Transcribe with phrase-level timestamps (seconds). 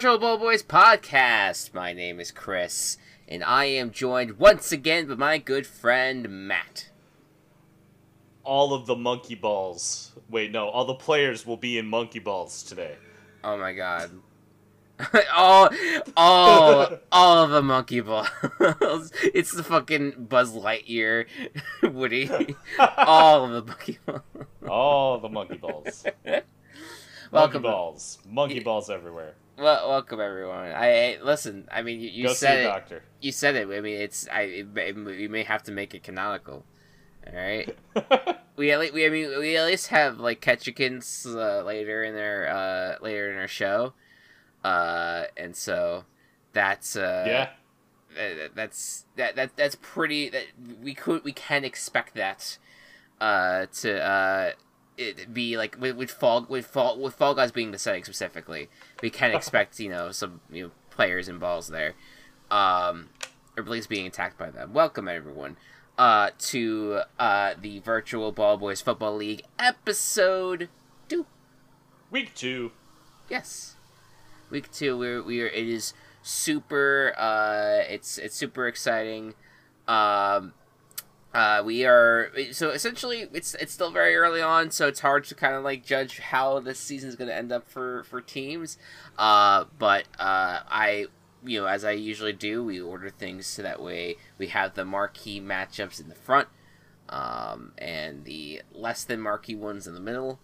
[0.00, 1.74] To Ball Boys podcast.
[1.74, 2.96] My name is Chris,
[3.28, 6.88] and I am joined once again by my good friend Matt.
[8.42, 10.12] All of the monkey balls.
[10.30, 12.96] Wait, no, all the players will be in monkey balls today.
[13.44, 14.10] Oh my god.
[15.34, 15.68] all,
[16.16, 18.30] all, all of the monkey balls.
[19.22, 21.26] it's the fucking Buzz Lightyear,
[21.82, 22.30] Woody.
[22.78, 24.22] all of the monkey balls.
[24.66, 26.06] All the monkey balls.
[26.24, 26.48] Welcome,
[27.32, 28.18] monkey balls.
[28.26, 29.34] Monkey balls everywhere.
[29.58, 30.68] Well, welcome everyone.
[30.72, 31.68] I, I listen.
[31.70, 32.64] I mean, you, you Go said it.
[32.64, 33.02] doctor.
[33.20, 33.68] You said it.
[33.68, 34.26] I mean, it's.
[34.28, 34.42] I.
[34.42, 36.64] It, it, we may have to make it canonical.
[37.26, 37.76] All right.
[38.56, 42.14] we at least, we I mean we at least have like Ketchikins uh, later in
[42.14, 43.92] their uh later in our show,
[44.64, 46.04] uh and so
[46.54, 47.48] that's uh yeah.
[48.16, 50.46] that- that's that that that's pretty that
[50.82, 52.56] we could we can expect that
[53.20, 54.52] uh to uh
[55.00, 58.68] it be like with, with fall with fall with fall guys being the setting specifically
[59.02, 61.94] we can expect you know some you know players and balls there
[62.50, 63.08] um
[63.56, 65.56] or at least being attacked by them welcome everyone
[65.98, 70.68] uh to uh the virtual ball boys football league episode
[71.08, 71.26] two
[72.10, 72.72] Week two.
[73.28, 73.76] Yes.
[74.50, 75.46] Week two, we're we are.
[75.46, 77.14] It is super.
[77.16, 79.34] Uh, it's it's super exciting.
[79.86, 80.54] Um,
[81.32, 85.34] uh, we are so essentially it's it's still very early on, so it's hard to
[85.34, 88.78] kind of like judge how this season is going to end up for for teams.
[89.18, 91.06] Uh, but uh, I
[91.44, 94.84] you know as I usually do, we order things so that way we have the
[94.84, 96.48] marquee matchups in the front,
[97.08, 100.40] um, and the less than marquee ones in the middle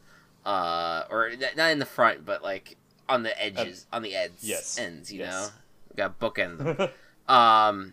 [0.47, 2.77] uh, or not in the front, but like
[3.09, 5.13] on the edges, on the ends, yes, ends.
[5.13, 5.33] You yes.
[5.33, 5.49] know,
[5.91, 6.89] we got bookend them.
[7.29, 7.93] um,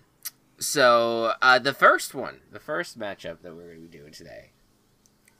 [0.60, 4.52] so uh, the first one, the first matchup that we're going to be doing today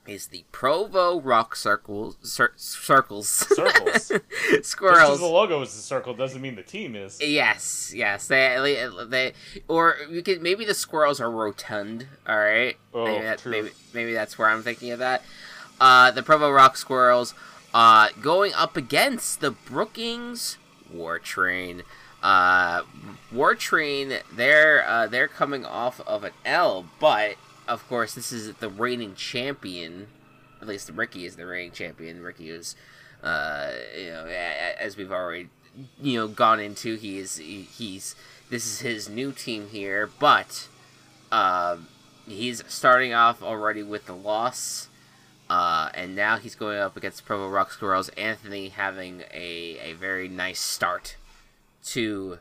[0.06, 4.12] is the Provo Rock Circles, cir- circles, Circles.
[4.62, 5.20] Squirrels.
[5.20, 7.20] the logo is a circle doesn't mean the team is.
[7.22, 8.26] Yes, yes.
[8.28, 9.32] They, they,
[9.66, 12.06] or we could maybe the squirrels are rotund.
[12.28, 12.76] All right.
[12.92, 15.22] Oh, maybe, that, maybe maybe that's where I'm thinking of that.
[15.80, 17.34] Uh, the Provo Rock Squirrels,
[17.72, 20.58] uh, going up against the Brookings
[20.92, 21.82] War Train.
[22.24, 22.84] Uh,
[23.30, 27.36] War Train, they're uh, they're coming off of an L, but
[27.68, 30.08] of course this is the reigning champion.
[30.62, 32.22] At least Ricky is the reigning champion.
[32.22, 32.76] Ricky is,
[33.22, 35.50] uh, you know, as we've already
[36.00, 38.14] you know gone into he is he, he's
[38.48, 40.68] this is his new team here but
[41.32, 41.88] um
[42.28, 44.88] he's starting off already with the loss
[45.50, 50.28] uh and now he's going up against provo rock squirrels anthony having a a very
[50.28, 51.16] nice start
[51.86, 52.38] to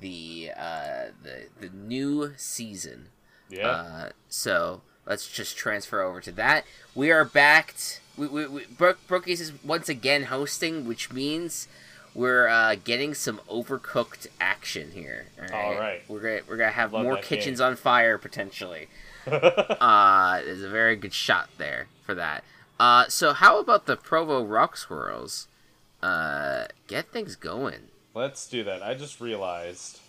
[0.00, 3.06] the uh the the new season
[3.48, 3.68] Yeah.
[3.68, 6.64] uh, so let's just transfer over to that.
[6.94, 8.00] We are backed.
[8.16, 11.68] We, we, we, Brook, Brookies is once again hosting, which means
[12.14, 15.26] we're uh, getting some overcooked action here.
[15.38, 16.02] All right, All right.
[16.08, 17.68] we're gonna we're gonna have Love more kitchens game.
[17.68, 18.88] on fire potentially.
[19.26, 22.44] uh, there's a very good shot there for that.
[22.78, 25.48] Uh, so how about the Provo Rock Squirrels?
[26.02, 27.88] Uh, get things going.
[28.14, 28.82] Let's do that.
[28.82, 30.00] I just realized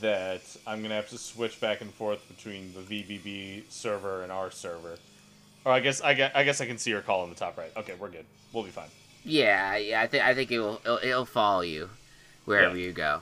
[0.00, 4.50] that I'm gonna have to switch back and forth between the VBB server and our
[4.50, 4.96] server.
[5.64, 7.56] Or I guess I guess, I guess I can see your call on the top
[7.56, 7.70] right.
[7.76, 8.24] Okay, we're good.
[8.52, 8.88] We'll be fine.
[9.24, 11.90] Yeah, yeah, I think I think it will it'll, it'll follow you
[12.44, 12.86] wherever Yeah.
[12.86, 13.20] you go.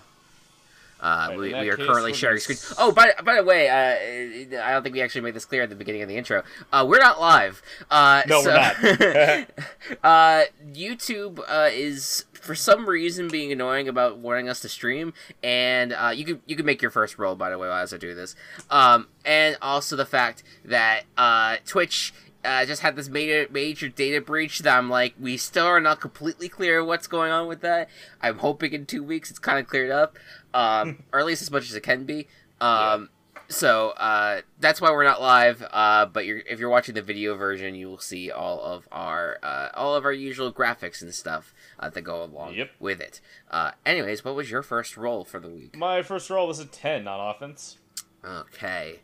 [0.98, 2.56] Uh, Right, we, we are case, currently sharing screen.
[2.56, 5.62] s- Oh, by by the way, uh, I don't think we actually made this clear
[5.62, 6.42] at the beginning of the intro.
[6.72, 7.60] Uh, we're not live.
[7.90, 9.46] Uh, No, so, we're
[10.02, 15.12] uh, YouTube uh, is for some reason being annoying about wanting us to stream,
[15.42, 17.98] and uh, you could you could make your first roll by the way as I
[17.98, 18.34] do this.
[18.70, 24.20] Um, and also the fact that uh, Twitch uh, just had this major major data
[24.20, 27.88] breach that I'm like, we still are not completely clear what's going on with that.
[28.22, 30.16] I'm hoping in two weeks it's kind of cleared up,
[30.54, 32.28] um, or at least as much as it can be.
[32.60, 33.10] Um,
[33.48, 35.64] So uh, that's why we're not live.
[35.70, 39.38] Uh, but you're, if you're watching the video version, you will see all of our
[39.42, 42.70] uh, all of our usual graphics and stuff uh, that go along Yep.
[42.80, 43.20] with it.
[43.50, 45.76] Uh, anyways, what was your first roll for the week?
[45.76, 47.78] My first roll was a ten on offense.
[48.24, 49.00] Okay.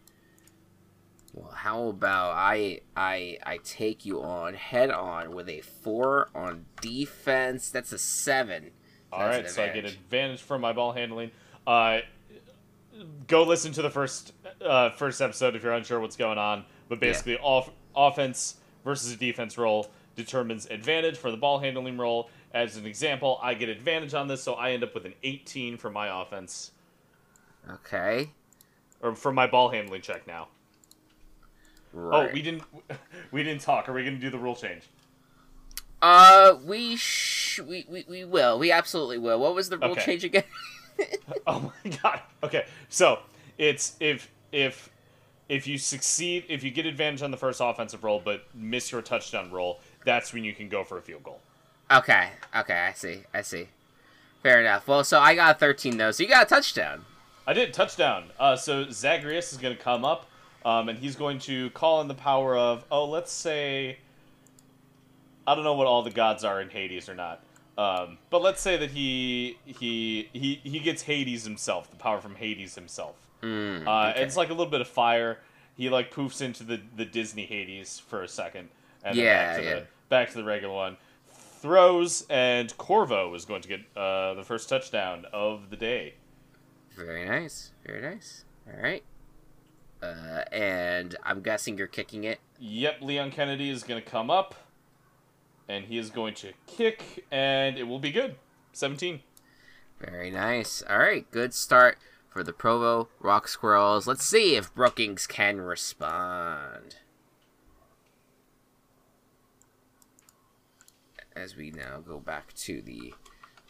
[1.32, 6.66] Well, how about I I I take you on head on with a four on
[6.80, 7.70] defense.
[7.70, 8.72] That's a seven.
[9.10, 10.40] All That's right, so I get advantage.
[10.42, 11.30] from my ball handling.
[11.66, 12.00] Uh,
[13.26, 14.32] go listen to the first
[14.64, 16.64] uh, first episode if you're unsure what's going on.
[16.88, 22.28] But basically, off offense versus a defense roll determines advantage for the ball handling roll.
[22.54, 25.78] As an example, I get advantage on this, so I end up with an 18
[25.78, 26.72] for my offense
[27.70, 28.30] Okay.
[29.00, 30.48] or for my ball handling check now.
[31.92, 32.30] Right.
[32.30, 32.62] Oh, we didn't
[33.32, 33.88] we didn't talk.
[33.88, 34.82] Are we gonna do the rule change?
[36.00, 38.58] Uh, we sh- we, we we will.
[38.58, 39.38] We absolutely will.
[39.38, 40.04] What was the rule Okay.
[40.04, 40.44] change again?
[41.46, 42.20] Oh my god.
[42.42, 43.20] Okay, so
[43.58, 44.90] it's if if
[45.48, 49.00] if you succeed, if you get advantage on the first offensive roll but miss your
[49.02, 51.40] touchdown roll, that's when you can go for a field goal.
[51.98, 52.30] Okay.
[52.56, 52.74] Okay.
[52.78, 53.22] I see.
[53.32, 53.68] I see.
[54.42, 54.88] Fair enough.
[54.88, 56.10] Well, so I got a 13 though.
[56.10, 57.04] So you got a touchdown.
[57.46, 58.30] I did touchdown.
[58.38, 60.26] Uh, so Zagreus is going to come up,
[60.64, 63.98] um, and he's going to call in the power of oh, let's say
[65.46, 67.42] I don't know what all the gods are in Hades or not,
[67.76, 72.36] um, but let's say that he he he he gets Hades himself, the power from
[72.36, 73.16] Hades himself.
[73.42, 74.22] Mm, Uh, okay.
[74.22, 75.38] It's like a little bit of fire.
[75.76, 78.68] He like poofs into the, the Disney Hades for a second,
[79.02, 79.74] and then Yeah, back to yeah.
[79.74, 80.96] the back to the regular one.
[81.62, 86.14] Throws and Corvo is going to get uh, the first touchdown of the day.
[86.96, 87.70] Very nice.
[87.86, 88.44] Very nice.
[88.66, 89.04] All right.
[90.02, 92.40] Uh, and I'm guessing you're kicking it.
[92.58, 94.56] Yep, Leon Kennedy is going to come up,
[95.68, 98.34] and he is going to kick, and it will be good.
[98.72, 99.20] 17.
[100.00, 100.82] Very nice.
[100.90, 101.96] All right, good start
[102.28, 104.08] for the Provo Rock Squirrels.
[104.08, 106.96] Let's see if Brookings can respond.
[111.34, 113.14] As we now go back to the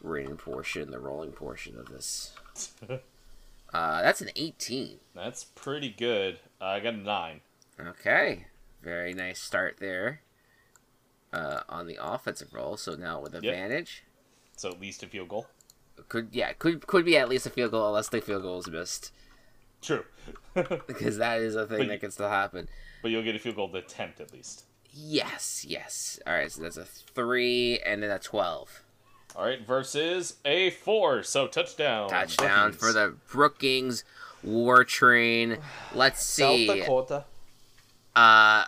[0.03, 2.33] written portion, the rolling portion of this.
[3.75, 4.99] Uh, that's an 18.
[5.15, 6.39] That's pretty good.
[6.61, 7.41] Uh, I got a 9.
[7.81, 8.45] Okay,
[8.83, 10.21] very nice start there.
[11.33, 14.05] Uh, on the offensive roll, so now with advantage.
[14.59, 15.47] So at least a field goal.
[16.11, 18.69] Could yeah, could could be at least a field goal unless the field goal is
[18.69, 19.11] missed.
[19.81, 20.05] True.
[20.55, 22.69] because that is a thing But- that can still happen.
[23.01, 24.65] but you'll get a field goal attempt at least.
[24.93, 26.21] Yes, yes.
[26.27, 28.83] All right, so that's a three and then a twelve.
[29.35, 31.23] All right, versus a 4.
[31.23, 32.11] So touchdown.
[32.11, 32.77] Touchdown Brookings.
[32.77, 34.05] for the Brookings
[34.43, 35.57] War Train.
[35.95, 36.67] Let's see.
[36.67, 37.25] Dakota.
[38.15, 38.65] Uh,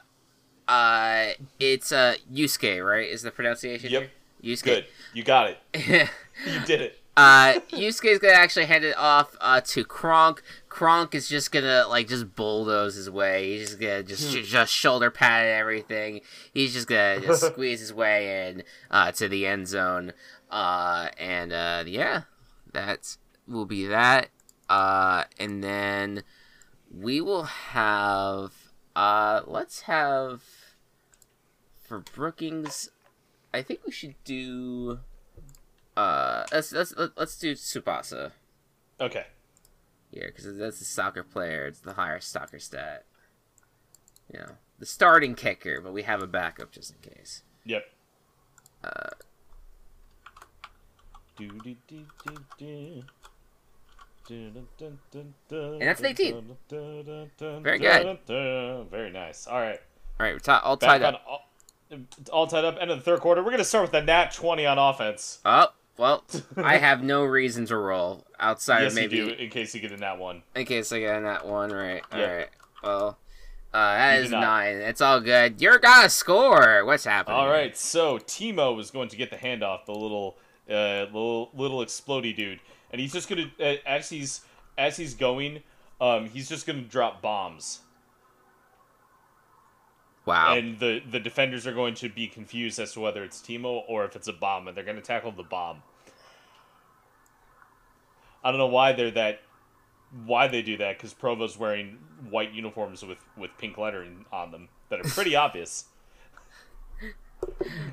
[0.67, 1.27] uh,
[1.61, 3.07] it's uh Yusuke, right?
[3.09, 3.91] Is the pronunciation?
[3.91, 4.11] Yep.
[4.41, 4.55] here?
[4.55, 4.65] Yusuke.
[4.65, 4.87] Good.
[5.13, 6.09] You got it.
[6.47, 6.99] You did it.
[7.17, 10.43] Uh, Yusuke's gonna actually hand it off uh, to Kronk.
[10.69, 13.57] Kronk is just gonna like just bulldoze his way.
[13.59, 14.43] He's just gonna just Hmm.
[14.43, 16.21] sh- just shoulder pad everything.
[16.53, 20.13] He's just gonna just squeeze his way in uh, to the end zone.
[20.51, 22.23] Uh, and uh, yeah,
[22.73, 23.17] that
[23.47, 24.29] will be that.
[24.69, 26.23] Uh, and then
[26.93, 28.53] we will have.
[28.97, 30.43] Uh, let's have
[31.81, 32.91] for Brookings.
[33.53, 35.01] I think we should do.
[35.97, 38.33] Uh, let's let's let's do Tsubasa
[39.01, 39.27] Okay.
[40.11, 41.67] here because that's the soccer player.
[41.67, 43.05] It's the higher soccer stat.
[44.33, 47.43] You know, the starting kicker, but we have a backup just in case.
[47.65, 47.85] Yep.
[48.83, 49.11] Uh,
[54.31, 56.57] And that's an 18.
[57.63, 58.19] Very good.
[58.91, 59.47] Very nice.
[59.47, 59.79] All right.
[60.21, 61.23] all right, we're ti- all Back tied up.
[61.27, 61.41] all,
[62.33, 62.77] all tied up.
[62.81, 63.43] End of the third quarter.
[63.43, 65.41] We're gonna start with the nat twenty on offense.
[65.45, 66.25] Oh well,
[66.57, 69.33] I have no reason to roll outside yes, of maybe you do.
[69.35, 70.43] In case you get in that one.
[70.55, 72.03] in case I get in that one right.
[72.13, 72.33] All Yeah.
[72.33, 72.49] right.
[72.83, 73.19] Well,
[73.73, 74.77] uh, that is nine.
[74.77, 75.61] It's all good.
[75.61, 76.85] You're gonna score.
[76.85, 77.37] What's happening?
[77.37, 77.77] All right.
[77.77, 79.85] So Timo is going to get the handoff.
[79.87, 80.37] The little,
[80.71, 82.61] uh, little, little explody dude,
[82.93, 84.43] and he's just gonna uh, as he's
[84.79, 85.63] as he's going,
[86.01, 87.81] um, he's just gonna drop bombs.
[90.27, 90.55] Wow.
[90.57, 94.05] and the the defenders are going to be confused as to whether it's Timo or
[94.07, 95.83] if it's a bomb, and they're going to tackle the bomb.
[98.45, 99.41] I don't know why they're that,
[100.27, 101.99] why they do that because Provo's wearing
[102.31, 105.87] white uniforms with with pink lettering on them that are pretty obvious.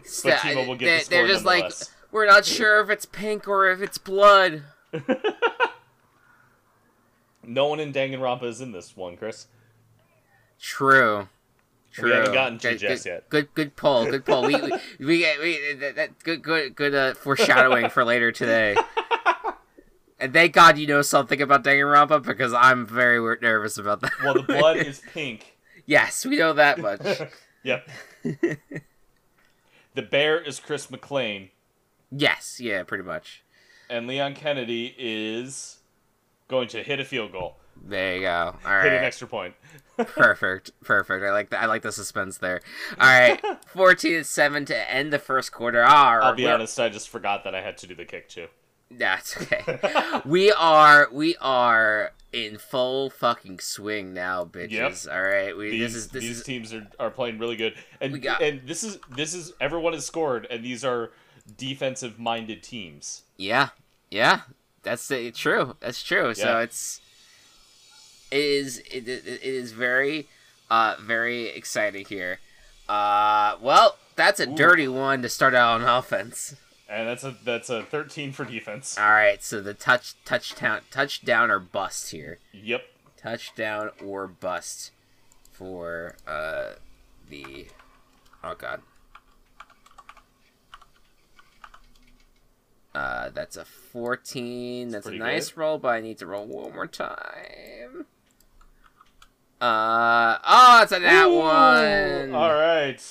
[0.03, 1.71] Sta- Timo will get the they- score They're just like,
[2.11, 4.63] we're not sure if it's pink or if it's blood.
[7.43, 9.47] No one in Danganronpa is in this one, Chris.
[10.59, 11.27] True.
[11.91, 12.09] True.
[12.09, 13.29] We haven't gotten to good, Jess good, yet.
[13.29, 14.05] Good, good pull.
[14.05, 14.43] Good pull.
[14.43, 18.75] we, we, we, get- we that, that, good, good, good uh, foreshadowing for later today.
[20.21, 24.11] And thank God you know something about Danganronpa because I'm very nervous about that.
[24.23, 25.55] Well, the blood is pink.
[25.85, 27.01] yes, we know that much.
[27.63, 27.87] Yep.
[29.93, 31.49] the bear is Chris McLean,
[32.11, 33.43] yes, yeah, pretty much.
[33.89, 35.77] and Leon Kennedy is
[36.47, 38.55] going to hit a field goal, There you go.
[38.65, 39.53] All hit an extra point.
[39.97, 41.23] perfect, perfect.
[41.23, 41.61] I like that.
[41.61, 42.61] I like the suspense there.
[42.99, 45.83] All right, fourteen and seven to end the first quarter.
[45.83, 48.47] All I'll be honest, I just forgot that I had to do the kick too.
[48.97, 49.79] That's okay.
[50.25, 55.11] we are we are in full fucking swing now, bitches.
[55.11, 57.73] All right, we These this is this these is teams are, are playing really good,
[57.99, 61.11] and We got- and this is this is everyone has scored, and these are
[61.57, 63.23] defensive minded teams.
[63.37, 63.69] yeah
[64.09, 64.41] yeah.
[64.83, 65.75] That's it, true.
[65.79, 66.33] That's true.
[66.33, 66.99] So it's
[68.31, 70.27] it is it, it, it is very
[70.69, 72.39] uh very exciting here.
[72.89, 74.55] Uh, well, that's a Ooh.
[74.55, 76.55] dirty one to start out on offense.
[76.91, 78.97] And that's a that's a 13 for defense.
[78.97, 82.39] All right, so the touch touchdown touchdown or bust here.
[82.51, 82.83] Yep.
[83.15, 84.91] Touchdown or bust
[85.53, 86.73] for uh
[87.29, 87.67] the
[88.43, 88.81] oh god.
[92.93, 94.89] Uh, that's a 14.
[94.89, 95.57] That's a nice good.
[95.57, 98.05] roll, but I need to roll one more time.
[99.61, 102.35] Uh, oh, it's a Ooh, one.
[102.35, 103.01] All right.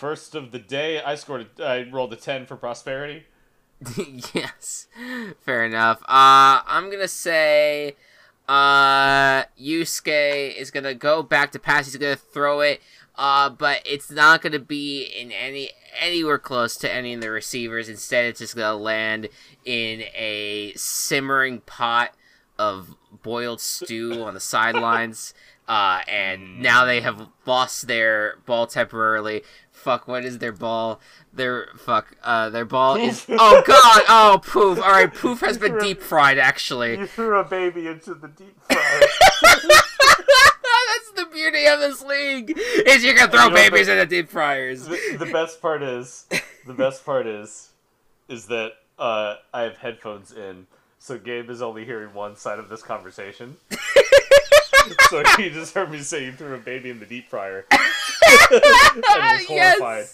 [0.00, 1.46] First of the day, I scored.
[1.58, 3.24] A, I rolled a 10 for prosperity.
[4.34, 4.86] yes,
[5.40, 6.00] fair enough.
[6.04, 7.96] Uh, I'm gonna say,
[8.48, 11.84] uh, Yusuke is gonna go back to pass.
[11.84, 12.80] He's gonna throw it,
[13.16, 15.68] uh, but it's not gonna be in any
[16.00, 17.90] anywhere close to any of the receivers.
[17.90, 19.28] Instead, it's just gonna land
[19.66, 22.14] in a simmering pot
[22.58, 25.34] of boiled stew on the sidelines.
[25.70, 29.44] Uh, and now they have lost their ball temporarily.
[29.82, 31.00] Fuck, what is their ball?
[31.32, 33.24] Their fuck, uh, their ball is.
[33.30, 34.02] Oh god!
[34.08, 34.78] Oh poof!
[34.78, 36.38] All right, poof has been deep fried.
[36.38, 39.00] Actually, you threw a baby into the deep fryer.
[39.80, 42.52] that's the beauty of this league.
[42.86, 44.84] Is you can throw You know, babies but- into deep fryers.
[44.86, 46.26] the, the best part is,
[46.66, 47.70] the best part is,
[48.28, 50.66] is that uh, I have headphones in,
[50.98, 53.56] so Gabe is only hearing one side of this conversation.
[55.10, 57.66] so he just heard me say you threw a baby in the deep fryer.
[57.70, 57.80] and
[58.52, 60.06] was horrified.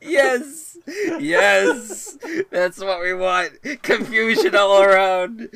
[0.00, 2.18] yes, yes, yes.
[2.50, 3.52] That's what we want.
[3.82, 5.48] Confusion all around.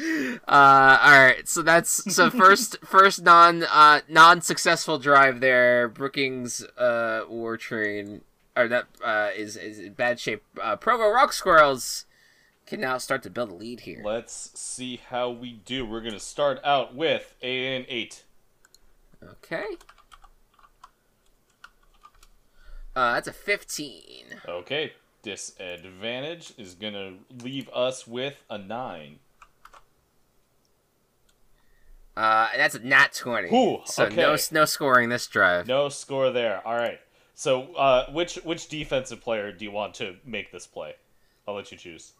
[0.47, 1.49] Uh, all right.
[1.49, 5.89] So that's so first first non uh non successful drive there.
[5.89, 8.23] Brookings uh war train
[8.57, 10.43] or that uh is is in bad shape.
[10.61, 12.07] Uh, Provo Rock Squirrels
[12.67, 14.03] can now start to build a lead here.
[14.05, 15.87] Let's see how we do.
[15.87, 18.25] We're gonna start out with an eight.
[19.23, 19.65] Okay.
[22.95, 24.25] Uh, that's a fifteen.
[24.49, 24.93] Okay,
[25.23, 29.19] disadvantage is gonna leave us with a nine.
[32.17, 33.49] Uh, and that's a nat twenty.
[33.55, 34.17] Ooh, so okay.
[34.17, 35.67] no no scoring this drive.
[35.67, 36.67] No score there.
[36.67, 37.01] All right.
[37.35, 40.95] So, uh, which which defensive player do you want to make this play?
[41.47, 42.13] I'll let you choose.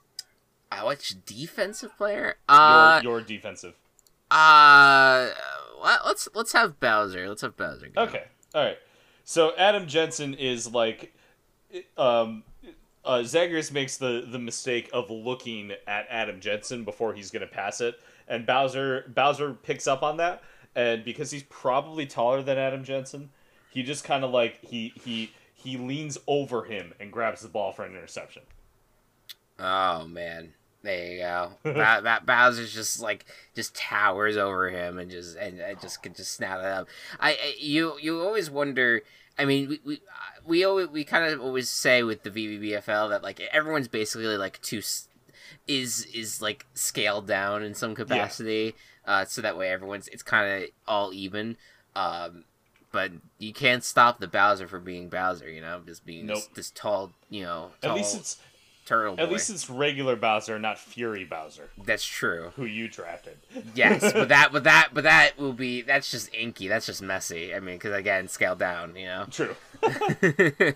[0.71, 2.37] Uh, which defensive player?
[2.47, 3.75] Uh, Your, your defensive.
[4.31, 5.31] uh,
[5.83, 7.29] let's let's have Bowser.
[7.29, 7.89] Let's have Bowser.
[7.89, 8.03] Go.
[8.03, 8.25] Okay.
[8.55, 8.79] All right.
[9.25, 11.13] So Adam Jensen is like,
[11.99, 12.45] um,
[13.05, 17.81] uh, Zagreus makes the the mistake of looking at Adam Jensen before he's gonna pass
[17.81, 20.43] it, and Bowser Bowser picks up on that,
[20.75, 23.31] and because he's probably taller than Adam Jensen,
[23.71, 27.73] he just kind of like he he he leans over him and grabs the ball
[27.73, 28.43] for an interception.
[29.59, 30.53] Oh man,
[30.87, 31.51] there you go.
[31.63, 36.15] ba- ba- Bowser's just like just towers over him and just and, and just can
[36.15, 36.89] just snap it up.
[37.21, 39.03] I, I you you always wonder.
[39.39, 40.01] I mean, we we
[40.47, 44.63] we always we kind of always say with the VBBFL that like everyone's basically like
[44.63, 45.09] too s-
[45.67, 48.75] is is like scaled down in some capacity,
[49.07, 51.57] uh, so that way everyone's it's kind of all even.
[51.95, 52.45] Um,
[52.93, 56.55] but you can't stop the Bowser from being Bowser, you know, just being this, Nope.
[56.55, 58.39] this tall, you know, At least it's
[58.87, 59.23] turtle boy.
[59.23, 62.53] at least it's regular Bowser, not Fury Bowser, That's true.
[62.57, 63.37] who you drafted.
[63.75, 65.83] Yes, but that, but that, but that will be.
[65.83, 66.69] That's just inky.
[66.69, 67.55] That's just messy.
[67.55, 68.97] I mean, because again, scaled down.
[68.97, 69.27] You know.
[69.31, 69.57] True.
[69.83, 70.75] uh,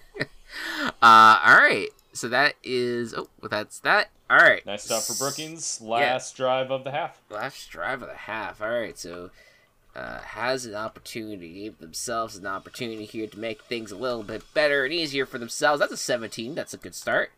[1.02, 1.88] all right.
[2.12, 3.14] So that is.
[3.14, 4.10] Oh, well, that's that.
[4.28, 4.64] All right.
[4.66, 5.80] Nice stop for Brookings.
[5.80, 7.20] Last drive of the half.
[7.30, 8.60] Last drive of the half.
[8.60, 8.98] All right.
[8.98, 9.30] So.
[9.92, 14.40] Uh, has an opportunity, gave themselves an opportunity here to make things a little bit
[14.54, 15.80] better and easier for themselves.
[15.80, 16.54] That's a 17.
[16.54, 17.32] That's a good start.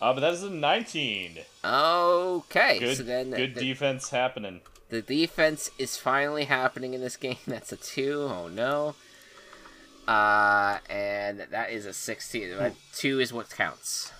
[0.00, 1.38] Uh, but that is a 19.
[1.64, 2.78] Okay.
[2.78, 4.60] Good, so then good the, defense happening.
[4.90, 7.38] The defense is finally happening in this game.
[7.46, 8.28] That's a two.
[8.30, 8.94] Oh no.
[10.06, 12.50] Uh, and that is a sixteen.
[12.58, 14.12] But two is what counts.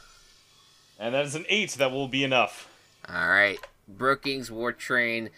[0.99, 1.73] And that is an 8.
[1.73, 2.69] That will be enough.
[3.09, 5.29] All right, Brookings War Train.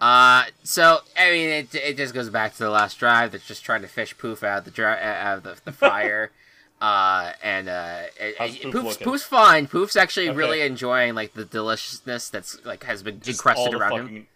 [0.00, 3.32] Uh, so I mean, it, it just goes back to the last drive.
[3.32, 6.30] That's just trying to fish poof out of the dri- out of the, the fire.
[6.80, 8.02] Uh, and uh,
[8.38, 8.96] How's Poof Poof's.
[8.98, 9.66] Poof's fine.
[9.66, 10.36] Poof's actually Okay.
[10.36, 14.26] really enjoying like the deliciousness that's like has been Just encrusted around fucking, him.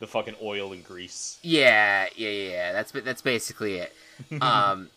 [0.00, 1.38] The fucking oil and grease.
[1.42, 2.72] Yeah, yeah, yeah.
[2.72, 3.92] That's that's basically it.
[4.42, 4.90] Um,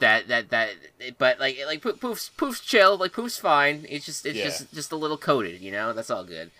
[0.00, 0.70] that that that.
[1.18, 2.96] But like like Poof- Poof's Poof's chill.
[2.96, 3.86] Like Poof's fine.
[3.88, 4.44] It's just it's Yeah.
[4.44, 5.60] just just a little coated.
[5.60, 6.50] You know, that's all good.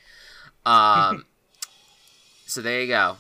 [0.67, 1.25] Um,
[2.47, 3.17] so there you go.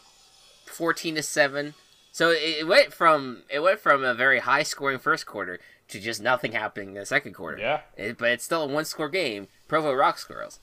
[0.66, 1.74] Fourteen to seven.
[2.12, 5.58] So it went from it went from a very high scoring first quarter
[5.90, 7.58] to just nothing happening in the second quarter.
[7.58, 7.80] Yeah.
[7.96, 9.48] It- but it's still a one score game.
[9.68, 10.60] Provo Rock Squirrels.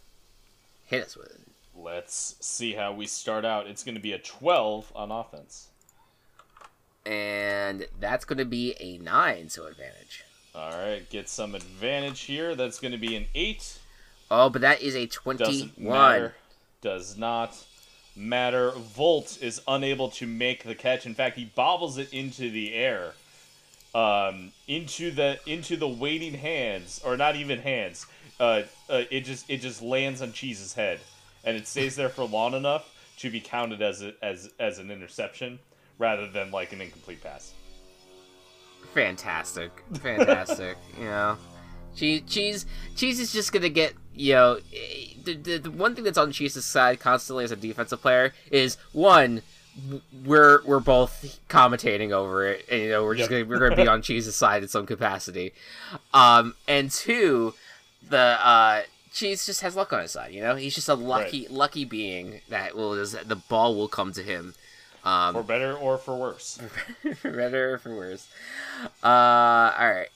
[0.85, 1.41] Hit us with it.
[1.75, 3.67] Let's see how we start out.
[3.67, 5.67] It's going to be a 12 on offense.
[7.05, 10.23] And that's going to be a nine, so advantage.
[10.53, 12.55] All right, get some advantage here.
[12.55, 13.79] That's going to be an 8.
[14.31, 15.93] Oh, but that is a Doesn't 21.
[15.93, 16.35] matter.
[16.81, 17.63] Does not
[18.15, 18.71] matter.
[18.71, 21.05] Volt is unable to make the catch.
[21.05, 23.13] In fact, he bobbles it into the air.
[23.97, 28.05] Um, into the into the waiting hands, or not even hands.
[28.39, 28.61] Uh,
[28.91, 30.99] uh, it just it just lands on Cheese's head,
[31.43, 34.91] and it stays there for long enough to be counted as a, as as an
[34.91, 35.57] interception
[35.97, 37.55] rather than like an incomplete pass.
[38.93, 39.71] Fantastic.
[39.95, 40.77] Fantastic.
[40.99, 41.35] you know.
[41.95, 46.03] Cheese, cheese, cheese is just gonna get you know eh, the, the, the one thing
[46.03, 49.41] that's on Cheese's side constantly as a defensive player is one
[50.25, 53.47] we're we're both commentating over it and you know we're just Yep.
[53.47, 55.53] gonna we're gonna be on Cheese's side in some capacity,
[56.13, 57.53] um and two
[58.09, 58.81] the uh
[59.13, 62.41] Cheese just has luck on his side you know he's just a lucky lucky being
[62.49, 64.53] that will just, the ball will come to him,
[65.03, 66.59] um For better or for worse.
[67.21, 68.27] for better or for worse.
[69.03, 69.07] Uh,
[69.77, 70.07] all right.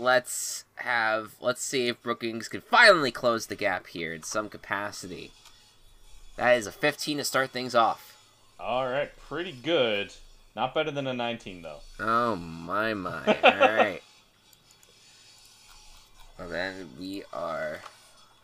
[0.00, 1.34] Let's have.
[1.40, 5.32] Let's see if Brookings can finally close the gap here in some capacity.
[6.36, 8.16] That is a 15 to start things off.
[8.60, 10.12] All right, pretty good.
[10.56, 11.78] Not better than a 19 though.
[12.00, 13.24] Oh my my!
[13.26, 14.02] All right.
[16.38, 17.80] Well then we are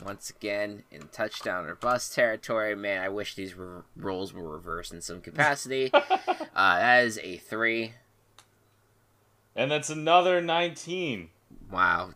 [0.04, 2.75] once again in touchdown or bust territory.
[2.75, 5.90] Man, I wish these re- roles were reversed in some capacity.
[5.92, 6.16] uh,
[6.56, 7.92] that is a three.
[9.54, 11.28] And that's another 19.
[11.71, 12.11] Wow,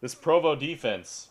[0.00, 1.30] This Provo defense.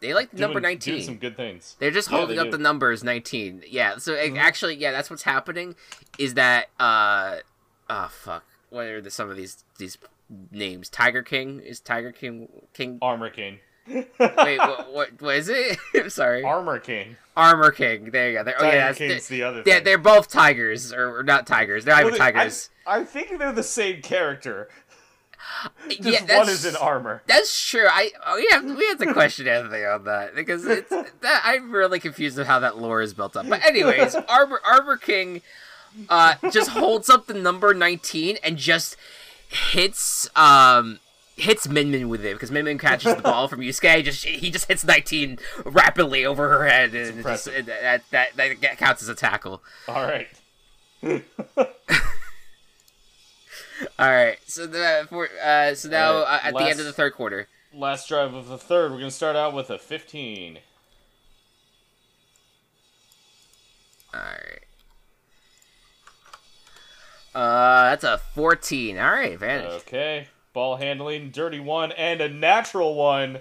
[0.00, 0.94] They like the Doing, number 19.
[0.94, 1.76] Doing some good things.
[1.78, 2.52] They're just Yeah, holding they up do.
[2.52, 3.64] the numbers 19.
[3.68, 4.38] Yeah, so it- Mhm.
[4.38, 5.74] actually, yeah, that's what's happening.
[6.18, 7.36] Is that uh,
[7.88, 9.98] oh fuck, what are the, some of these these
[10.50, 10.88] names?
[10.88, 12.98] Tiger King is Tiger King King.
[13.02, 13.58] Armor King.
[13.86, 15.78] Wait, what, what what is it?
[15.94, 17.16] I'm sorry, Armor King.
[17.36, 18.10] Armor King.
[18.10, 18.44] There you go.
[18.44, 21.22] They're, oh Tiger yeah, that's, King's they're, the other they're, they're both tigers or, or
[21.22, 21.84] not tigers.
[21.84, 22.70] They're not even they- I- tigers.
[22.86, 24.68] I, think they're the same character.
[25.88, 27.22] Just yeah, one that's is in armor.
[27.26, 27.86] That's true.
[27.88, 32.00] I oh yeah, we have to question Anthony on that because it's that I'm really
[32.00, 33.48] confused of how that lore is built up.
[33.48, 35.42] But anyways, Armor Armor King
[36.08, 38.96] uh just holds up the number 19 and just
[39.48, 41.00] hits um
[41.36, 44.04] hits Min Min with it because Min Min catches the ball from Yusuke.
[44.04, 48.78] Just he just hits 19 rapidly over her head, and just, it- that, that that
[48.78, 49.62] counts as a tackle.
[49.88, 50.28] All right.
[53.98, 56.86] All right, so the for uh so now All right, uh, at the end of
[56.86, 57.48] the third quarter.
[57.72, 58.90] Last drive of the third.
[58.90, 60.58] We're gonna start out with a 15.
[64.12, 64.64] Alright.
[67.32, 68.98] Uh, that's a 14.
[68.98, 69.70] Alright, advantage.
[69.82, 70.28] Okay.
[70.52, 73.38] Ball handling, dirty one, and a natural one.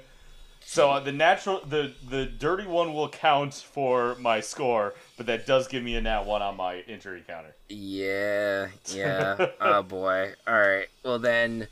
[0.61, 5.45] So uh, the natural, the the dirty one will count for my score, but that
[5.45, 7.53] does give me a nat one on my injury counter.
[7.67, 9.47] Yeah, yeah.
[9.61, 10.31] oh boy.
[10.47, 11.67] Alright, well then,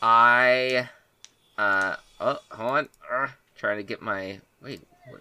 [0.00, 0.88] I.
[1.58, 2.88] Uh, oh, hold on.
[3.12, 3.26] Uh,
[3.58, 4.40] trying to get my.
[4.62, 4.80] Wait.
[5.06, 5.20] What?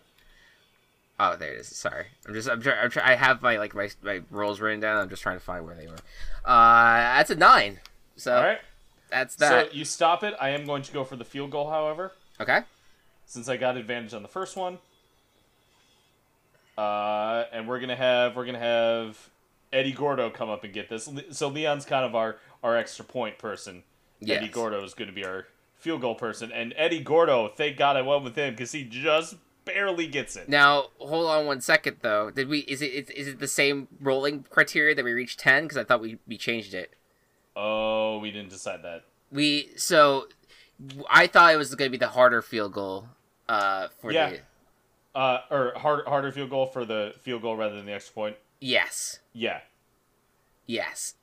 [1.19, 1.67] Oh, there it is.
[1.67, 2.49] Sorry, I'm just.
[2.49, 2.79] I'm trying.
[2.81, 5.01] I'm try- I have my like my my rolls written down.
[5.01, 5.99] I'm just trying to find where they were.
[6.45, 7.81] Uh, that's a nine.
[8.15, 8.59] So All right.
[9.09, 9.67] that's that.
[9.67, 10.35] So you stop it.
[10.39, 12.61] I am going to go for the field goal, however, okay.
[13.25, 14.79] since I got advantage on the first one.
[16.77, 19.29] Uh, and we're gonna have we're gonna have
[19.73, 21.09] Eddie Gordo come up and get this.
[21.31, 23.83] So Leon's kind of our our extra point person.
[24.27, 28.01] Eddie Gordo is to be our field goal person, and Eddie Gordo, thank God I
[28.03, 30.47] went with him because he just barely gets it.
[30.47, 32.29] Now, hold on one second though.
[32.29, 32.59] Did we?
[32.59, 32.91] Is it?
[32.93, 35.63] Is, is it the same rolling criteria that we reached ten?
[35.63, 36.93] Because I thought we we changed it.
[37.55, 39.03] Oh, we didn't decide that.
[39.31, 40.27] We so
[41.09, 43.09] I thought it was going to be the harder field goal.
[43.49, 44.29] Uh, for Yeah.
[44.29, 44.39] the
[45.13, 48.37] Uh, or hard, harder field goal for the field goal rather than the extra point.
[48.61, 49.59] yes, Yeah,
[50.65, 51.15] yes,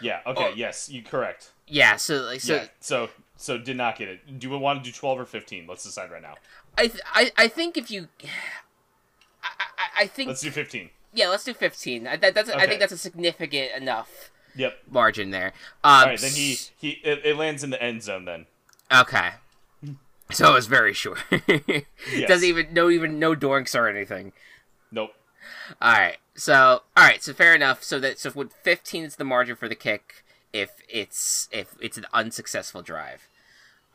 [0.00, 0.20] yeah.
[0.26, 0.54] Okay, Oh.
[0.56, 1.52] yes, you correct.
[1.66, 1.96] yeah.
[1.96, 4.38] So like so, yeah, so so did not get it.
[4.38, 5.66] Do we want to do twelve or fifteen?
[5.68, 6.34] Let's decide right now.
[6.78, 8.08] I, th- I I think if you,
[9.42, 10.90] I I, I think Let's do fifteen.
[11.12, 12.06] yeah, let's do fifteen.
[12.06, 14.78] I, that, that's I think that's a significant enough Yep.
[14.90, 15.52] margin there.
[15.84, 18.24] Um, All right, then he he it, it lands in the end zone.
[18.24, 18.46] Then
[18.92, 19.30] Okay.
[20.30, 21.18] So it was very short.
[22.12, 22.28] Yes.
[22.28, 24.32] Doesn't even no even no dorks or anything.
[24.90, 25.12] nope.
[25.80, 26.16] All right.
[26.34, 27.22] So all right.
[27.22, 27.82] So fair enough.
[27.82, 31.96] So that so with 15 is the margin for the kick if it's if it's
[31.98, 33.28] an unsuccessful drive.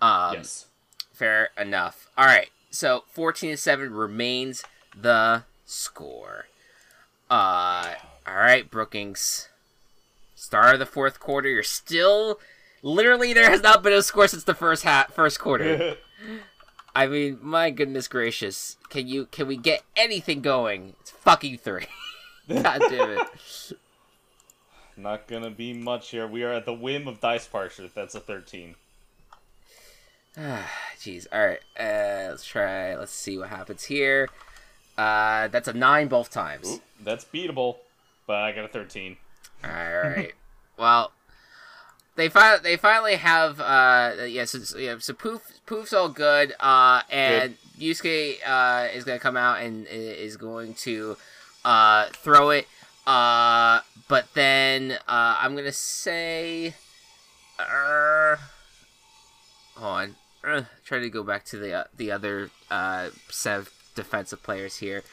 [0.02, 0.68] Um, yes.
[1.14, 2.10] Fair enough.
[2.18, 2.50] All right.
[2.70, 4.64] So 14 to seven remains
[5.00, 6.46] the score.
[7.30, 7.94] Uh.
[8.28, 9.50] All right, Brookings.
[10.36, 11.50] Start of the fourth quarter.
[11.50, 12.40] You're still.
[12.84, 15.96] Literally, there has not been a score since the first hat, first quarter.
[16.96, 18.78] I mean, my goodness gracious.
[18.90, 20.96] Can you can we get anything going?
[21.02, 21.88] It's fucking three.
[22.50, 23.28] God damn it.
[24.98, 26.28] Not gonna be much here.
[26.28, 27.88] We are at the whim of Dice Parcher.
[27.94, 28.76] That's a thirteen.
[31.00, 31.28] Jeez.
[31.32, 31.60] All right.
[31.80, 32.96] Uh, let's try.
[32.96, 34.30] Let's see what happens here.
[34.98, 36.68] Uh, that's a nine both times.
[36.70, 37.78] Ooh, that's beatable,
[38.28, 39.18] but I got a 13.
[39.64, 39.96] All right.
[39.96, 40.34] All right.
[40.78, 41.12] well,
[42.22, 47.02] they fi- they finally have uh yeah, so, yeah, so poof poof's all good uh
[47.10, 47.84] and good.
[47.84, 51.18] Yusuke uh is gonna come out and is going to
[51.66, 52.68] uh throw it
[53.08, 56.76] uh but then uh I'm gonna say
[57.60, 58.36] uh
[59.76, 63.70] hold on uh, try to go back to the uh, the other uh set of
[63.96, 65.04] defensive players here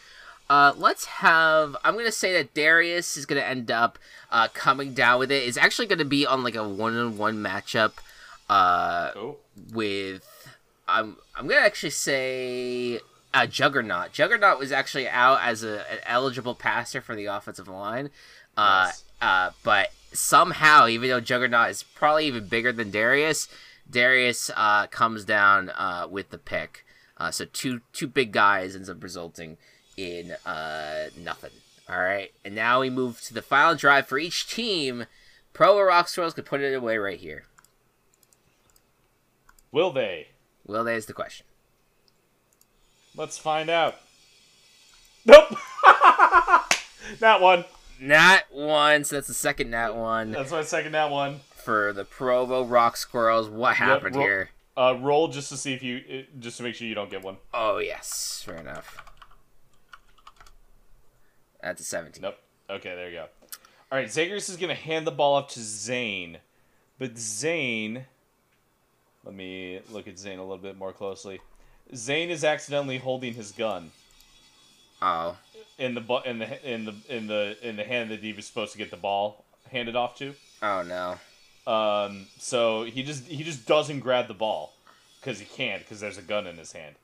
[0.50, 1.76] uh, let's have.
[1.84, 3.98] I'm gonna say that Darius is gonna end up
[4.30, 5.46] uh, coming down with it.
[5.46, 7.92] It's actually gonna be on like a one-on-one matchup
[8.48, 9.37] uh, oh.
[9.72, 10.24] with.
[10.87, 11.16] I'm.
[11.37, 13.00] I'm gonna actually say
[13.34, 14.12] uh, Juggernaut.
[14.12, 18.11] Juggernaut was actually out as a, an eligible passer for the offensive line,
[18.56, 19.04] uh, yes.
[19.20, 23.48] uh, but somehow, even though Juggernaut is probably even bigger than Darius,
[23.90, 26.87] Darius uh, comes down uh, with the pick.
[27.18, 29.58] Uh, so two two big guys ends up resulting
[29.98, 31.50] in uh, nothing.
[31.90, 35.06] All right, and now we move to the final drive for each team.
[35.52, 37.44] Pro Rock Swirls could put it away right here.
[39.72, 40.28] Will they?
[40.66, 41.46] Will they is the question.
[43.16, 43.96] Let's find out.
[45.24, 45.56] Nope.
[47.20, 47.64] Not one.
[48.00, 49.04] Not one.
[49.04, 50.30] So that's the second nat one.
[50.32, 53.48] That's my second nat one for the Provo Rock Squirrels.
[53.48, 54.50] What happened yep, here?
[54.76, 57.38] Uh, roll just to see if you, just to make sure you don't get one.
[57.52, 59.08] Oh yes, fair enough.
[61.62, 62.23] That's a 17.
[62.23, 62.37] Nope.
[62.71, 63.27] Okay, there you go.
[63.90, 66.38] All right, Zagreus is going to hand the ball off to Zane.
[66.99, 68.05] But Zane.
[69.25, 71.40] Let me look at Zane a little bit more closely.
[71.94, 73.90] Zane is accidentally holding his gun.
[75.01, 75.37] Oh.
[75.79, 78.47] In the bu- in the in the in the in the hand that he was
[78.47, 80.35] supposed to get the ball handed off to.
[80.61, 81.73] Oh no.
[81.73, 82.27] Um.
[82.38, 84.73] So he just he just doesn't grab the ball
[85.21, 86.97] because he can't because there's a gun in his hand.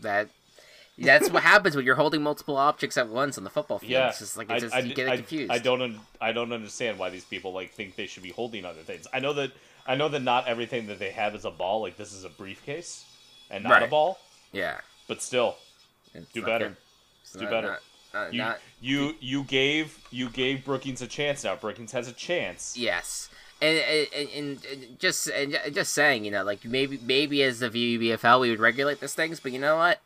[0.00, 0.28] That
[0.98, 3.90] that's what happens when you're holding multiple objects at once on the football field.
[3.90, 5.50] Yeah, it's just like it's just, I, you get I, confused.
[5.50, 8.64] I don't un- I don't understand why these people like think they should be holding
[8.64, 9.06] other things.
[9.12, 9.52] I know that
[9.86, 11.80] I know that not everything that they have is a ball.
[11.80, 13.04] Like this is a briefcase
[13.50, 13.82] and not right.
[13.82, 14.18] a ball.
[14.52, 14.78] Yeah,
[15.08, 15.56] but still,
[16.14, 16.76] it's do better.
[17.32, 17.78] Do not, better.
[18.12, 21.56] Not, uh, you, not, you you gave you gave Brookings a chance now.
[21.56, 22.76] Brookings has a chance.
[22.76, 23.30] Yes
[23.62, 28.40] and, and, and, just and just saying, you know, like maybe maybe as the VBFL
[28.40, 30.00] we would regulate these things, but you know what?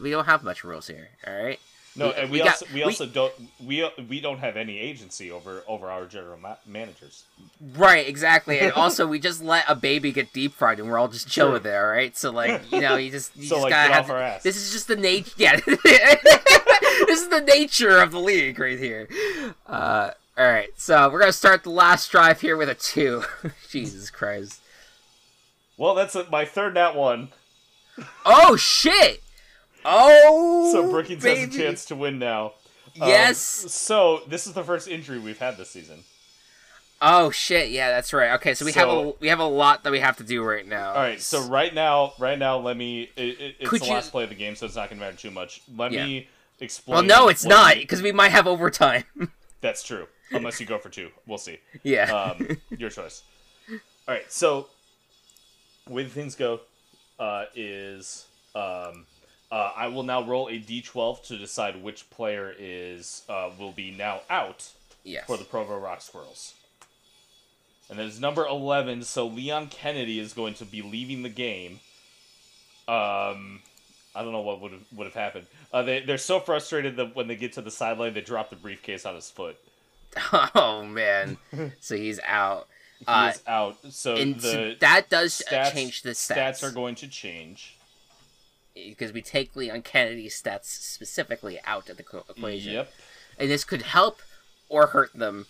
[0.00, 1.08] We don't have much rules here.
[1.26, 1.60] All right.
[1.98, 3.32] No, we, and we, we also got, we also we, don't
[3.64, 7.24] we we don't have any agency over over our general ma- managers.
[7.74, 11.08] Right, exactly, and also we just let a baby get deep fried, and we're all
[11.08, 12.14] just chilling there, right?
[12.16, 14.18] So like you know, you just you so just like, gotta get have, off our
[14.20, 14.42] ass.
[14.42, 15.30] This is just the nature.
[15.38, 19.08] Yeah, this is the nature of the league right here.
[19.66, 23.24] Uh, all right, so we're gonna start the last drive here with a two.
[23.70, 24.60] Jesus Christ.
[25.78, 27.30] Well, that's my third nat one.
[28.26, 29.22] Oh shit!
[29.82, 31.40] Oh, so Brookings baby.
[31.40, 32.52] has a chance to win now.
[32.94, 33.64] Yes.
[33.64, 36.04] Um, so this is the first injury we've had this season.
[37.00, 37.70] Oh shit!
[37.70, 38.32] Yeah, that's right.
[38.32, 40.42] Okay, so we so, have a we have a lot that we have to do
[40.44, 40.90] right now.
[40.90, 43.08] All right, so right now, right now, let me.
[43.16, 43.92] It, it's Could the you...
[43.92, 45.62] last play of the game, so it's not gonna matter too much.
[45.74, 46.04] Let yeah.
[46.04, 46.28] me
[46.60, 46.94] explain.
[46.94, 49.04] Well, no, it's not because we might have overtime.
[49.62, 51.10] that's true unless you go for two.
[51.26, 51.58] We'll see.
[51.82, 52.12] Yeah.
[52.12, 53.22] Um, your choice.
[53.70, 54.30] All right.
[54.30, 54.68] So,
[55.86, 56.60] the way things go
[57.18, 59.06] uh, is um,
[59.50, 63.90] uh, I will now roll a d12 to decide which player is uh, will be
[63.90, 64.70] now out
[65.04, 65.26] yes.
[65.26, 66.54] for the Provo Rock Squirrels.
[67.88, 71.78] And there's number 11, so Leon Kennedy is going to be leaving the game.
[72.88, 73.60] Um,
[74.14, 75.46] I don't know what would have, would have happened.
[75.72, 78.56] Uh, they, they're so frustrated that when they get to the sideline, they drop the
[78.56, 79.56] briefcase on his foot.
[80.54, 81.38] Oh man,
[81.80, 82.68] so he's out.
[82.98, 83.76] He's uh, out.
[83.90, 86.36] So the that does stats, change the stats.
[86.36, 87.76] Stats are going to change
[88.74, 92.72] because we take Leon Kennedy's stats specifically out of the equation.
[92.72, 92.92] Yep.
[93.38, 94.22] And this could help
[94.70, 95.46] or hurt them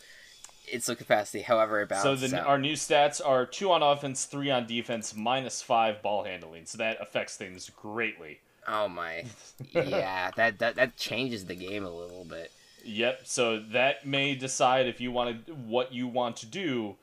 [0.69, 4.25] its some capacity, however it balances So the, our new stats are two on offense,
[4.25, 6.67] three on defense, minus five ball handling.
[6.67, 8.41] So that affects things greatly.
[8.69, 9.25] Oh my,
[9.71, 12.51] yeah, that that that changes the game a little bit.
[12.87, 13.21] Yep.
[13.25, 16.97] So that may decide if you want to what you want to do.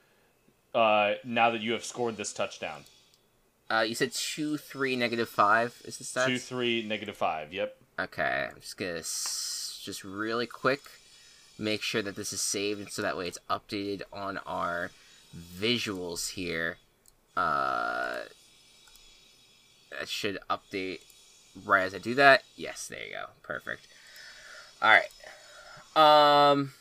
[0.74, 2.84] Uh, now that you have scored this touchdown.
[3.70, 6.26] Uh, you said two, three, negative five is stats.
[6.26, 7.54] Two, three, negative five.
[7.54, 7.76] Yep.
[8.00, 10.82] Okay, I'm just gonna s- just really quick
[11.60, 14.90] make sure that this is saved so that way it's updated on our
[15.36, 16.78] visuals here.
[17.38, 18.22] Uh,
[19.92, 21.02] that should update
[21.66, 22.44] right as I do that.
[22.56, 23.26] Yes, there you go.
[23.44, 23.88] Perfect.
[24.82, 25.10] All right.
[25.96, 26.72] Um.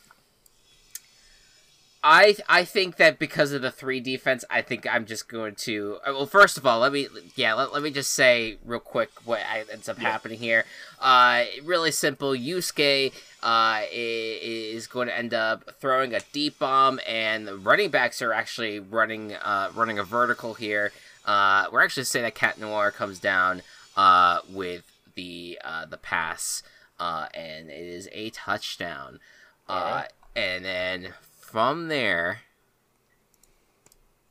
[2.05, 5.99] I I think that because of the three defense, I think I'm just going to.
[6.05, 9.09] uh, Well, first of all, let me yeah let, let me just say real quick
[9.23, 10.11] what I, ends up Yeah.
[10.11, 10.65] happening here.
[10.99, 12.31] Uh, really simple.
[12.33, 18.21] Yusuke uh is going to end up throwing a deep bomb, and the running backs
[18.21, 20.91] are actually running uh running a vertical here.
[21.25, 23.61] Uh, we're actually saying that Cat Noir comes down
[23.95, 24.83] uh with
[25.15, 26.63] the uh the pass,
[27.03, 29.19] uh, and it is a touchdown.
[29.67, 30.13] Uh, Alright.
[30.37, 32.39] and then from there,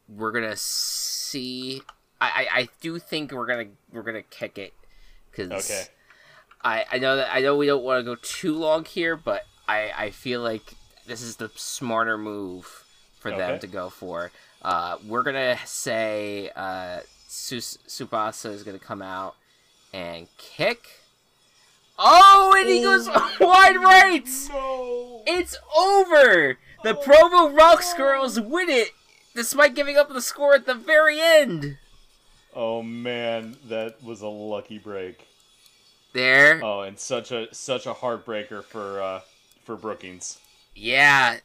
[0.08, 1.82] we're gonna see.
[2.18, 4.72] I, I, I do think we're gonna we're gonna kick it
[5.30, 5.85] because Okay.
[6.64, 9.42] I, I know that I know we don't want to go too long here, but
[9.68, 10.74] I, I feel like
[11.06, 12.85] this is the smarter move
[13.18, 14.30] for them to go for.
[14.62, 19.35] Uh, we're gonna say uh, Tsubasa is gonna come out
[19.92, 21.02] and kick.
[21.98, 23.07] Oh, and he goes
[23.40, 24.26] wide right.
[24.48, 25.22] No.
[25.26, 26.59] It's over.
[26.83, 28.90] The Provo Rock Squirrels win it,
[29.35, 31.78] despite giving up the score at the very end.
[32.55, 35.26] Oh man, that was a lucky break.
[36.12, 39.20] There, Oh, and such a such a heartbreaker for uh
[39.64, 40.38] for Brookings.
[40.74, 41.38] Yeah,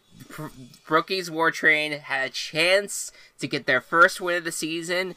[0.85, 5.15] Brookings War Train had a chance to get their first win of the season,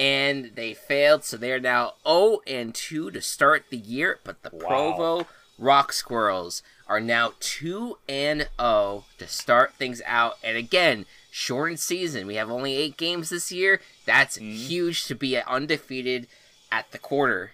[0.00, 1.22] and they failed.
[1.24, 4.18] So they are now 0 and 2 to start the year.
[4.24, 4.66] But the Wow.
[4.66, 5.26] Provo
[5.58, 10.38] Rock Squirrels are now 2 and 0 to start things out.
[10.42, 12.26] And again, shortened season.
[12.26, 13.80] We have only eight games this year.
[14.06, 14.54] That's Mhm.
[14.56, 16.26] huge to be undefeated
[16.72, 17.52] at the quarter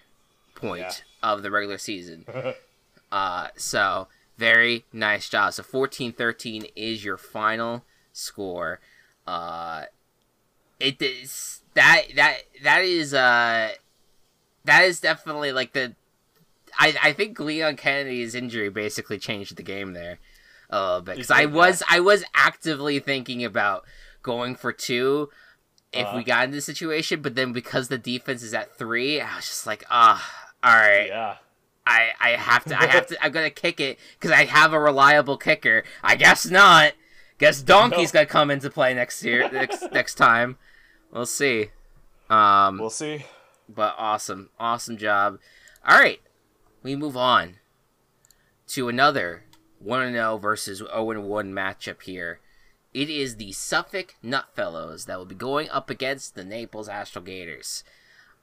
[0.55, 0.79] point
[1.21, 1.31] Yeah.
[1.33, 2.25] of the regular season.
[3.09, 5.53] Uh, so very nice job.
[5.53, 8.81] So 14-13 is your final score.
[9.25, 9.85] Uh,
[10.77, 13.69] it is that that that is uh
[14.65, 15.95] that is definitely like the
[16.77, 20.19] I I think Leon Kennedy's injury basically changed the game there
[20.69, 23.85] a little bit because I was I was actively thinking about
[24.23, 25.29] going for two
[25.93, 26.17] if Uh-huh.
[26.17, 29.45] we got into the situation, but then because the defense is at three, I was
[29.45, 30.21] just like, ah,
[30.61, 31.07] all right.
[31.07, 31.35] yeah.
[31.85, 34.79] I, I have to I have to I'm gonna kick it because I have a
[34.79, 35.85] reliable kicker.
[36.03, 36.91] I guess not.
[37.37, 38.19] Guess Donkey's No.
[38.19, 40.57] gonna come into play next year next next time.
[41.11, 41.71] We'll see.
[42.29, 43.25] Um, We'll see.
[43.69, 45.39] but awesome, awesome job.
[45.87, 46.19] All right,
[46.83, 47.55] we move on
[48.67, 49.43] to another
[49.79, 52.39] one and zero versus zero and one matchup here.
[52.93, 57.83] It is the Suffolk Nutfellows that will be going up against the Naples Astralgators.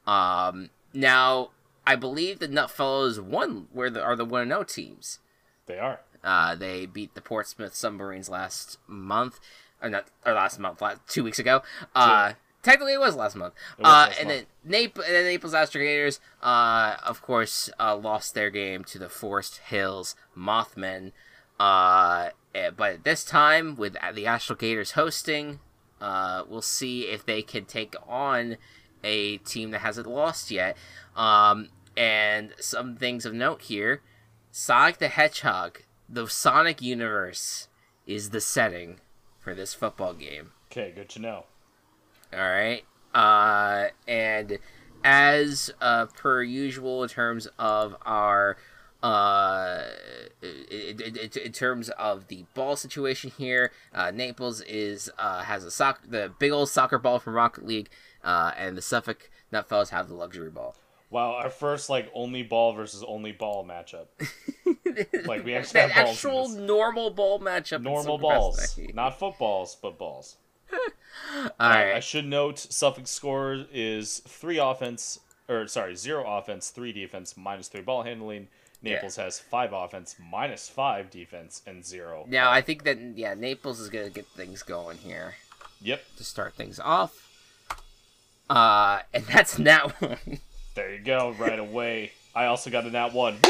[0.06, 1.50] Um, now
[1.86, 5.18] I believe the Nutfellows won where the are the one and zero teams.
[5.66, 6.00] They are.
[6.22, 9.40] Uh, they beat the Portsmouth Submarines last month,
[9.82, 11.62] or not, or last month, last, two weeks ago.
[11.94, 12.32] Uh,
[12.64, 13.54] technically, it was last month.
[13.78, 14.46] Was uh, last and month.
[14.62, 19.08] then Naples, and then Naples Astrogators, uh, of course, uh, lost their game to the
[19.08, 21.12] Forest Hills Mothmen.
[21.60, 25.60] Uh, eh, but this time, with the Astrogators hosting,
[26.00, 28.56] uh, we'll see if they can take on
[29.04, 30.76] a team that hasn't lost yet.
[31.14, 34.02] Um, and some things of note here
[34.50, 37.68] Sonic the Hedgehog, the Sonic universe,
[38.06, 39.00] is the setting
[39.38, 40.52] for this football game.
[40.70, 41.44] Okay, good to know.
[42.34, 42.84] All right.
[43.14, 44.58] Uh, and
[45.04, 48.56] as uh, per usual, in terms of our
[49.02, 49.82] uh,
[50.42, 55.70] in, in, in- terms of the ball situation here, uh, Naples is uh, has a
[55.70, 57.90] soc- the big old soccer ball from Rocket League,
[58.24, 60.74] uh, and the Suffolk Nutfellows have the luxury ball.
[61.10, 64.06] Wow, our first like only ball versus only ball matchup.
[65.26, 67.82] Like, we actually have balls actual normal ball matchup.
[67.82, 70.36] Normal balls, not footballs, but balls.
[71.34, 76.92] All Uh, I should note Suffolk's score is three offense, or sorry, zero offense, three
[76.92, 78.48] defense, minus three ball handling.
[78.82, 82.26] Naples has five offense, minus five defense, and zero.
[82.28, 85.34] Now I think that yeah, Naples is gonna get things going here
[85.80, 87.30] Yep, to start things off.
[88.50, 90.38] Uh, and that's that one.
[90.74, 92.12] there you go, right away.
[92.34, 93.38] I also got a nat one.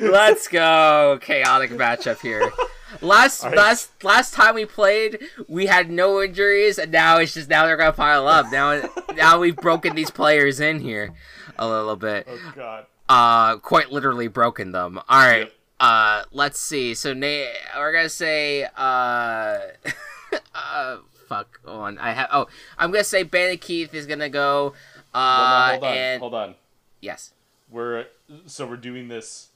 [0.00, 2.50] Let's go, chaotic matchup here.
[3.02, 3.56] Last right.
[3.56, 7.76] last last time we played, we had no injuries, and now it's just now they're
[7.76, 8.50] gonna pile up.
[8.52, 8.82] Now
[9.14, 11.14] now we've broken these players in here
[11.58, 12.26] a little bit.
[12.30, 12.86] Oh god.
[13.08, 15.52] uh quite literally broken them all right Yep.
[15.80, 19.58] uh let's see so na- we're gonna say uh
[20.54, 20.96] uh
[21.28, 22.46] fuck on i have oh
[22.78, 24.74] i'm gonna say Bandit Keith is gonna go
[25.14, 26.54] uh Hold on, hold on, and hold on.
[27.00, 27.32] yes
[27.70, 28.06] We're
[28.46, 29.50] so we're doing this.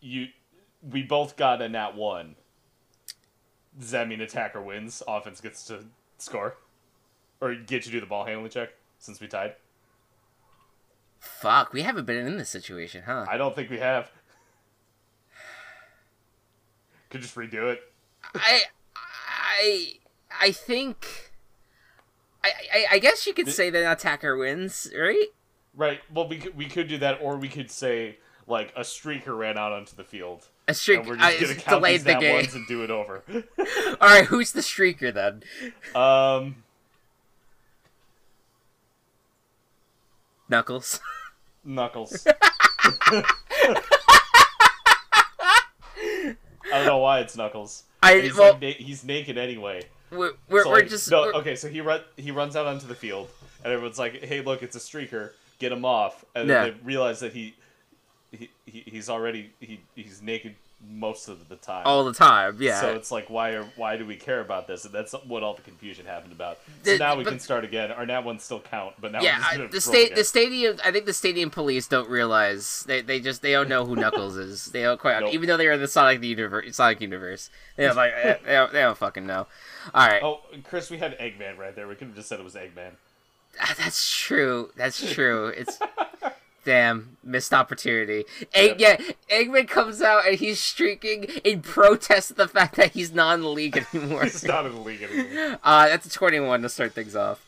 [0.00, 0.28] You,
[0.90, 2.36] we both got a nat one.
[3.78, 5.02] Does that mean attacker wins?
[5.06, 5.84] Offense gets to
[6.18, 6.56] score,
[7.40, 9.54] or get you to do the ball handling check since we tied?
[11.26, 14.10] fuck we haven't been in this situation huh I don't think we have.
[17.10, 17.80] Could just redo it.
[18.34, 18.62] I,
[18.96, 19.92] I,
[20.40, 21.32] I think.
[22.42, 25.26] I, I, I guess you could say that attacker wins, right?
[25.74, 26.00] Right.
[26.12, 29.56] Well, we could we could do that, or we could say like a streaker ran
[29.56, 30.48] out onto the field.
[30.68, 31.00] A streak.
[31.00, 32.34] And we're just I gonna count these the game.
[32.36, 33.22] ones and do it over.
[34.00, 35.42] All right, who's the streaker then?
[35.94, 36.56] um,
[40.48, 41.00] Knuckles.
[41.64, 42.26] Knuckles.
[45.98, 47.84] I don't know why it's Knuckles.
[48.02, 49.82] I He's, well, like, na- he's naked anyway.
[50.10, 51.22] we're we're, So, we're just no.
[51.22, 53.28] we're- Okay, so he run he runs out onto the field,
[53.64, 55.30] and everyone's like, "Hey, look, it's a streaker.
[55.58, 56.70] Get him off." And then Yeah.
[56.72, 57.54] they realize that he,
[58.38, 60.54] he, he he's already he he's naked
[60.92, 61.82] most of the time.
[61.86, 62.58] all the time.
[62.60, 62.80] Yeah.
[62.82, 64.84] So it's like, why are why do we care about this?
[64.84, 66.58] And that's what all the confusion happened about.
[66.84, 67.90] So The- now we but- can start again.
[67.90, 70.18] Our nat ones still count, but now yeah, I- the state, again.
[70.18, 70.76] the stadium.
[70.84, 74.36] I think the stadium police don't realize they, they just they don't know who Knuckles
[74.36, 74.66] is.
[74.66, 75.32] They don't quite, Nope.
[75.32, 76.76] even though they are in the Sonic the universe.
[76.76, 78.12] Sonic universe, they don't like
[78.44, 79.46] they don't, they don't fucking know.
[79.94, 81.88] All right, Oh, Chris, we had Eggman right there.
[81.88, 82.90] We could have just said it was Eggman.
[83.60, 84.70] Ah, that's true.
[84.76, 85.46] That's true.
[85.48, 85.78] It's
[86.66, 88.24] damn missed opportunity.
[88.52, 89.00] Egg, yeah,
[89.30, 93.40] Eggman comes out and he's streaking in protest of the fact that he's not in
[93.40, 94.24] the league anymore.
[94.24, 95.58] He's not in the league anymore.
[95.64, 97.42] Uh, that's a twenty-one to start things off.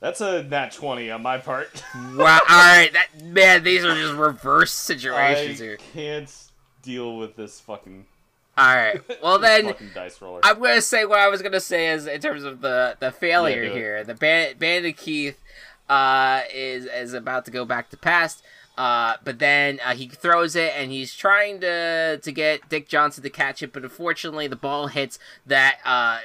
[0.00, 1.82] That's a nat twenty on my part.
[1.94, 2.10] Wow.
[2.16, 2.16] All
[2.48, 5.78] right, that man, these are just reverse situations I here.
[5.92, 6.34] can't
[6.82, 8.04] deal with this fucking,
[8.58, 9.00] All right.
[9.22, 10.40] Well then, dice roller.
[10.42, 13.62] I'm gonna say what I was gonna say is in terms of the the failure
[13.64, 14.04] Yeah, here.
[14.04, 15.38] The band Bandit Keith
[15.88, 18.42] uh, is is about to go back to past.
[18.76, 23.22] Uh, but then uh, he throws it and he's trying to to get Dick Johnson
[23.22, 25.78] to catch it, but unfortunately the ball hits that.
[25.84, 26.18] Uh,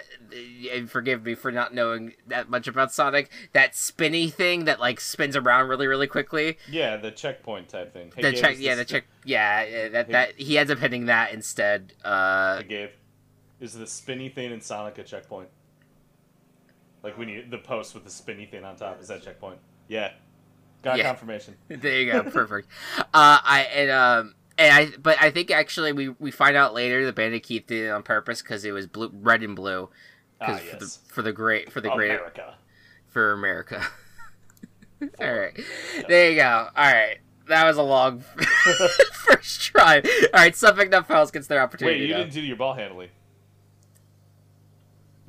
[0.72, 3.32] and forgive me for not knowing that much about Sonic.
[3.54, 6.58] That spinny thing that like spins around really really quickly.
[6.70, 8.12] yeah, the checkpoint type thing.
[8.16, 11.06] Hey, the Gabe, check, yeah, the check, yeah, yeah, that that he ends up hitting
[11.06, 11.94] that instead.
[12.04, 12.90] Uh, Hey, Gabe,
[13.60, 15.50] is the spinny thing in Sonic a checkpoint?
[17.04, 19.60] Like when you the post with the spinny thing on top is that checkpoint?
[19.88, 20.12] Yeah,
[20.82, 21.04] got Yeah.
[21.06, 21.56] confirmation.
[21.68, 22.68] There you go, perfect.
[22.98, 27.06] uh, I and um and I, but I think actually we we find out later
[27.06, 29.90] the Bandit Keith did it on purpose because it was blue, red and blue,
[30.42, 31.00] Ah, because for the yes.
[31.10, 32.56] for the great for the great America.
[33.08, 33.84] for America.
[35.22, 35.58] All right,
[36.10, 36.68] there you go.
[36.76, 38.20] All right, that was a long
[39.14, 39.98] first try.
[40.02, 42.00] All right, Suffolk Nutfellows gets their opportunity.
[42.02, 42.20] Wait, you now.
[42.20, 43.08] didn't do your ball handling.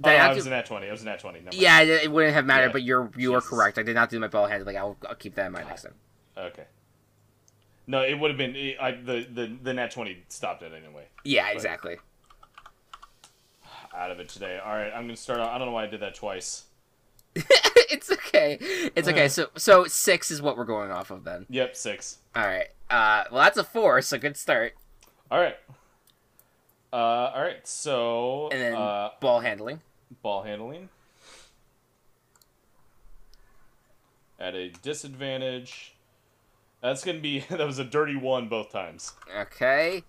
[0.00, 0.88] Did oh, I I have was to- an at twenty.
[0.88, 1.40] I was an at twenty.
[1.40, 1.54] Mind.
[1.54, 2.72] Yeah, it it wouldn't have mattered, Yeah.
[2.72, 3.78] but you're you are correct.
[3.78, 4.76] I did not do my ball handling.
[4.76, 5.94] I'll, I'll keep that in mind next time.
[6.38, 6.64] Okay.
[7.86, 11.06] No, it would have been it, I, the the the nat twenty stopped it anyway.
[11.24, 11.96] Yeah, exactly.
[13.94, 14.58] Out of it today.
[14.64, 15.40] All right, I'm gonna start.
[15.40, 16.64] Out, I don't know why I did that twice.
[17.34, 18.56] it's okay.
[18.94, 19.28] It's okay.
[19.28, 21.46] So so six is what we're going off of then.
[21.50, 22.18] Yep, six.
[22.36, 22.68] All right.
[22.88, 24.74] Uh, well, that's a four, so good start.
[25.30, 25.56] All right.
[26.92, 27.66] Uh, all right.
[27.66, 29.80] So And then uh, ball handling.
[30.22, 30.88] Ball handling
[34.38, 35.94] at a disadvantage.
[36.82, 39.12] That's gonna be that was a dirty one both times.
[39.36, 40.02] Okay.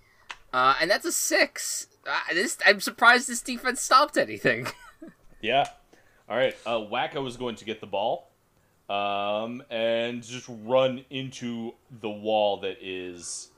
[0.53, 1.87] Uh, and that's a six.
[2.07, 4.67] Uh, this I'm surprised this defense stopped anything.
[5.43, 5.65] Yeah.
[6.29, 6.55] All right.
[6.67, 8.29] Uh, Wacko is going to get the ball,
[8.91, 13.49] um, and just run into the wall that is.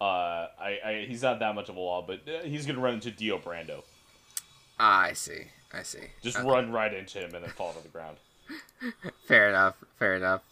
[0.00, 2.94] Uh, I, I he's not that much of a wall, but uh, he's gonna run
[2.94, 3.82] into Dio Brando.
[4.80, 5.48] ah, I see.
[5.74, 6.00] I see.
[6.22, 6.46] Just Okay.
[6.48, 8.16] run right into him and then fall to the ground.
[9.26, 9.76] Fair enough.
[9.98, 10.42] Fair enough.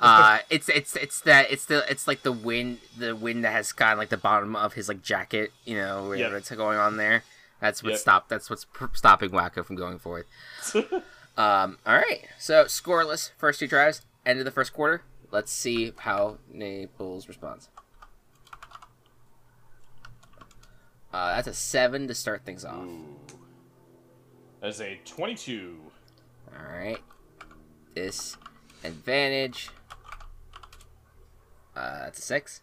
[0.00, 3.70] Uh, it's it's it's that it's the it's like the wind the wind that has
[3.72, 6.32] gotten like the bottom of his like jacket, you know, where Yep.
[6.32, 7.22] it's going on there.
[7.60, 7.98] That's what Yep.
[7.98, 8.28] stopped.
[8.30, 10.24] That's what's pr- stopping Wacko from going forward.
[11.34, 12.24] Um, all right.
[12.38, 14.02] So scoreless first two drives.
[14.26, 15.02] End of the first quarter.
[15.30, 17.68] Let's see how Naples responds.
[21.12, 22.84] Uh, that's a seven to start things off.
[22.84, 23.16] Ooh.
[24.62, 25.76] That's a twenty-two.
[26.56, 26.98] All right.
[27.94, 28.36] This
[28.84, 29.68] advantage.
[31.76, 32.62] Uh, that's a six.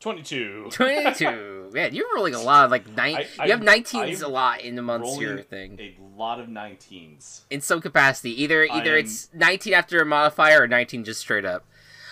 [0.00, 0.66] 22.
[0.70, 1.70] 22.
[1.72, 3.16] Man, you're rolling a lot of like nine.
[3.16, 4.82] I- I- you have 19s I'm a lot in the
[5.18, 5.78] your thing.
[5.80, 7.40] a lot of 19s.
[7.48, 11.46] In some capacity, either either am- it's 19 after a modifier or 19 just straight
[11.46, 11.64] up.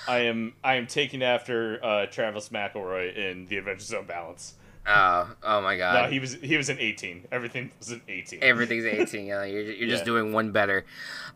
[0.09, 4.55] I am I am taking after uh, Travis McElroy in the Adventure Zone Balance.
[4.87, 5.95] Oh, oh my god.
[6.05, 7.29] No, he was he was an 18.
[7.31, 8.41] Everything was an 18.
[8.43, 9.27] Everything's 18.
[9.27, 10.07] Yeah, you're you're just Yeah.
[10.07, 10.85] doing one better.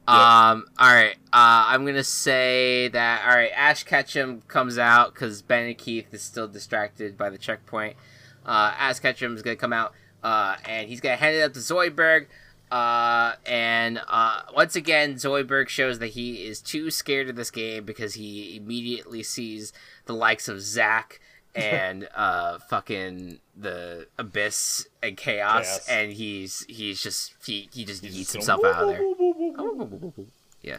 [0.08, 0.66] Um.
[0.78, 1.14] All right.
[1.32, 3.22] Uh, I'm gonna say that.
[3.28, 3.50] All right.
[3.54, 7.96] Ash Ketchum comes out because Bandit Keith is still distracted by the checkpoint.
[8.44, 9.92] Uh, Ash Ketchum is gonna come out.
[10.24, 12.26] Uh, and he's gonna hand it up to Zoidberg.
[12.70, 17.84] Uh, and uh, once again, Zoidberg shows that he is too scared of this game
[17.84, 19.72] because he immediately sees
[20.06, 21.20] the likes of Zack
[21.56, 25.88] and uh fucking the abyss and chaos, Chaos.
[25.88, 30.24] and he's he's just he he just He's yeets just himself out of there.
[30.62, 30.78] Yeah.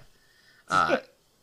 [0.69, 0.97] Uh,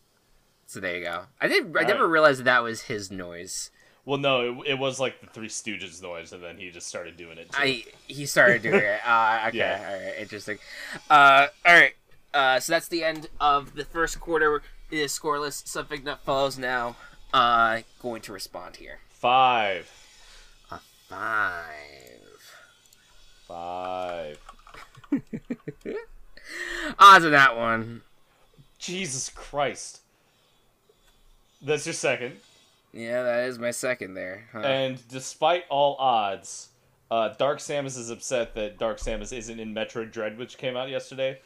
[0.67, 1.23] so there you go.
[1.41, 1.77] I didn't.
[1.77, 3.71] I never realized that, that was his noise.
[4.07, 7.17] Well, no, it, it was like the Three Stooges noise, and then he just started
[7.17, 7.51] doing it.
[7.53, 7.59] Too.
[7.59, 9.01] I he started doing it.
[9.07, 9.87] Uh, okay, Yeah.
[9.89, 10.59] all right, interesting.
[11.09, 11.95] Uh, all right.
[12.35, 14.63] Uh, so that's the end of the first quarter.
[14.91, 15.67] It is scoreless.
[15.67, 16.97] Something that follows now.
[17.33, 18.99] Uh, going to respond here.
[19.29, 19.91] Five,
[20.71, 22.53] A five.
[23.49, 24.39] five.
[26.99, 28.03] Odds on that one.
[28.79, 30.03] Jesus Christ.
[31.63, 32.37] That's your second.
[32.93, 34.45] Yeah, that is my second there.
[34.53, 34.59] Huh.
[34.59, 36.69] And despite all odds,
[37.11, 40.91] uh, Dark Samus is upset that Dark Samus isn't in Metroid Dread, which came out
[40.91, 41.41] yesterday.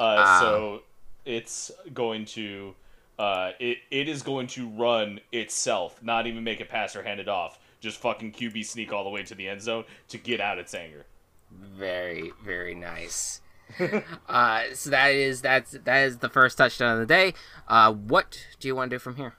[0.00, 0.38] Uh, Ah.
[0.40, 0.82] So
[1.24, 2.74] it's going to,
[3.20, 7.20] uh, it it is going to run itself, not even make it pass or hand
[7.20, 7.58] it off.
[7.78, 10.72] Just fucking QB sneak all the way to the end zone to get out its
[10.72, 11.04] anger.
[11.50, 13.42] Very, very nice.
[14.28, 17.34] uh, so that is that's that is the first touchdown of the day.
[17.68, 19.34] Uh, what do you want to do from here?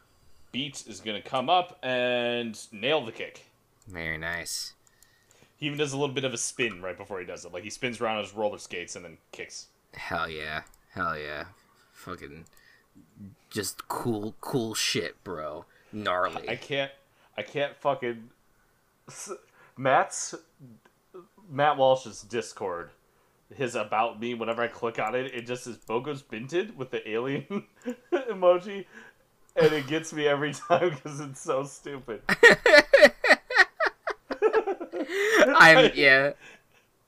[0.51, 3.47] Beats is going to come up and nail the kick.
[3.87, 4.73] Very nice.
[5.57, 7.51] He even does a little bit of a spin right before he does it.
[7.51, 9.69] Like he spins around on his roller skates and then kicks.
[9.95, 10.61] Hell yeah.
[10.93, 11.45] Hell yeah.
[11.93, 12.45] Fucking
[13.49, 15.65] just cool cool shit, bro.
[15.91, 16.49] Gnarly.
[16.49, 16.91] I can't.
[17.37, 18.29] I can't fucking.
[19.77, 20.35] Matt's
[21.49, 22.91] Matt Walsh's Discord,
[23.53, 24.33] his about me.
[24.33, 27.65] Whenever I click on it, it just says Bogo's binted with the alien
[28.13, 28.85] emoji,
[29.55, 32.21] and it gets me every time because it's so stupid.
[35.57, 36.31] I'm yeah.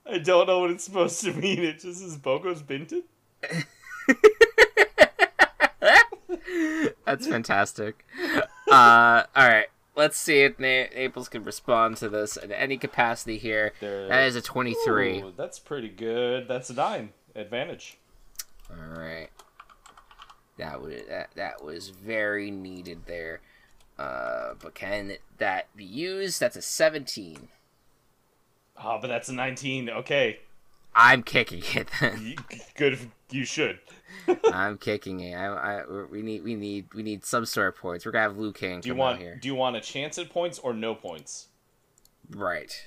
[0.06, 1.64] I don't know what it's supposed to mean.
[1.64, 3.04] It just says Bogo's binted.
[7.06, 8.06] That's fantastic.
[8.72, 9.68] Uh all right.
[9.96, 13.74] Let's see if Na- Naples can respond to this in any capacity here.
[13.80, 15.22] There- That is a 23.
[15.22, 16.48] Ooh, that's pretty good.
[16.48, 17.98] That's a nine advantage.
[18.72, 19.30] All right.
[20.58, 23.42] That was that, that was very needed there.
[24.00, 26.40] Uh, but can that be used?
[26.40, 27.50] That's a 17.
[28.84, 29.88] Oh, but that's a nineteen.
[29.90, 30.40] Okay,
[30.96, 31.90] I'm kicking it.
[32.00, 32.36] Then.
[32.76, 33.00] Good.
[33.32, 33.80] You should.
[34.54, 35.34] I'm kicking it.
[35.36, 35.48] I,
[35.82, 38.06] I, we need we need we need some sort of points.
[38.06, 39.20] We're gonna have Liu Kang Do you come want?
[39.20, 39.38] here.
[39.42, 41.48] Do you want a chance at points or no points?
[42.30, 42.86] Right.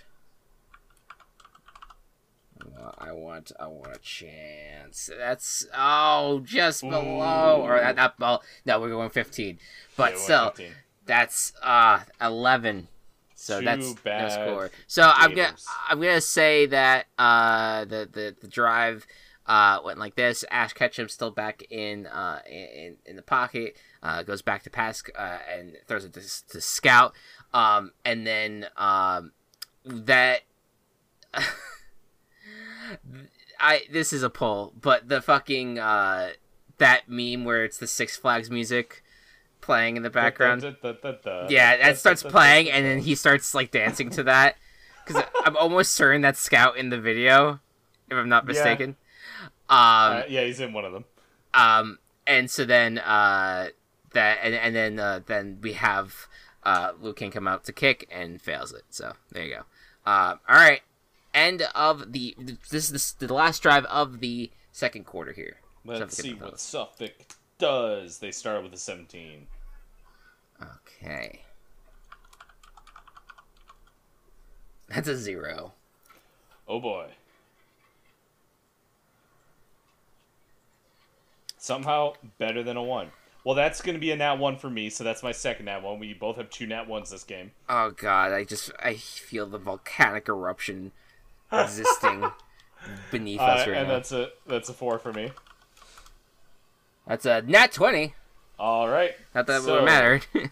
[2.99, 5.11] I want I want a chance.
[5.17, 9.59] That's oh just below or that, that well no we're going 15.
[9.97, 10.73] But Yeah, still 115.
[11.05, 12.89] that's uh 11.
[13.37, 14.71] So Too that's no score.
[14.87, 15.55] So I'm gonna
[15.89, 19.07] I'm gonna say that uh the the, the drive
[19.47, 20.43] uh went like this.
[20.51, 23.77] Ash Ketchum still back in uh in in the pocket.
[24.03, 27.15] Uh, goes back to pass uh, and throws it to, to scout.
[27.53, 29.33] Um, and then um
[29.85, 30.43] that
[33.61, 36.31] I this is a pull, but the fucking uh
[36.79, 39.03] that meme where it's the Six Flags music
[39.67, 40.63] playing in the background.
[41.51, 44.57] Yeah, that starts playing, and then he starts like dancing to that.
[45.05, 47.61] Because I'm almost certain that's Scout in the video,
[48.11, 48.49] if I'm not Yeah.
[48.53, 48.97] mistaken.
[49.69, 51.05] Uh, Um, yeah, he's in one of them.
[51.55, 53.69] um, and so then uh,
[54.13, 56.27] that, and, and then uh, then we have
[56.65, 58.83] uh, Liu Kang come out to kick and fails it.
[58.91, 59.63] So there you go.
[60.05, 60.83] Uh, all right,
[61.35, 62.35] end of the
[62.71, 65.57] this is the, the last drive of the second quarter here.
[65.85, 66.61] Let's Suffolk see what.
[66.61, 67.15] Suffolk
[67.59, 68.19] does.
[68.19, 69.47] They start with a 17.
[70.63, 71.41] Okay.
[74.89, 75.73] That's a zero.
[76.69, 77.09] Oh boy.
[81.59, 83.11] Somehow better than a 1.
[83.45, 85.83] Well, that's going to be a nat 1 for me, so that's my second nat
[85.83, 85.99] 1.
[85.99, 87.53] We both have two nat 1s this game.
[87.69, 90.93] Oh god, I just I feel the volcanic eruption
[91.53, 92.31] existing
[93.11, 93.95] beneath Uh, us right and now.
[93.95, 95.31] that's a that's a 4 for me.
[97.07, 98.15] That's a nat twenty.
[98.59, 99.15] All right.
[99.35, 100.21] Not that it So- would matter.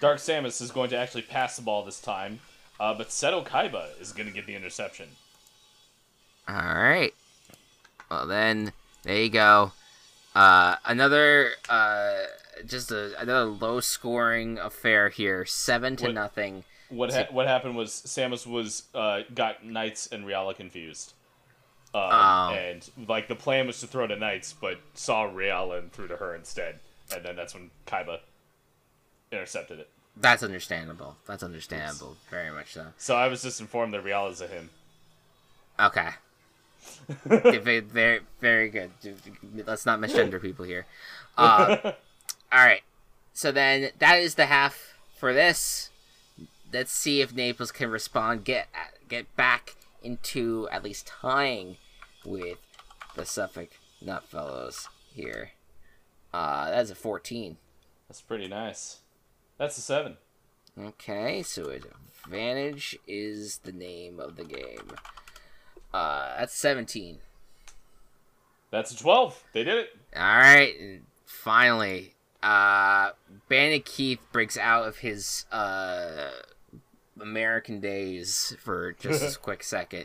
[0.00, 2.38] Dark Samus is going to actually pass the ball this time,
[2.78, 5.08] uh, but Seto Kaiba is going to get the interception.
[6.48, 7.12] All right.
[8.10, 8.72] Well then,
[9.02, 9.72] there you go.
[10.36, 12.12] Uh, another uh,
[12.64, 15.44] just a, another low scoring affair here.
[15.44, 16.64] Seven to What- nothing.
[16.90, 21.12] What ha- what happened was Samus was uh, got Knights and Riala confused,
[21.92, 22.54] um, Oh.
[22.54, 26.16] and like the plan was to throw to Knights, but saw Riala and threw to
[26.16, 26.78] her instead,
[27.14, 28.20] and then that's when Kaiba
[29.32, 29.88] intercepted it.
[30.16, 31.16] That's understandable.
[31.26, 32.16] That's understandable.
[32.30, 32.86] Very much so.
[32.98, 34.70] So I was just informed that Riala's a him.
[35.80, 36.08] Okay.
[37.24, 38.90] very, very, very good.
[39.64, 40.86] Let's not misgender people here.
[41.36, 41.76] Uh,
[42.52, 42.82] all right.
[43.32, 45.90] So then that is the half for this.
[46.72, 48.66] let's see if Naples can respond, get
[49.08, 51.76] get back into at least tying
[52.24, 52.58] with
[53.14, 53.70] the Suffolk
[54.04, 55.50] Nutfellows here.
[56.32, 57.56] Uh, that's a 14.
[58.08, 59.00] That's pretty nice.
[59.58, 60.16] That's a seven.
[60.78, 61.70] Okay, so
[62.24, 64.92] advantage is the name of the game.
[65.92, 67.18] Uh, that's 17.
[68.70, 69.42] That's a twelve.
[69.54, 69.96] They did it.
[70.14, 73.12] All right, And finally, uh,
[73.48, 76.30] Bandit Keith breaks out of his uh,
[77.20, 80.04] American days for just a quick second.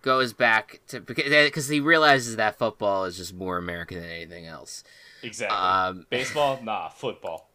[0.00, 4.82] Goes back to because he realizes that football is just more American than anything else.
[5.22, 5.56] Exactly.
[5.56, 6.88] Um, Baseball, nah.
[6.88, 7.48] Football.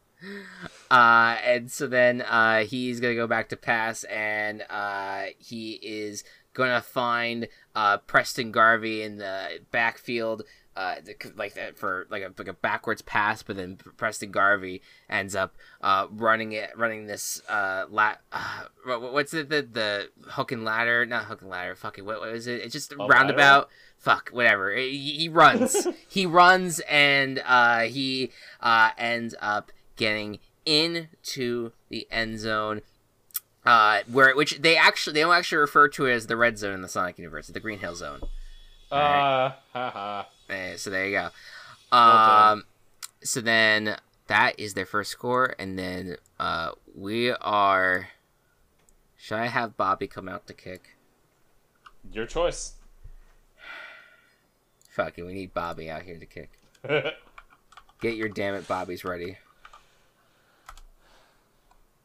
[0.89, 6.23] Uh, and so then uh, he's gonna go back to pass, and uh, he is
[6.53, 10.43] gonna find uh, Preston Garvey in the backfield.
[10.77, 10.97] Uh,
[11.35, 15.55] like that for like a like a backwards pass, but then Preston Garvey ends up
[15.81, 18.21] uh, running it, running this uh, lat.
[18.31, 21.03] Uh, what's it the the hook and ladder?
[21.03, 21.73] Not hook and ladder.
[21.73, 22.61] Fucking what, was it?
[22.61, 23.69] It's just roundabout.
[23.97, 24.71] Fuck whatever.
[24.75, 25.87] He, he runs.
[26.07, 28.29] he runs, and uh, he
[28.61, 32.83] uh, ends up getting into the end zone.
[33.65, 36.75] Uh, where which they actually they don't actually refer to it as the red zone
[36.75, 38.21] in the Sonic universe, the Green Hill zone.
[38.91, 40.25] Uh, haha.
[40.49, 41.29] Eh, so there you go.
[41.91, 42.51] Well.
[42.51, 42.63] Um,
[43.23, 48.09] so then that is their first score, and then uh, we are.
[49.17, 50.95] Should I have Bobby come out to kick?
[52.13, 52.73] Your choice.
[54.89, 56.51] Fuck it, we need Bobby out here to kick.
[58.01, 59.37] Get your damn it Bobby's ready.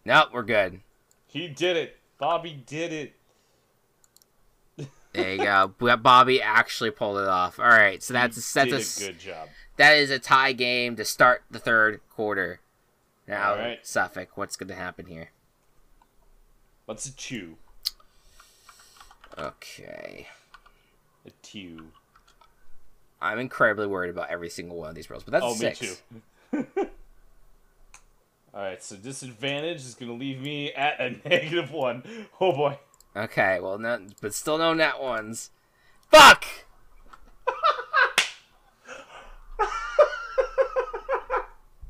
[0.04, 0.80] Nope, we're good.
[1.26, 1.98] he did it.
[2.18, 3.14] Bobby did it.
[5.12, 5.74] There you go.
[5.96, 7.58] Bobby actually pulled it off.
[7.58, 9.48] All right, so that's He that's a, a good job.
[9.76, 12.60] that is a tie game to start the third quarter.
[13.28, 13.86] Now, right.
[13.86, 15.30] Suffolk, what's going to happen here?
[16.86, 17.56] What's a chew?
[19.38, 20.26] Okay,
[21.26, 21.86] A two.
[23.20, 25.80] I'm incredibly worried about every single one of these rolls, but that's Oh, a six.
[25.80, 25.88] me
[26.52, 26.66] too.
[28.54, 32.02] All right, so disadvantage is gonna leave me at a negative one.
[32.40, 32.78] Oh boy.
[33.16, 35.50] Okay, well, no, but still no nat ones.
[36.10, 36.44] Fuck.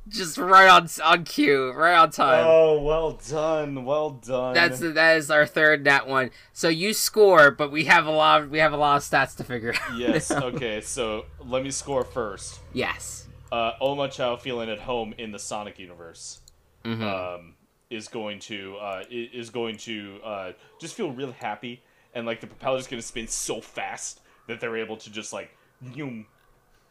[0.08, 2.44] Just right on on cue, right on time.
[2.46, 4.52] Oh, well done, well done.
[4.52, 6.30] That's that is our third nat one.
[6.52, 8.42] So you score, but we have a lot.
[8.42, 9.96] Of, we have a lot of stats to figure out.
[9.96, 10.30] yes.
[10.42, 12.58] Okay, so let me score first.
[12.72, 13.28] yes.
[13.52, 16.40] Uh, Omochao feeling at home in the Sonic universe.
[16.84, 17.02] Mhm.
[17.36, 17.54] um,
[17.92, 21.82] is going to uh, is going to uh, just feel real happy,
[22.14, 25.56] and like the propeller's going to spin so fast that they're able to just like
[25.94, 26.26] zoom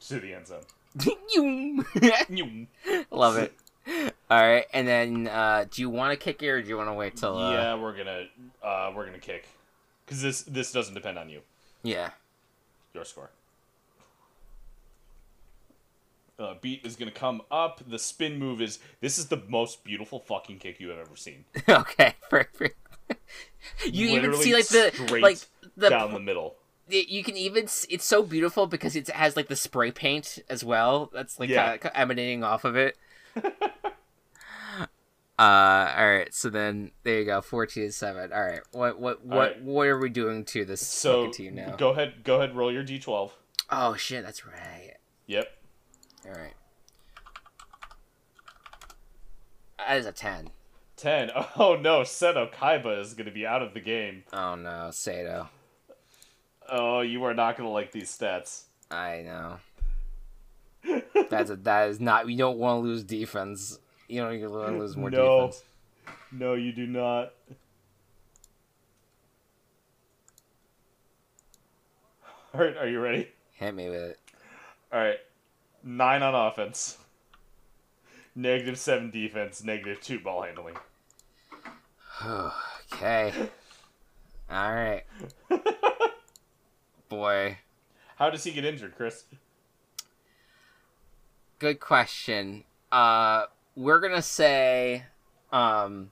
[0.07, 0.63] to the end zone.
[1.29, 2.67] Zoom.
[3.11, 3.53] Love it.
[4.29, 6.89] All right, and then uh, do you want to kick it or do you want
[6.89, 7.37] to wait till?
[7.37, 8.25] Uh, yeah, we're gonna
[8.61, 9.47] uh, we're gonna kick
[10.05, 11.41] because this this doesn't depend on you.
[11.83, 12.11] Yeah.
[12.93, 13.31] Your score.
[16.41, 17.81] Uh, beat is gonna come up.
[17.87, 21.45] The spin move is this is the most beautiful fucking kick you have ever seen.
[21.69, 22.15] okay.
[22.29, 22.77] Perfect.
[23.85, 25.37] you even see like the like
[25.77, 26.55] the down the middle.
[26.87, 31.11] you can even it's so beautiful because it has like the spray paint as well
[31.13, 31.77] that's like Yeah.
[31.77, 32.97] kinda emanating off of it
[35.37, 39.23] uh all right so then there you go 14 to 7 all right what what
[39.25, 39.61] what right.
[39.61, 42.83] what are we doing to this So team now go ahead, go ahead, roll your
[42.83, 43.31] d12.
[43.69, 44.95] oh shit that's right
[45.27, 45.47] Yep.
[46.25, 46.53] All right
[49.77, 50.49] that is a 10
[50.97, 51.31] 10.
[51.57, 54.23] Oh no, Seto Kaiba is going to be out of the game.
[54.33, 55.47] oh no Seto
[56.69, 58.63] Oh, you are not going to like these stats.
[58.91, 59.57] i know
[61.29, 64.79] that's a that is not you don't want to lose defense you don't want to
[64.79, 65.47] lose more No.
[65.47, 65.63] defense
[66.31, 67.33] No, you do not.
[72.53, 73.29] Alright, are you ready?
[73.53, 74.19] hit me with it
[74.93, 75.19] Alright.
[75.83, 76.97] 9 on offense.
[78.35, 80.75] Negative 7 defense, negative 2 ball handling.
[82.93, 83.33] okay.
[84.49, 85.03] All right.
[87.09, 87.57] Boy,
[88.15, 89.25] How does he get injured, Chris?
[91.59, 92.63] good question.
[92.91, 95.03] Uh, we're gonna say,
[95.51, 96.11] um.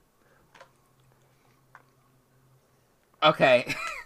[3.22, 3.74] Okay.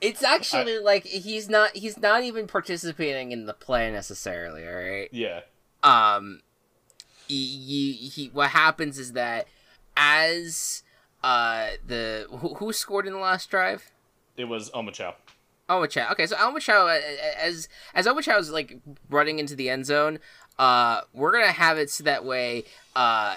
[0.00, 4.66] it's actually like he's not he's not even participating in the play necessarily.
[4.66, 5.08] All right.
[5.12, 5.40] Yeah.
[5.82, 6.40] um
[7.26, 9.46] he, he, he what happens is that
[9.96, 10.82] as
[11.22, 13.90] uh the who, who scored in the last drive
[14.36, 15.14] It was Omochao.
[15.68, 16.10] Omochao.
[16.12, 17.00] Okay, so Omochao, uh,
[17.38, 18.78] as as Omochao is like
[19.10, 20.18] running into the end zone,
[20.58, 22.64] uh, we're gonna have it so that way,
[22.96, 23.36] uh,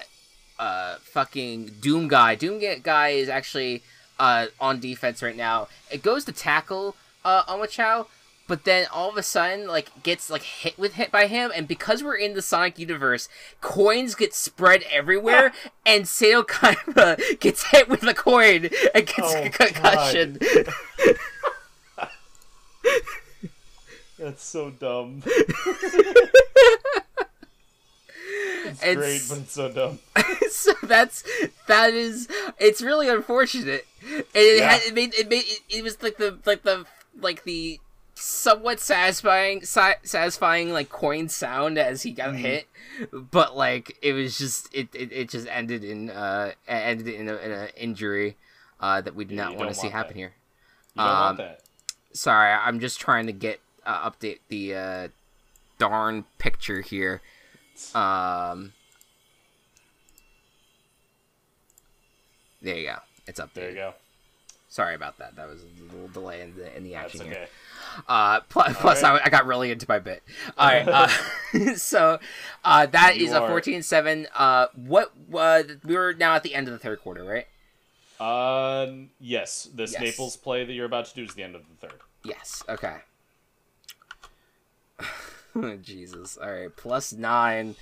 [0.57, 2.35] uh, fucking Doom guy.
[2.35, 3.83] Doom get guy is actually
[4.21, 5.67] uh, on defense right now.
[5.89, 6.95] It goes to tackle
[7.25, 8.05] uh, Omochao,
[8.47, 11.67] but then all of a sudden, like, gets like hit with hit by him, and
[11.67, 13.27] because we're in the Sonic universe,
[13.61, 15.51] coins get spread everywhere,
[15.85, 20.37] and Seto Kaiba gets hit with a coin and gets Oh, a concussion.
[24.19, 25.23] That's so dumb.
[28.65, 29.99] It's It's- great, but it's so dumb.
[30.49, 31.23] so that's
[31.67, 32.27] that is
[32.59, 33.85] it's really unfortunate.
[34.03, 34.71] And it Yeah.
[34.71, 36.85] had it made it made it, it was like the like the
[37.19, 37.79] like the
[38.15, 42.37] somewhat satisfying si- satisfying like coin sound as he got Mhm.
[42.37, 42.67] hit,
[43.11, 47.35] but like it was just it it, it just ended in uh ended in a,
[47.37, 48.37] in a injury
[48.79, 50.17] uh that we did Yeah, not want to see want happen that.
[50.19, 50.33] here.
[50.95, 51.61] You Um, that.
[52.13, 55.07] Sorry, I'm just trying to get uh, update the uh
[55.79, 57.21] darn picture here.
[57.95, 58.73] Um
[62.61, 62.97] There you go.
[63.27, 63.93] It's up There you go.
[64.69, 65.35] Sorry about that.
[65.35, 67.47] That was a little delay in the in the action here.
[68.07, 69.21] Uh, plus, plus right.
[69.21, 70.23] I, I got really into my bit.
[70.57, 70.87] All right.
[70.87, 72.19] Uh, so
[72.63, 74.27] uh, that You is a are- 14-7.
[74.33, 77.47] Uh, what uh, we were now at the end of the third quarter, right?
[78.21, 80.01] Um, yes, this Yes.
[80.01, 81.99] Naples play that you're about to do is the end of the third.
[82.23, 82.63] Yes.
[82.69, 82.95] Okay.
[85.81, 86.37] Jesus.
[86.37, 86.75] All right.
[86.75, 87.75] Plus nine.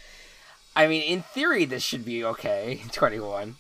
[0.76, 2.82] I mean, in theory, this should be okay.
[2.92, 3.56] Twenty-one.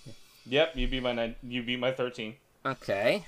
[0.46, 2.36] Yep, you beat my nine, you beat my thirteen.
[2.66, 3.26] Okay.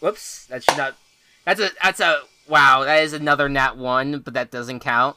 [0.00, 0.96] Whoops, that should not.
[1.44, 2.84] That's a that's a wow.
[2.84, 5.16] That is another nat one, but that doesn't count.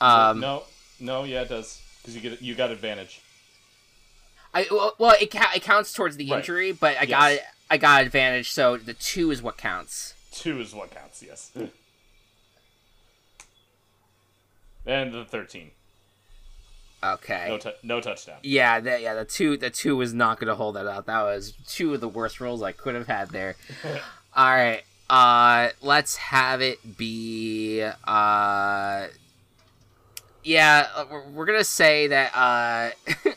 [0.00, 0.62] Um, no,
[1.00, 3.20] no, yeah, it does because you get you got advantage.
[4.52, 6.38] I well, well it ca- it counts towards the Right.
[6.38, 7.40] injury, but I got Yes.
[7.40, 7.46] it.
[7.72, 10.14] I got advantage, so the two is what counts.
[10.32, 11.22] Two is what counts.
[11.22, 11.50] Yes.
[14.86, 15.70] and the thirteen.
[17.02, 17.46] Okay.
[17.48, 18.36] No, tou no touchdown.
[18.42, 21.06] Yeah, that yeah, the two the two was not gonna hold that out.
[21.06, 23.56] That was two of the worst rolls I could have had there.
[24.36, 27.82] All right, uh, let's have it be.
[27.82, 29.06] Uh,
[30.44, 32.34] yeah, uh, we're, we're gonna say that.
[32.34, 32.90] Uh,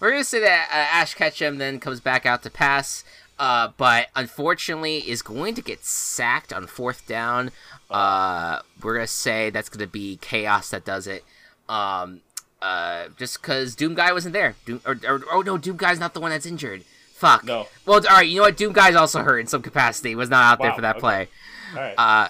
[0.00, 3.04] we're gonna say that uh, Ash Ketchum then comes back out to pass.
[3.38, 7.52] Uh, but unfortunately, is going to get sacked on fourth down.
[7.88, 11.24] Uh, we're gonna say that's gonna be chaos that does it.
[11.68, 12.20] Um,
[12.60, 14.56] uh, just because Doom Guy wasn't there.
[14.66, 16.82] Doom, or, or oh no, Doom Guy's not the one that's injured.
[17.14, 17.44] Fuck.
[17.44, 17.66] No.
[17.86, 18.28] Well, all right.
[18.28, 18.56] You know what?
[18.56, 20.14] Doom Guy's also hurt in some capacity.
[20.14, 21.00] Was not out there for that okay.
[21.00, 21.28] play.
[21.74, 21.94] All right.
[21.98, 22.28] Uh,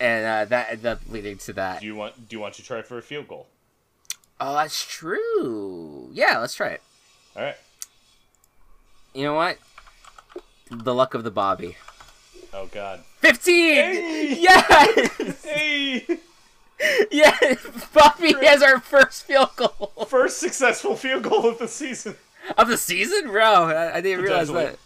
[0.00, 1.80] and uh, that ended up leading to that.
[1.80, 3.46] do you want do you want to try for a field goal?
[4.40, 6.08] Oh, that's true.
[6.12, 6.82] Yeah, let's try it.
[7.36, 7.56] All right.
[9.14, 9.58] You know what?
[10.70, 11.76] The luck of the Bobby.
[12.52, 13.00] Oh God.
[13.20, 13.74] Fifteen.
[13.74, 14.36] Hey!
[14.40, 15.44] Yes.
[15.44, 16.06] Hey!
[17.10, 17.64] yes.
[17.94, 22.16] Bobby has our first field goal First successful field goal of the season.
[22.58, 23.42] of the season, bro.
[23.44, 24.76] I, I didn't realize that.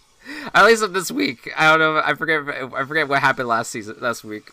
[0.55, 1.51] At least of this week.
[1.57, 2.03] I don't know.
[2.05, 2.43] I forget.
[2.75, 3.97] I forget what happened last season.
[4.01, 4.51] Last week.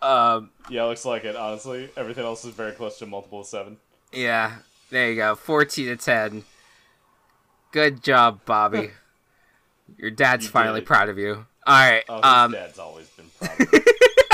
[0.00, 0.50] Um.
[0.70, 1.36] Yeah, looks like it.
[1.36, 3.76] Honestly, everything else is very close to multiple of seven.
[4.16, 4.56] Yeah.
[4.90, 5.34] There you go.
[5.34, 6.44] Fourteen to ten.
[7.72, 8.90] Good job, Bobby.
[9.98, 10.86] Your dad's You finally it.
[10.86, 11.46] proud of you.
[11.66, 12.02] All right.
[12.08, 12.52] Oh, um.
[12.52, 13.58] dad's always been proud.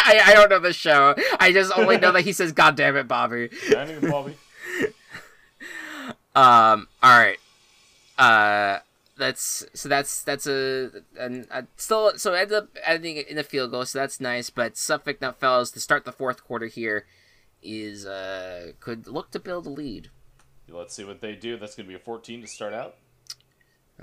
[0.04, 1.14] I, I don't know the show.
[1.40, 4.34] I just only know that he says, "God damn it, Bobby." Shining and Bobby.
[6.34, 6.88] Um.
[7.02, 7.36] All right.
[8.16, 8.78] Uh.
[9.18, 9.90] That's so.
[9.90, 13.84] That's that's a, and still so end up ending in a field goal.
[13.84, 14.48] So that's nice.
[14.48, 17.04] But Suffolk Nutfellows to start the fourth quarter here
[17.62, 20.10] is uh could look to build a lead.
[20.68, 21.56] Let's see what they do.
[21.58, 22.96] That's going to be a 14 to start out.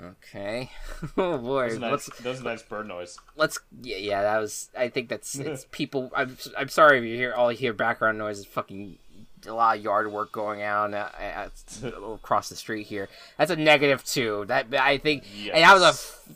[0.00, 0.70] Okay.
[1.16, 1.76] oh boy.
[1.78, 3.18] That was a nice, that was a nice bird noise.
[3.36, 6.10] let's yeah yeah that was I think that's it's people.
[6.14, 8.98] I'm I'm sorry if you hear all you hear background noise is fucking
[9.46, 11.50] a lot of yard work going on uh, at,
[11.82, 13.08] across the street here.
[13.38, 14.44] That's a negative two.
[14.48, 15.82] That I think, and that was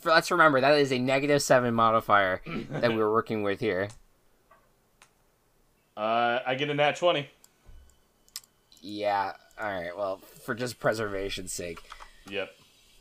[0.03, 0.07] a.
[0.07, 3.89] Let's remember that is a negative seven modifier that we were working with here.
[5.97, 7.27] Uh, I get a nat 20.
[8.81, 9.33] Yeah.
[9.59, 9.95] All right.
[9.95, 11.79] Well, for just preservation's sake,
[12.29, 12.49] Yep.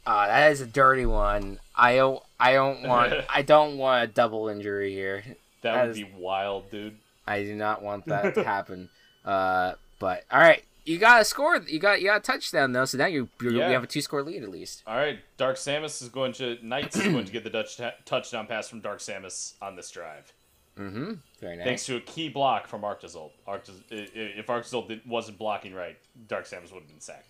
[0.07, 1.59] uh, that is a dirty one.
[1.75, 2.23] I don't.
[2.39, 3.13] I don't want.
[3.29, 5.23] I don't want a double injury here.
[5.63, 6.99] That That would is- be wild, dude.
[7.27, 8.91] I do not want that to happen.
[9.25, 11.57] Uh, but all right, you got a score.
[11.57, 12.85] You got you got a touchdown though.
[12.85, 13.71] So now you you Yeah.
[13.71, 14.83] have a two score lead at least.
[14.87, 17.95] All right, Dark Samus is going to Knights is going to get the Dutch ta-
[18.05, 20.33] touchdown pass from Dark Samus on this drive,
[20.79, 21.13] Mm-hmm.
[21.41, 21.65] Very nice.
[21.65, 23.31] thanks to a key block from Arctozolt.
[23.47, 25.97] Arctiz- i- i- if Arctozolt did- wasn't blocking right,
[26.29, 27.29] Dark Samus would have been sacked.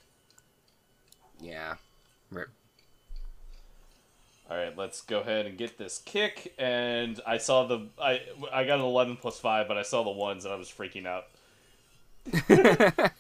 [1.41, 1.75] Yeah.
[2.31, 2.49] Rip.
[4.51, 6.55] All right, let's go ahead and get this kick.
[6.59, 8.23] And I saw the I
[8.53, 11.07] I got an eleven plus five, but I saw the ones and I was freaking
[11.07, 11.25] out.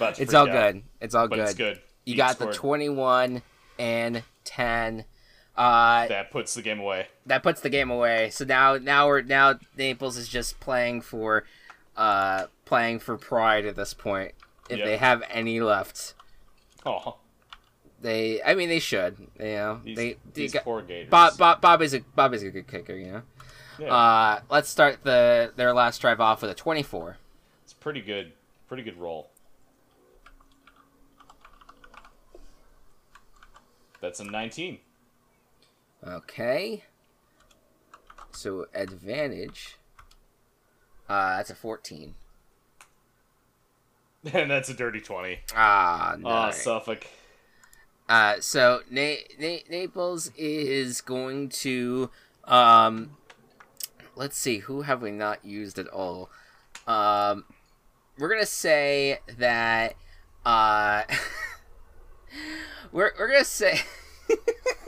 [0.00, 0.82] It's all out, good.
[1.00, 1.44] It's all But good.
[1.44, 1.80] it's good.
[2.04, 3.42] You got the 21
[3.80, 5.04] and 10.
[5.58, 7.08] Uh, That puts the game away.
[7.26, 8.30] that puts the game away.
[8.30, 11.44] So now, now we're now Naples is just playing for,
[11.96, 14.32] uh, playing for pride at this point.
[14.70, 14.86] If Yep.
[14.86, 16.14] they have any left,
[16.86, 17.16] Oh,
[18.00, 18.40] they.
[18.42, 19.16] I mean, they should.
[19.40, 20.12] You know, these, they.
[20.12, 21.10] they these got, poor Gators.
[21.10, 22.94] Bob, Bob, Bob is a Bob is a good kicker.
[22.94, 23.22] You know.
[23.80, 27.16] Yeah, Uh, let's start the their last drive off with a 24.
[27.64, 28.32] it's pretty good.
[28.68, 29.30] Pretty good roll.
[34.00, 34.78] That's a 19.
[36.06, 36.84] Okay.
[38.32, 39.76] So advantage.
[41.08, 42.14] Uh, that's a 14.
[44.32, 45.38] And that's a dirty 20.
[45.54, 46.28] Ah, no.
[46.28, 47.06] Ah, Suffolk.
[48.08, 52.10] Uh, so Na- Na- Naples is going to
[52.44, 53.16] um,
[54.16, 56.30] let's see, who have we not used at all?
[56.86, 57.44] Um,
[58.18, 59.94] we're gonna say that
[60.44, 61.04] uh,
[62.92, 63.80] we're we're gonna say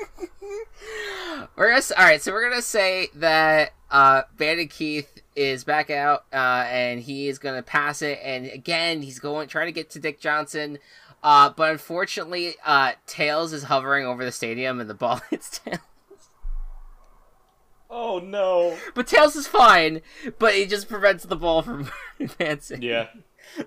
[1.57, 2.23] we're gonna all right.
[2.23, 7.39] So we're gonna say that uh, Bandit Keith is back out, uh, and he is
[7.39, 10.79] gonna pass it, and again he's going trying to get to Dick Johnson.
[11.23, 15.81] Uh, but unfortunately, uh, Tails is hovering over the stadium and the ball hits Tails.
[17.91, 18.79] Oh, no.
[18.95, 20.01] But Tails is fine,
[20.39, 21.91] but he just prevents the ball from
[22.21, 22.83] advancing.
[22.83, 23.09] Yeah.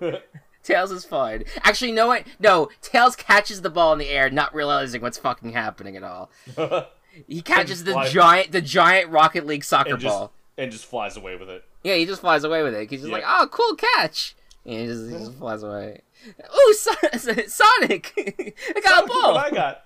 [0.64, 1.44] Tails is fine.
[1.62, 2.24] Actually, no, what?
[2.40, 6.30] No, Tails catches the ball in the air, not realizing what's fucking happening at all.
[7.28, 10.32] He catches the fly- giant, the giant Rocket League soccer and just, ball.
[10.58, 11.62] and just flies away with it.
[11.84, 12.90] Yeah, he just flies away with it.
[12.90, 13.18] He's just Yeah.
[13.18, 14.34] like, "Oh, cool catch!"
[14.64, 16.00] And he just, he just flies away.
[16.26, 18.12] Ooh, Son- Sonic!
[18.74, 19.34] I got a ball.
[19.34, 19.84] What I got.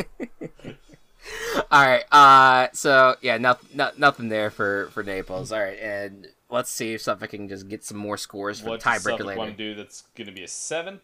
[1.70, 2.04] All right.
[2.12, 2.68] Uh.
[2.72, 5.52] So yeah, nothing, no, nothing there for for Naples.
[5.52, 8.80] All right, and let's see if Suffolk can just get some more scores for What
[8.80, 9.38] the tiebreaker later.
[9.38, 11.00] want to do that's going to be a 7?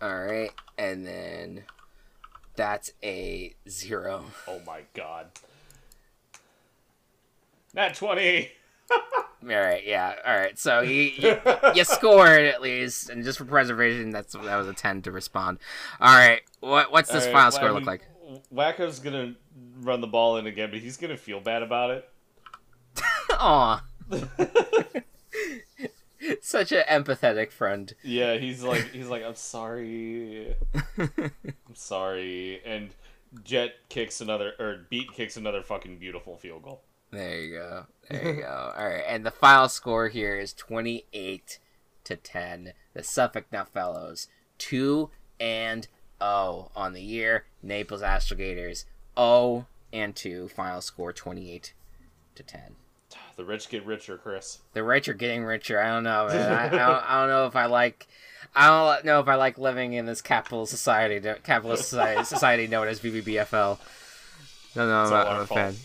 [0.00, 1.64] All right, and then
[2.54, 4.26] that's a zero.
[4.46, 5.26] Oh, my God.
[7.74, 8.50] Nat 20.
[8.90, 9.86] All right.
[9.86, 10.14] Yeah.
[10.26, 10.58] All right.
[10.58, 11.36] So you you,
[11.74, 15.58] you scored at least, and just for preservation, that's that was a ten to respond.
[16.00, 16.40] All right.
[16.60, 18.08] What what's this All final score I look like?
[18.52, 19.40] Wacko's going to
[19.80, 22.08] run the ball in again, but he's going to feel bad about it.
[23.38, 23.82] Aw.
[26.42, 27.94] Such an empathetic friend.
[28.02, 30.54] Yeah, he's like he's like I'm sorry.
[30.98, 32.60] I'm sorry.
[32.64, 32.90] And
[33.44, 36.82] Jet kicks another or Beat kicks another fucking beautiful field goal.
[37.10, 37.86] There you go.
[38.10, 38.72] There you go.
[38.76, 41.58] All right, and the final score here is twenty-eight
[42.04, 42.72] to ten.
[42.94, 44.26] The Suffolk Nutfellows
[44.58, 45.86] two and
[46.20, 47.44] zero on the year.
[47.62, 48.86] Naples Astralgators zero
[49.16, 50.48] oh and two.
[50.48, 51.72] Final score twenty-eight
[52.34, 52.76] to ten.
[53.38, 54.58] The rich get richer, Chris.
[54.72, 55.80] The rich are getting richer.
[55.80, 56.52] I don't know, man.
[56.52, 58.08] I, I, don't, I don't know if I like.
[58.52, 62.88] I don't know if I like living in this capitalist society, capitalist society, society known
[62.88, 63.78] as VBBFL.
[64.74, 65.76] No, no, I'm, all a- I'm a fan.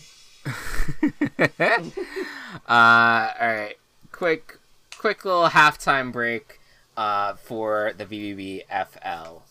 [2.68, 3.76] uh, all right,
[4.10, 4.58] quick,
[4.98, 6.58] quick little halftime break
[6.96, 9.42] uh, for the VBBFL.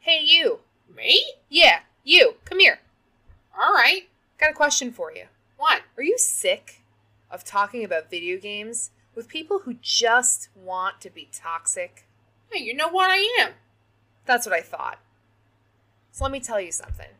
[0.00, 0.58] Hey, you.
[0.94, 1.24] Me?
[1.48, 2.34] Yeah, you.
[2.44, 2.80] Come here.
[3.58, 4.02] All right.
[4.36, 5.24] Got a question for you.
[5.56, 5.80] What?
[5.96, 6.82] Are you sick
[7.30, 12.06] of talking about video games with people who just want to be toxic?
[12.50, 13.52] Hey, you know what I am.
[14.24, 14.98] That's what I thought.
[16.12, 17.10] So let me tell you something.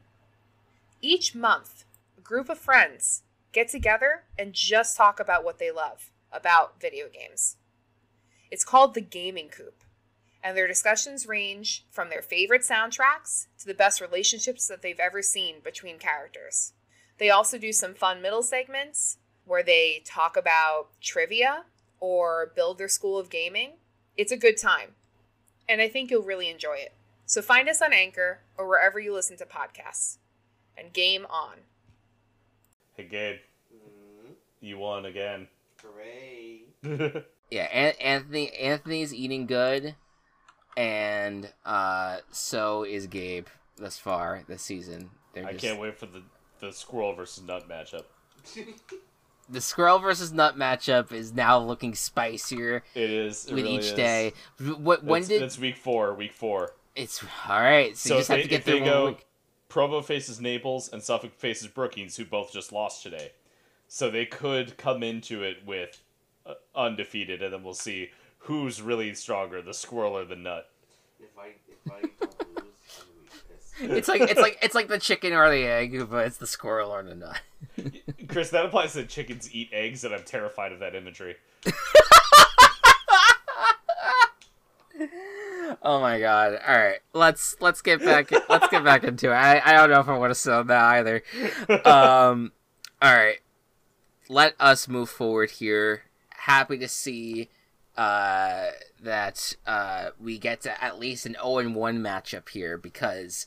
[1.00, 1.84] Each month,
[2.16, 7.06] a group of friends get together and just talk about what they love about video
[7.08, 7.56] games.
[8.50, 9.82] It's called the Gaming Coop
[10.42, 15.20] and their discussions range from their favorite soundtracks to the best relationships that they've ever
[15.20, 16.72] seen between characters.
[17.18, 21.64] They also do some fun middle segments where they talk about trivia
[22.00, 23.72] or build their school of gaming.
[24.18, 24.90] It's a good time,
[25.68, 26.92] and I think you'll really enjoy it.
[27.24, 30.18] So find us on Anchor or wherever you listen to podcasts,
[30.76, 31.54] and game on.
[32.96, 33.36] Hey Gabe,
[34.60, 35.48] you won again.
[35.82, 37.22] Hooray.
[37.48, 38.50] Yeah, An- Anthony.
[38.54, 39.94] Anthony's eating good,
[40.76, 45.10] and uh, so is Gabe thus far this season.
[45.32, 46.22] They're I just- can't wait for the
[46.58, 48.02] the squirrel versus nut matchup.
[49.48, 53.84] the squirrel versus nut matchup is now looking spicier It is it with really each
[53.86, 53.92] is.
[53.92, 54.32] day.
[54.60, 56.14] What when It's, did it's week four?
[56.14, 56.72] Week four.
[56.94, 57.96] it's all right?
[57.96, 59.26] So, So you just they, have to get through one go, week.
[59.68, 63.32] Provo faces Naples and Suffolk faces Brookings, who both just lost today.
[63.88, 66.02] So they could come into it with
[66.46, 70.70] uh, undefeated, and then we'll see who's really stronger, the squirrel or the nut.
[71.20, 72.45] if I if I don't lose,
[73.80, 76.90] It's like it's like it's like the chicken or the egg, but it's the squirrel
[76.90, 77.40] or the nut.
[78.28, 81.36] Chris, that applies to chickens eat eggs, and I'm terrified of that imagery.
[85.82, 86.58] Oh my god!
[86.66, 89.34] All right, let's let's get back let's get back into it.
[89.34, 91.22] I, I don't know if I want to sell that either.
[91.84, 92.52] Um,
[93.00, 93.38] all right,
[94.28, 96.02] let us move forward here.
[96.30, 97.50] Happy to see
[97.96, 98.66] uh,
[99.02, 103.46] that uh, we get to at least an 0 and 1 matchup here because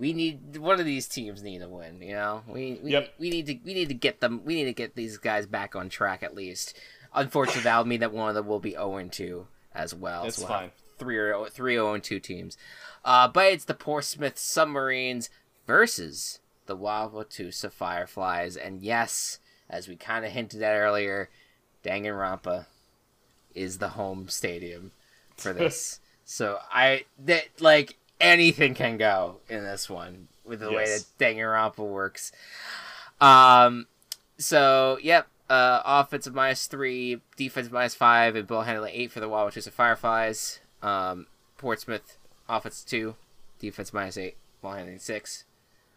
[0.00, 2.00] we need one of these teams need a win.
[2.02, 3.14] You know, we we, Yep.
[3.18, 4.42] we need to we need to get them.
[4.44, 6.76] We need to get these guys back on track at least.
[7.14, 10.24] Unfortunately, that'll mean that one of them will be 0 2 as well.
[10.24, 10.70] It's so we'll fine.
[10.98, 12.56] Three or three 0 2 teams.
[13.04, 15.30] Uh, but it's the Portsmouth Submarines
[15.66, 19.38] versus the Wauwatosa Fireflies, and yes,
[19.68, 21.30] as we kind of hinted at earlier,
[21.84, 22.66] Danganronpa
[23.54, 24.92] is the home stadium
[25.36, 26.00] for this.
[26.24, 31.12] so I that like anything can go in this one with the way that Yes.
[31.18, 32.32] Danganronpa works.
[33.20, 33.86] Um,
[34.38, 35.26] so yep.
[35.48, 40.60] Uh, offensive minus three, defense minus five, and ball handling eight for the Wauwatosa Fireflies.
[40.80, 41.26] Um,
[41.58, 42.18] Portsmouth
[42.48, 43.16] offense two,
[43.58, 45.44] defense minus eight, ball handling six.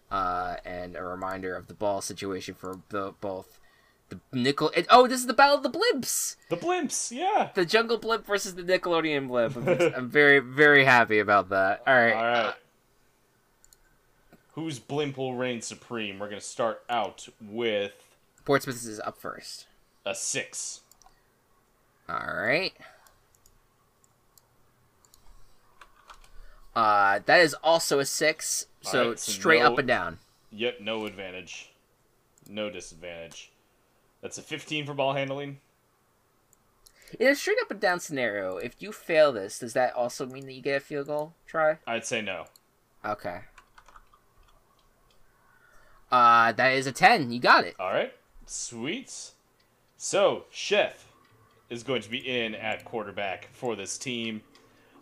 [0.10, 3.60] Uh, and a reminder of the ball situation for the both
[4.32, 4.72] the nickel.
[4.76, 6.36] And, oh, this is the battle of the blimps.
[6.50, 7.50] The blimps, yeah.
[7.54, 9.56] The jungle blimp versus the Nickelodeon blimp.
[9.98, 11.82] I'm, very very happy about that.
[11.88, 12.14] All right.
[12.14, 12.54] All right.
[14.54, 16.20] Whose blimp will reign supreme?
[16.20, 17.94] We're gonna start out with
[18.46, 19.66] Portsmouth is up first.
[20.06, 20.82] a six.
[22.08, 22.74] All right.
[26.76, 28.68] Uh, that is also a six.
[28.82, 30.20] So Alright, so straight no- up and down.
[30.52, 31.72] Yep, no advantage,
[32.48, 33.52] no disadvantage.
[34.24, 35.60] That's a 15 for ball handling.
[37.20, 40.46] In a straight up and down scenario, if you fail this, does that also mean
[40.46, 41.78] that you get a field goal try?
[41.86, 42.46] I'd say no.
[43.06, 43.42] Okay.
[46.10, 47.32] Uh, that is a ten.
[47.32, 47.76] You got it.
[47.78, 48.14] All right,
[48.46, 49.32] sweet.
[49.98, 51.06] So Chef
[51.70, 54.42] is going to be in at quarterback for this team,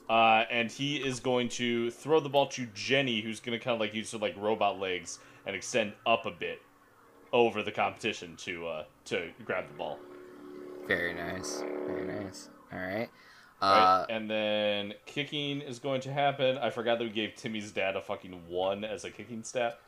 [0.09, 3.75] uh, and he is going to throw the ball to Jenny, who's going to kind
[3.75, 6.61] of like use her like robot legs and extend up a bit
[7.33, 9.99] over the competition to uh, to grab the ball.
[10.87, 11.63] Very nice.
[11.87, 12.49] Very nice.
[12.73, 13.09] All right.
[13.61, 14.15] Uh, Right?
[14.15, 16.57] and then kicking is going to happen.
[16.57, 19.79] I forgot that we gave Timmy's dad a fucking one as a kicking stat.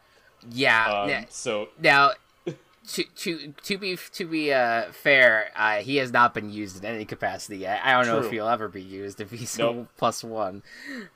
[0.50, 1.02] yeah.
[1.02, 1.26] Um, yeah.
[1.30, 2.12] so Now,
[2.90, 6.86] to to to be to be uh, fair, uh, he has not been used in
[6.86, 7.82] any capacity yet.
[7.84, 9.88] I don't know if he'll ever be used if he's Nope.
[9.98, 10.62] plus one.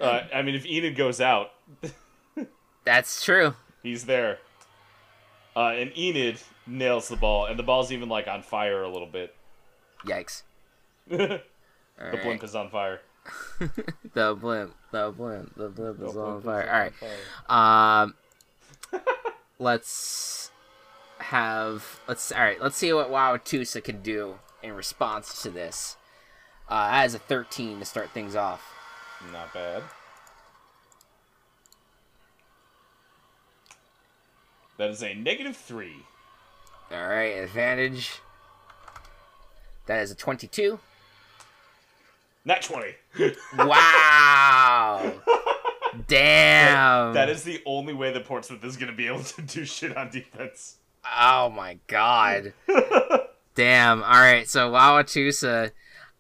[0.02, 1.52] uh, I mean, if Enid goes out,
[2.86, 3.54] That's true.
[3.84, 4.40] he's there.
[5.58, 9.08] Uh, and Enid nails the ball, and the ball's even like on fire a little
[9.08, 9.34] bit.
[10.06, 10.44] Yikes.
[11.08, 11.42] the
[12.00, 13.02] All blimp is on fire.
[14.14, 14.76] The blimp.
[14.92, 15.56] The blimp.
[15.56, 16.62] The blimp The is blimp on is fire.
[16.62, 16.94] on All right.
[17.50, 18.04] fire.
[18.94, 19.02] Um,
[19.60, 20.52] let's
[21.18, 22.62] have let's all right.
[22.62, 25.98] Let's see what Wauwatosa can do in response to this.
[26.70, 28.64] Uh, as a thirteen to start things off.
[29.34, 29.82] Not bad.
[34.78, 36.06] That is a negative three.
[36.92, 38.20] All right, advantage.
[39.88, 40.80] That is a twenty-two.
[42.46, 42.96] Not 20.
[43.58, 45.12] Wow!
[46.08, 47.14] Damn!
[47.14, 49.98] that is the only way that Portsmouth is going to be able to do shit
[49.98, 50.78] on defense.
[51.20, 52.54] Oh my god.
[53.56, 54.02] Damn.
[54.04, 54.48] All right.
[54.48, 55.72] So Wauwatosa,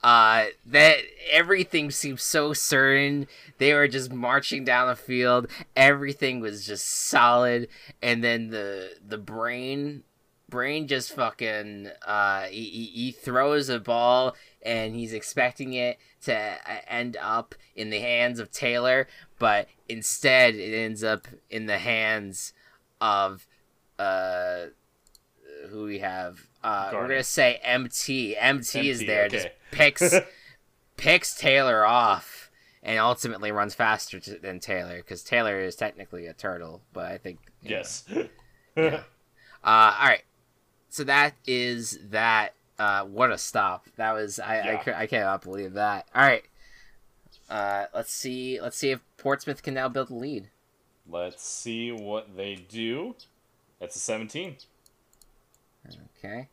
[0.04, 0.98] uh, that
[1.32, 3.28] everything seemed so certain.
[3.58, 5.48] They were just marching down the field.
[5.76, 7.68] Everything was just solid,
[8.02, 10.04] and then the the brain,
[10.50, 11.90] brain just fucking.
[12.06, 17.90] Uh, he, he, throws a ball, and he's expecting it to uh, end up in
[17.90, 19.08] the hands of Taylor,
[19.40, 22.54] but instead it ends up in the hands
[23.00, 23.48] of
[24.00, 24.66] uh
[25.70, 29.36] who we have uh we're gonna say mt mt, is there okay.
[29.38, 30.14] just picks
[30.98, 32.50] picks taylor off
[32.84, 37.18] and ultimately runs faster to, than taylor because taylor is technically a turtle but i
[37.18, 37.70] think know.
[37.70, 38.06] Yes.
[38.76, 39.02] Yeah.
[39.64, 40.24] uh all right
[40.90, 44.84] so that is that uh what a stop that was i I, Yeah.
[44.84, 46.44] cou- I cannot believe that all right
[47.50, 50.50] uh let's see let's see if portsmouth can now build a lead
[51.10, 53.16] Let's see what they do.
[53.80, 54.58] That's a 17.
[56.24, 56.48] Okay.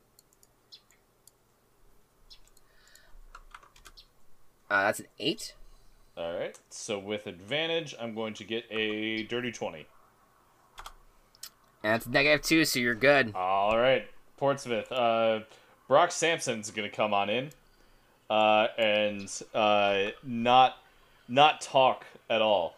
[4.71, 5.55] Uh, that's an eight.
[6.17, 6.59] All right.
[6.71, 9.87] So with advantage, I'm going to get a dirty 20.
[11.83, 13.33] And that's negative two, so you're good.
[13.35, 14.07] All right.
[14.37, 14.91] Portsmouth.
[14.91, 15.41] Uh,
[15.89, 17.51] Brock Sampson's going to come on in
[18.31, 20.77] uh, and uh, not
[21.29, 22.77] not talk at all.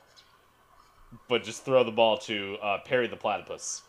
[1.28, 3.82] but just throw the ball to uh, Perry the Platypus,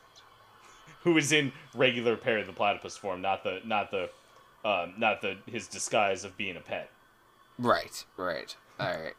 [1.07, 4.09] who is in regular Perry the Platypus form, not the not the
[4.65, 6.89] um, not the his disguise of being a pet.
[7.57, 8.53] Right, right.
[8.77, 9.13] All right.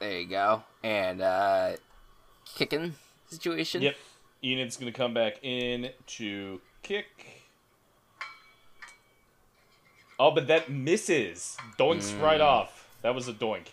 [0.00, 0.64] There you go.
[0.82, 1.76] And uh
[2.56, 2.94] kicking
[3.28, 3.82] situation.
[3.82, 3.96] Yep.
[4.42, 7.06] Enid's gonna come back in to kick.
[10.18, 11.56] Oh, but that misses.
[11.78, 12.88] Doinks right off.
[13.02, 13.68] That was a doink.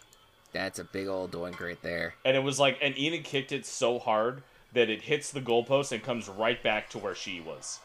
[0.54, 2.14] That's a big old doink right there.
[2.24, 4.44] And it was like, and Enid kicked it so hard
[4.76, 7.80] that it hits the goalpost and comes right back to where she was.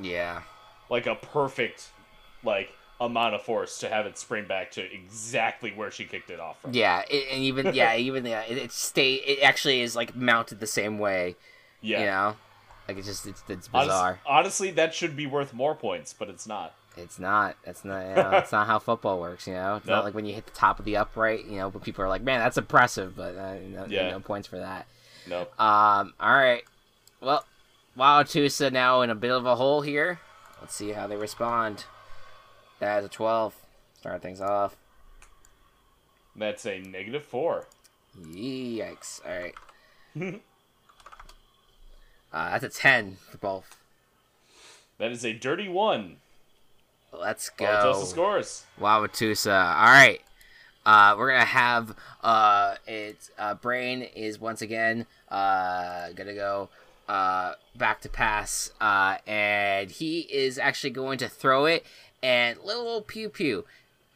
[0.00, 0.42] Yeah.
[0.90, 1.90] Like a perfect,
[2.42, 6.38] like, amount of force to have it spring back to exactly where she kicked it
[6.40, 6.72] off from.
[6.72, 9.14] Yeah, it, and even yeah, even yeah, it, it stay.
[9.14, 11.36] It actually is like mounted the same way.
[11.80, 12.00] Yeah.
[12.00, 12.36] You know,
[12.88, 14.20] like it's just it's, it's bizarre.
[14.26, 16.74] honestly, that should be worth more points, but it's not.
[16.96, 17.56] It's not.
[17.64, 18.02] That's not.
[18.06, 19.46] You know, that's not how football works.
[19.46, 19.96] You know, it's Nope.
[19.96, 21.44] not like when you hit the top of the upright.
[21.46, 24.10] You know, but people are like, "Man, that's impressive," but uh, no, Yeah.
[24.10, 24.86] no points for that.
[25.28, 25.58] Nope.
[25.60, 26.14] Um.
[26.20, 26.64] All right.
[27.20, 27.44] Well,
[27.96, 30.20] Wauwatosa now in a bit of a hole here.
[30.60, 31.84] Let's see how they respond.
[32.80, 33.54] That is a twelve.
[33.98, 34.76] Start things off.
[36.34, 37.66] That's a negative four.
[38.20, 39.20] Yikes!
[39.24, 39.54] All right.
[42.32, 43.76] uh, that's a ten for both.
[44.98, 46.16] That is a dirty one.
[47.12, 47.66] Let's go.
[47.66, 48.64] Wauwatosa scores.
[48.80, 49.76] Wauwatosa.
[49.76, 50.20] All right.
[50.84, 56.68] Uh, we're gonna have uh, it's uh, brain is once again uh gonna go
[57.08, 61.84] uh back to pass uh and he is actually going to throw it
[62.22, 63.64] and little pew pew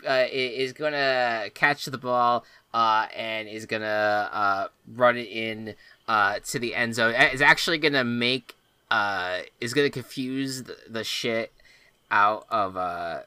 [0.06, 2.44] uh is gonna catch the ball
[2.74, 5.74] uh and is gonna uh run it in
[6.06, 8.54] uh to the end zone is actually gonna make
[8.90, 11.52] uh is gonna confuse the, the shit
[12.10, 13.20] out of uh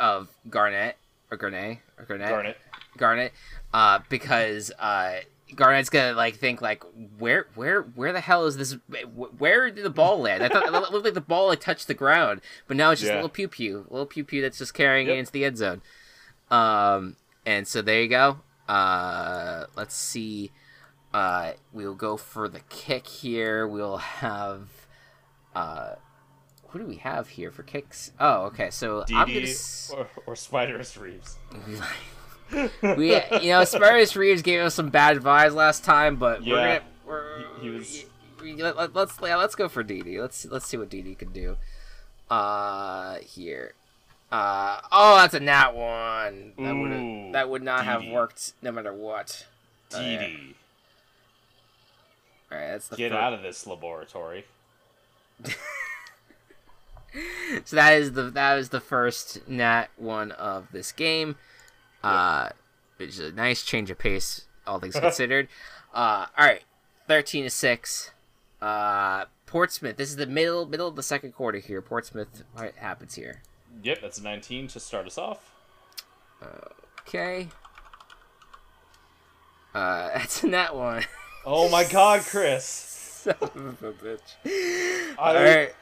[0.00, 0.96] of Garnett
[1.30, 2.56] or Garnet or Garnett Garnet.
[2.96, 3.32] Garnet,
[3.74, 5.20] uh, because uh,
[5.54, 6.82] Garnet's gonna like think like
[7.18, 8.76] where where where the hell is this?
[8.90, 10.42] wh- Where did the ball land?
[10.42, 13.12] I thought it looked like the ball like touched the ground, but now it's just
[13.12, 15.14] a little pew pew, little pew pew that's just carrying Yep.
[15.14, 15.82] it into the end zone.
[16.50, 18.40] Um, and so there you go.
[18.68, 20.50] Uh, let's see.
[21.14, 23.66] Uh, we'll go for the kick here.
[23.66, 24.68] We'll have.
[25.54, 25.94] Uh,
[26.68, 28.12] who do we have here for kicks?
[28.20, 28.70] Oh, okay.
[28.70, 29.40] So I'm gonna.
[29.40, 31.36] S- or, or Spiders Reeves.
[32.52, 36.80] we you know Spurious Reeves gave us some bad vibes last time, but we're gonna
[37.06, 38.04] we're, He- he was-
[38.42, 40.20] we- let, let, let's yeah, let's go for DD.
[40.20, 41.56] Let's let's see what DD can do.
[42.30, 43.72] Uh, here.
[44.30, 46.52] Uh oh, that's a nat one.
[46.58, 49.46] That would that would not have worked no matter what.
[49.94, 50.22] Oh, yeah.
[50.24, 50.54] DD.
[52.52, 54.44] All right, that's the Get out of this laboratory.
[57.64, 61.36] So that is the that is the first nat one of this game.
[62.06, 62.48] Uh,
[62.98, 65.48] which is a nice change of pace, all things considered.
[65.94, 66.62] uh, all right,
[67.08, 68.10] thirteen to six.
[68.62, 69.96] Uh, Portsmouth.
[69.96, 71.80] This is the middle middle of the second quarter here.
[71.82, 72.42] Portsmouth.
[72.54, 73.42] What happens here?
[73.82, 75.52] Yep, that's a 19 to start us off.
[77.06, 77.48] Okay.
[79.74, 81.04] Uh, that's a nat one.
[81.44, 82.64] Oh my god, Chris.
[82.64, 85.14] Son of a bitch.
[85.18, 85.74] I, All right.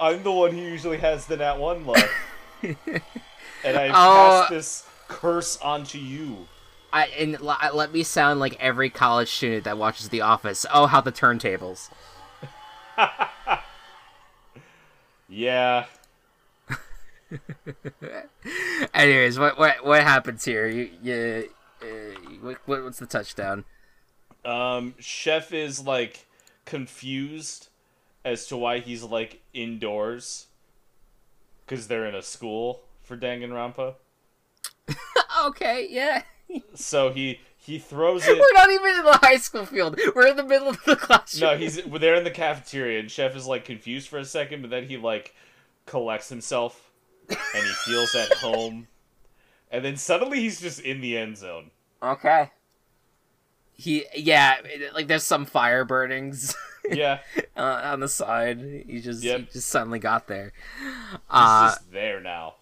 [0.00, 2.10] I'm the one who usually has the nat 1 luck.
[2.62, 2.76] and
[3.76, 3.92] I Oh.
[3.92, 6.48] passed this curse onto you.
[6.92, 10.66] I and l- let me sound like every college student that watches The Office.
[10.72, 11.88] Oh, how the turntables.
[15.32, 15.86] Yeah.
[18.94, 20.68] Anyways, what what what happens here?
[20.68, 21.48] You you
[21.80, 21.86] uh,
[22.42, 23.64] what, what what's the touchdown?
[24.44, 26.26] Um, Chef is like
[26.66, 27.68] confused
[28.26, 30.48] as to why he's like indoors
[31.64, 33.94] because they're in a school for Danganronpa.
[35.46, 36.22] okay, yeah.
[36.74, 38.38] So he he throws it.
[38.38, 39.98] We're not even in the high school field.
[40.14, 41.50] We're in the middle of the classroom.
[41.52, 44.70] No, he's they're in the cafeteria, and Chef is like confused for a second, but
[44.70, 45.34] then he like
[45.86, 46.90] collects himself,
[47.28, 48.88] and he feels at home,
[49.70, 51.70] and then suddenly he's just in the end zone.
[52.02, 52.50] okay.
[53.74, 54.56] He yeah,
[54.94, 56.54] like there's some fire burnings
[56.88, 57.18] Yeah,
[57.56, 58.84] uh, on the side.
[58.86, 59.40] He just Yep.
[59.40, 60.52] he just suddenly got there.
[60.80, 62.56] he's Uh, just there now.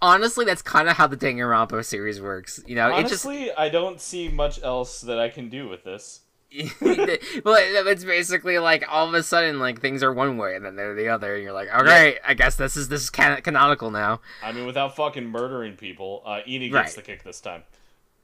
[0.00, 2.62] Honestly, that's kind of how the Danganronpa series works.
[2.66, 5.84] You know, it just Honestly, I don't see much else that I can do with
[5.84, 6.20] this.
[6.80, 10.76] well, it's basically like all of a sudden, like things are one way and then
[10.76, 13.90] they're the other, and you're like, okay, I guess this is this is can- canonical
[13.90, 14.20] now.
[14.42, 16.70] I mean, without fucking murdering people, uh, Right.
[16.70, 17.64] gets the kick this time.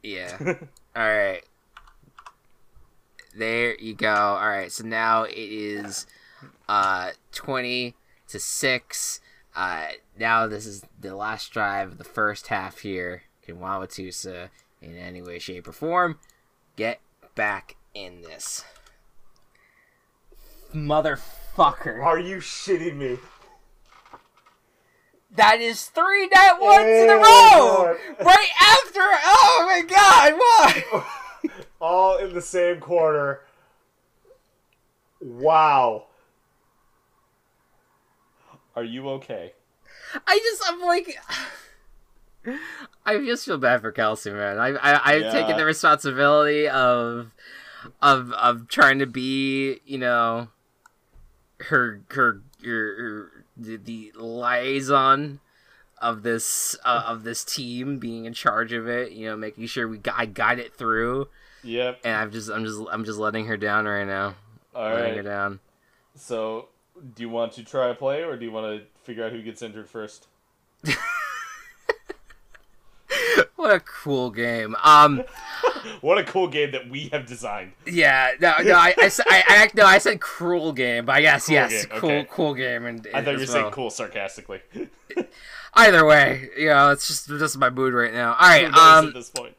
[0.02, 0.36] Yeah.
[0.96, 1.42] all right.
[3.36, 4.14] There you go.
[4.14, 4.70] All right.
[4.72, 6.06] So now it is
[6.68, 7.94] uh 20
[8.28, 9.20] to 6.
[9.54, 9.86] Uh
[10.18, 13.22] now this is the last drive of the first half here.
[13.42, 14.48] Can Wauwatosa
[14.80, 16.18] in any way shape or form.
[16.76, 17.00] Get
[17.34, 18.64] back in this.
[20.74, 22.02] Motherfucker.
[22.04, 23.18] Are you shitting me?
[25.36, 27.96] That is three nat ones in a Oh, row!
[28.18, 28.24] God.
[28.26, 29.00] Right after.
[29.00, 31.04] Oh my god, why?
[31.80, 33.42] All in the same quarter.
[35.20, 36.06] Wow.
[38.76, 39.52] Are you okay?
[40.26, 41.16] I just, I'm like.
[43.06, 44.58] I just feel bad for Kelsey, man.
[44.58, 45.30] I, I, I've Yeah.
[45.30, 47.30] taken the responsibility of,
[48.02, 50.48] of, of trying to be, you know,
[51.60, 55.40] her, her, her, her the, the liaison
[55.98, 59.12] of this, uh, of this team, being in charge of it.
[59.12, 61.28] You know, making sure we, I guide it through,
[61.62, 62.00] Yep.
[62.04, 64.34] and I'm just, I'm just, I'm just letting her down right now.
[64.74, 65.60] All letting her down.
[66.16, 66.68] So,
[67.14, 69.42] do you want to try a play, or do you want to figure out who
[69.42, 70.26] gets injured first?
[73.56, 74.76] What a cool game.
[74.82, 75.22] Um.
[76.00, 77.72] What a cool game that we have designed.
[77.86, 81.54] Yeah, no, no, I, I, I- I- no, I said cruel game, but yes, Cool
[81.54, 82.28] yes, game, cool, okay.
[82.30, 83.72] cool game, and I thought you were as saying well.
[83.72, 84.60] cool sarcastically.
[85.74, 88.32] Either way, you know, it's just just my mood right now.
[88.32, 89.54] All right, um, at this point?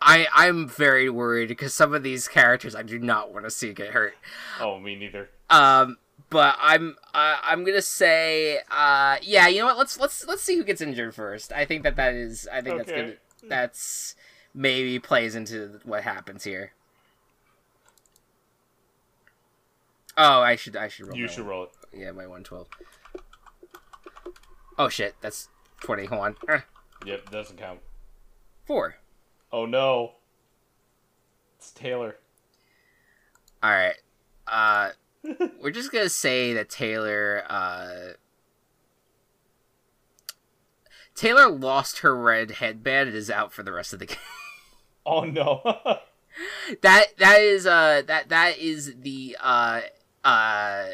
[0.00, 3.74] I I'm very worried because some of these characters I do not want to see
[3.74, 4.14] get hurt.
[4.58, 5.28] Oh, me neither.
[5.50, 5.98] Um,
[6.34, 9.78] but I'm uh, I'm gonna say, uh, yeah, you know what?
[9.78, 11.52] Let's let's let's see who gets injured first.
[11.52, 13.02] I think that that is, I think that's Okay.
[13.06, 13.18] good.
[13.48, 14.16] That's
[14.52, 16.72] maybe plays into what happens here.
[20.16, 21.16] Oh, I should I should roll.
[21.16, 21.48] You should one.
[21.50, 21.70] roll it.
[21.92, 22.66] Yeah, my 112.
[24.76, 25.48] Oh shit, that's
[25.82, 26.06] 20.
[26.06, 26.36] Hold on.
[26.48, 26.58] Uh,
[27.06, 27.80] Yep, doesn't count.
[28.66, 28.96] four.
[29.52, 30.14] Oh no.
[31.58, 32.16] It's Taylor.
[33.62, 33.96] Alright.
[34.48, 34.90] Uh,
[35.60, 38.12] we're just gonna say that Taylor, uh.
[41.14, 44.16] Taylor lost her red headband and is out for the rest of the game.
[45.06, 45.62] Oh no.
[46.82, 49.82] that that is uh that that is the uh
[50.24, 50.86] uh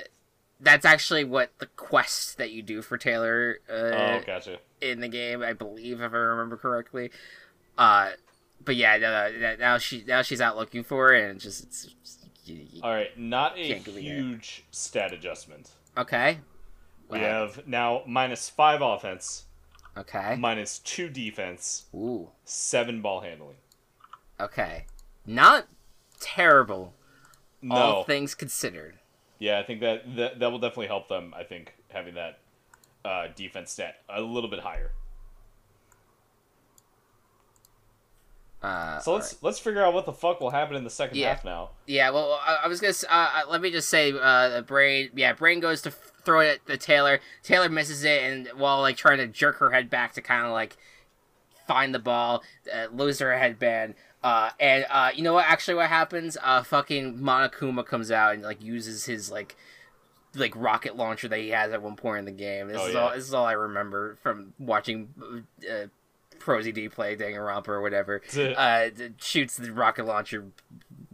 [0.60, 4.58] that's actually what the quest that you do for Taylor uh, oh, gotcha.
[4.82, 7.10] in the game, I believe, if I remember correctly.
[7.78, 8.10] Uh,
[8.62, 11.86] but yeah, no, no, now she now she's out looking for it, and just it's,
[12.04, 12.19] you-
[12.82, 15.70] All right, not a huge stat adjustment.
[15.96, 16.38] okay.
[17.08, 17.24] We Wow.
[17.24, 19.44] have now minus five offense,
[19.96, 20.36] okay.
[20.38, 22.28] minus two defense, Ooh.
[22.44, 23.56] seven ball handling.
[24.38, 24.86] Okay.
[25.26, 25.66] Not
[26.20, 26.94] terrible,
[27.62, 28.98] No, all things considered.
[29.40, 31.34] yeah, I think that, that that will definitely help them.
[31.36, 32.38] I think having that
[33.04, 34.92] uh, defense stat a little bit higher.
[38.62, 41.30] Uh, So let's let's figure out what the fuck will happen in the second Yeah.
[41.30, 41.70] half now.
[41.86, 42.92] Yeah, well, I, I was gonna.
[43.08, 45.10] Uh, uh, let me just say, uh, Brain.
[45.14, 47.20] Yeah, Brain goes to f- throw it at the Taylor.
[47.42, 50.52] Taylor misses it, and while like trying to jerk her head back to kind of
[50.52, 50.76] like
[51.66, 52.42] find the ball,
[52.74, 53.94] uh, lose her headband.
[54.22, 55.46] Uh, and uh, you know what?
[55.46, 56.36] Actually, what happens?
[56.42, 59.56] Uh, fucking Monokuma comes out and like uses his like
[60.34, 62.68] like rocket launcher that he has at one point in the game.
[62.68, 63.00] This Oh, is yeah.
[63.00, 63.10] all.
[63.14, 65.08] This is all I remember from watching
[65.66, 65.86] uh,
[66.40, 68.22] ProZD play Danganronpa or romper or whatever
[68.56, 68.88] uh,
[69.18, 70.46] shoots the rocket launcher.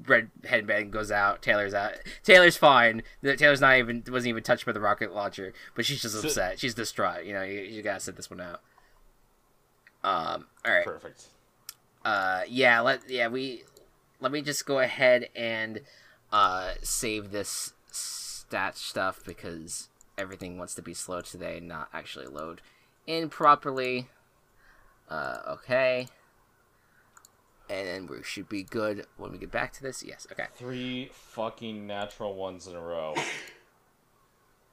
[0.06, 1.42] Red headband goes out.
[1.42, 1.94] Taylor's out.
[2.22, 3.02] Taylor's fine.
[3.22, 6.60] The- Taylor's not even wasn't even touched by the rocket launcher, but she's just upset.
[6.60, 7.24] She's distraught.
[7.24, 8.60] You know, you, you gotta sit this one out.
[10.04, 10.46] Um.
[10.64, 10.84] All right.
[10.84, 11.24] Perfect.
[12.04, 12.42] Uh.
[12.48, 12.80] Yeah.
[12.80, 13.08] Let.
[13.10, 13.28] Yeah.
[13.28, 13.64] We.
[14.20, 15.80] Let me just go ahead and
[16.32, 22.26] uh save this stat stuff because everything wants to be slow today and not actually
[22.26, 22.60] load
[23.06, 24.08] in properly.
[25.08, 25.38] Uh.
[25.48, 26.08] Okay.
[27.68, 30.04] And then we should be good when we get back to this.
[30.04, 30.26] Yes.
[30.30, 30.46] Okay.
[30.54, 33.14] Three fucking natural ones in a row.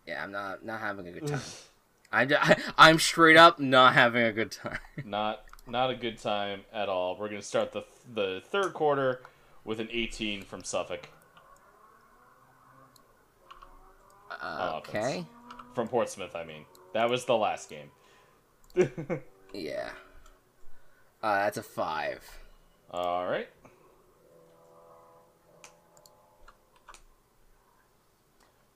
[0.06, 0.22] Yeah.
[0.22, 1.40] I'm not not having a good time.
[2.12, 2.30] I'm
[2.78, 4.80] I'm straight up not having a good time.
[5.06, 7.16] not not a good time at all.
[7.18, 7.84] We're gonna start the
[8.14, 9.22] the third quarter
[9.64, 11.08] with an 18 from Suffolk
[14.42, 15.26] Uh, okay.
[15.74, 16.36] from Portsmouth.
[16.36, 17.92] I mean, that was the last game.
[19.54, 19.90] Yeah.
[21.24, 22.20] Uh, that's a five.
[22.92, 23.48] all right.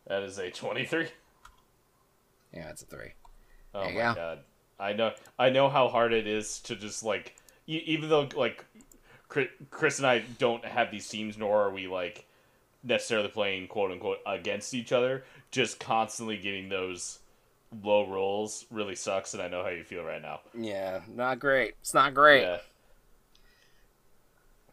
[0.08, 1.08] That is a 23.
[2.54, 3.12] Yeah, that's a three.
[3.76, 4.14] Oh There my go.
[4.16, 4.40] god.
[4.80, 7.36] I know I know how hard it is to just like
[7.68, 8.64] e- even though like
[9.70, 12.26] Chris and I don't have these teams nor are we like
[12.84, 17.20] necessarily playing quote unquote against each other, just constantly getting those
[17.84, 20.40] low rolls really sucks and I know how you feel right now.
[20.58, 21.76] Yeah, not great.
[21.82, 22.42] It's not great.
[22.42, 22.58] Yeah.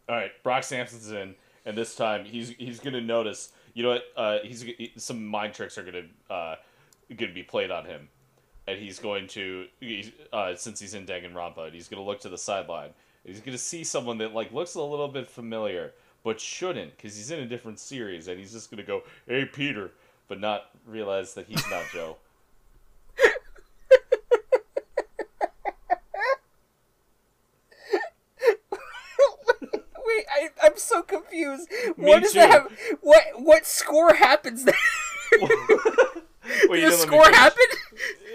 [0.07, 1.35] All right, Brock Sampson's in,
[1.65, 3.51] and this time he's he's gonna notice.
[3.73, 4.03] You know what?
[4.15, 6.55] Uh, he's he- some mind tricks are gonna uh,
[7.15, 8.07] gonna be played on him,
[8.67, 12.29] and he's going to he's, uh, since he's in Danganronpa, and he's gonna look to
[12.29, 12.91] the sideline,
[13.25, 15.93] He's gonna see someone that like looks a little bit familiar,
[16.23, 19.89] but shouldn't, because he's in a different series, and he's just gonna go, "Hey, Peter,"
[20.27, 22.17] but not realize that he's not Joe.
[30.05, 31.71] Wait, I, I'm so confused.
[31.95, 32.39] Me what does too.
[32.39, 32.77] that have?
[32.99, 34.75] What what score happens there?
[35.41, 37.63] Wait, Did the didn't let me score happen?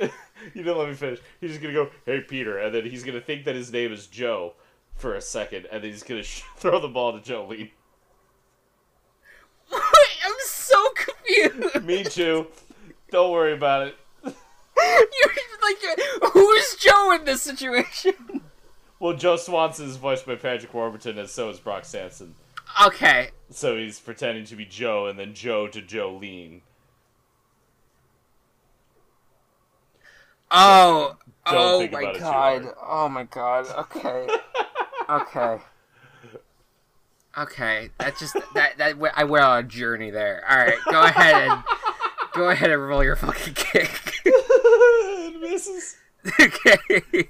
[0.54, 1.20] you didn't let me finish.
[1.38, 4.06] He's just gonna go, "Hey, Peter," and then he's gonna think that his name is
[4.06, 4.54] Joe
[4.94, 7.72] for a second, and then he's gonna sh- throw the ball to Jolene.
[9.70, 11.84] I'm so confused.
[11.84, 12.46] Me too.
[13.10, 13.96] Don't worry about it.
[14.24, 18.14] You're like, who is Joe in this situation?
[19.00, 22.34] Well, Joe Swanson is voiced by Patrick Warburton, and so is Brock Sampson.
[22.84, 26.60] Okay, So he's pretending to be Joe, and then Joe to Jolene.
[30.52, 31.16] Oh,
[31.46, 32.74] Don't oh think my about it too god.
[32.82, 33.66] Oh my god.
[33.68, 34.28] Okay.
[35.10, 35.58] okay.
[37.38, 37.90] Okay.
[37.98, 40.44] That just that that I went on a journey there.
[40.48, 41.62] All right, go ahead and
[42.34, 43.90] go ahead and roll your fucking kick.
[45.40, 45.96] misses.
[46.40, 47.28] okay.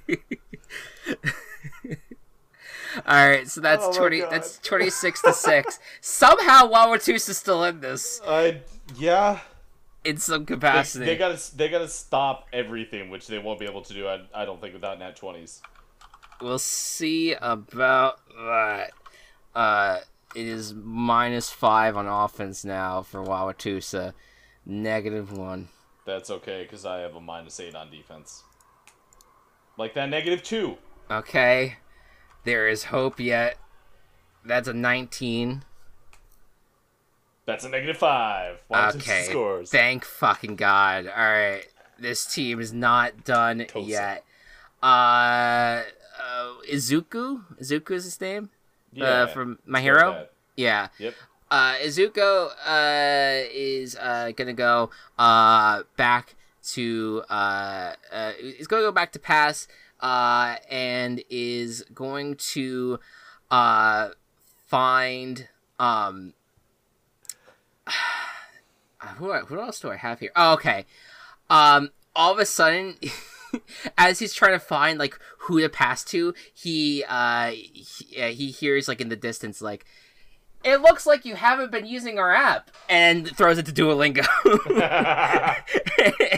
[3.06, 4.20] All right, so that's Oh twenty.
[4.20, 4.30] God.
[4.32, 5.78] That's twenty six to six.
[6.00, 8.60] Somehow, Wawatus is still in this I
[8.96, 9.40] yeah.
[10.04, 11.04] in some They, capacity.
[11.04, 14.08] they gotta they gotta stop everything, which they won't be able to do.
[14.08, 15.62] I, I don't think without nat twenties.
[16.40, 18.92] We'll see about that.
[19.54, 19.98] Uh,
[20.34, 24.14] it is minus five on offense now for Wauwatosa.
[24.64, 25.68] Negative one.
[26.06, 28.42] That's okay because I have a minus eight on defense.
[29.76, 30.76] Like that negative two.
[31.10, 31.76] Okay.
[32.44, 33.58] There is hope yet.
[34.44, 35.62] That's a 19.
[37.46, 38.58] That's a negative five.
[38.68, 39.26] One, Okay.
[39.28, 39.70] scores.
[39.70, 41.06] Thank fucking God.
[41.06, 41.66] Alright.
[41.98, 43.86] This team is not done Tosa.
[43.88, 44.24] yet.
[44.82, 45.82] Uh,
[46.22, 47.42] uh, Izuku?
[47.60, 48.50] Izuku is his name?
[48.92, 49.04] yeah.
[49.04, 50.26] uh, from My Hero?
[50.56, 50.88] Yeah.
[50.98, 51.14] Yep.
[51.50, 56.34] uh, Izuku uh, is uh, gonna go uh, back
[56.74, 59.68] to uh, uh, is gonna go back to pass
[60.00, 62.98] uh, and is going to
[63.50, 64.10] uh,
[64.66, 65.48] find
[65.78, 66.34] um,
[69.16, 70.32] who who else do I have here?
[70.36, 70.86] Oh, okay.
[71.48, 72.96] Um, all of a sudden.
[73.98, 78.52] As he's trying to find like who to pass to, he uh he, uh, he
[78.52, 79.84] hears like in the distance like
[80.62, 84.26] it looks like you haven't been using our app and throws it to duolingo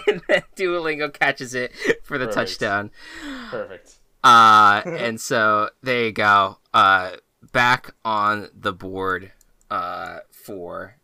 [0.06, 1.72] and then duolingo catches it
[2.04, 2.34] for the Perfect.
[2.34, 2.90] touchdown
[3.50, 3.94] Perfect.
[4.24, 7.12] uh and so there you go uh
[7.52, 9.32] back on the board
[9.70, 10.96] uh for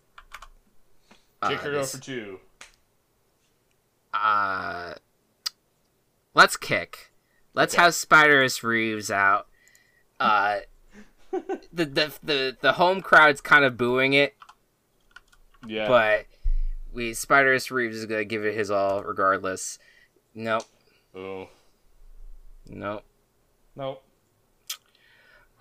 [1.42, 2.38] uh, Kicker go this- for two.
[4.14, 4.94] uh
[6.34, 7.10] let's kick
[7.54, 7.82] let's Okay.
[7.82, 9.46] have spiderus reeves out
[10.20, 10.58] uh
[11.72, 14.34] the, the the the home crowd's kind of booing it
[15.66, 15.86] Yeah.
[15.88, 16.26] but
[16.92, 19.78] we Spiderus Reeves is gonna give it his all regardless.
[20.34, 20.64] Nope,
[21.16, 21.46] Ooh.
[22.66, 23.04] nope.
[23.76, 24.02] Nope.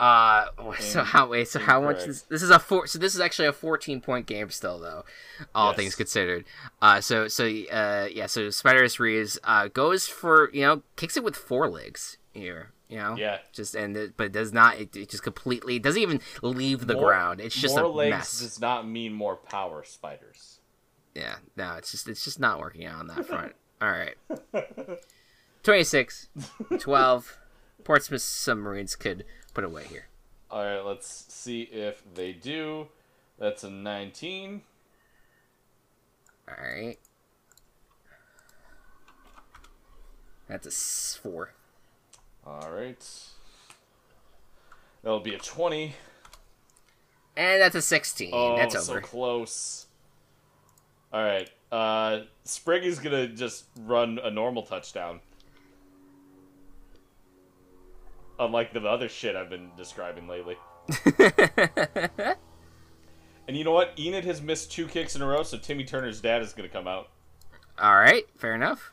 [0.00, 0.46] Uh,
[0.78, 1.48] so how wait?
[1.48, 1.96] So how much?
[1.96, 2.08] incorrect.
[2.08, 2.86] Is, this is a four.
[2.86, 5.04] So this is actually a fourteen point game still, though.
[5.54, 5.76] All Yes.
[5.76, 6.44] things considered.
[6.80, 8.26] Uh, so so uh, yeah.
[8.26, 12.70] So Spiderus Reeves uh goes for you know kicks it with four legs here.
[12.88, 13.16] You know.
[13.16, 13.38] Yeah.
[13.52, 14.78] Just and it, but it does not.
[14.78, 17.40] It, it just completely it doesn't even leave the More- ground.
[17.40, 18.40] It's just more a legs mess.
[18.40, 20.60] does not mean more power, spiders.
[21.14, 23.52] Yeah, no, it's just it's just not working out on that front.
[23.82, 24.14] All right.
[25.62, 26.28] 26,
[26.78, 27.38] 12.
[27.84, 29.24] Portsmouth Submarines could
[29.54, 30.06] put away here.
[30.50, 32.88] All right, let's see if they do.
[33.38, 34.62] That's a 19.
[36.48, 36.98] All right.
[40.48, 41.52] That's a s- four.
[42.48, 43.06] All right.
[45.02, 45.94] That'll be a 20.
[47.36, 48.30] And that's a 16.
[48.32, 49.86] Oh, that's so close.
[51.12, 51.48] All right.
[51.70, 55.20] Uh, Sprig is gonna just run a normal touchdown.
[58.40, 60.56] Unlike the other shit I've been describing lately.
[63.48, 63.94] And you know what?
[63.98, 66.86] Enid has missed two kicks in a row, so Timmy Turner's dad is gonna come
[66.86, 67.08] out
[67.80, 68.92] All right, fair enough.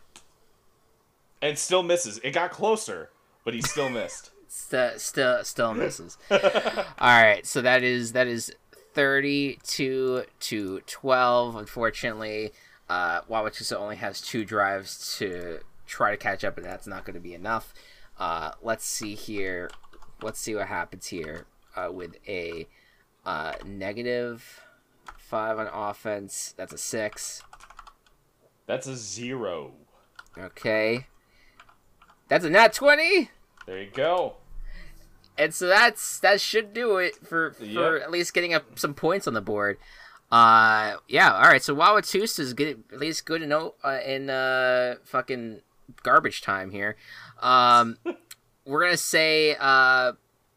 [1.42, 2.20] and still misses.
[2.24, 3.10] It got closer,
[3.46, 4.32] but he still missed.
[4.50, 6.18] St- still still misses.
[6.30, 6.40] All
[7.00, 8.54] right, so that is that is
[8.94, 11.56] 32 to 12.
[11.56, 12.52] Unfortunately,
[12.90, 17.14] uh, Wauwatosa only has two drives to try to catch up, and that's not going
[17.14, 17.74] to be enough.
[18.20, 19.70] Uh, let's see here.
[20.22, 21.46] Let's see what happens here
[21.76, 22.68] uh, with a
[23.26, 24.62] uh, negative
[25.18, 26.54] five on offense.
[26.56, 27.44] That's a six.
[28.66, 29.74] That's a zero.
[30.38, 31.08] Okay.
[32.28, 33.30] That's a nat 20.
[33.66, 34.36] There you go.
[35.38, 38.02] and so that's that should do it for for Yep.
[38.04, 39.78] at least getting up some points on the board.
[40.32, 41.34] Uh, yeah.
[41.34, 41.62] All right.
[41.64, 45.62] So Wauwatosa is good, at least good to know uh, in uh fucking
[46.04, 46.96] garbage time here.
[47.42, 47.98] Um,
[48.66, 50.14] we're gonna say uh,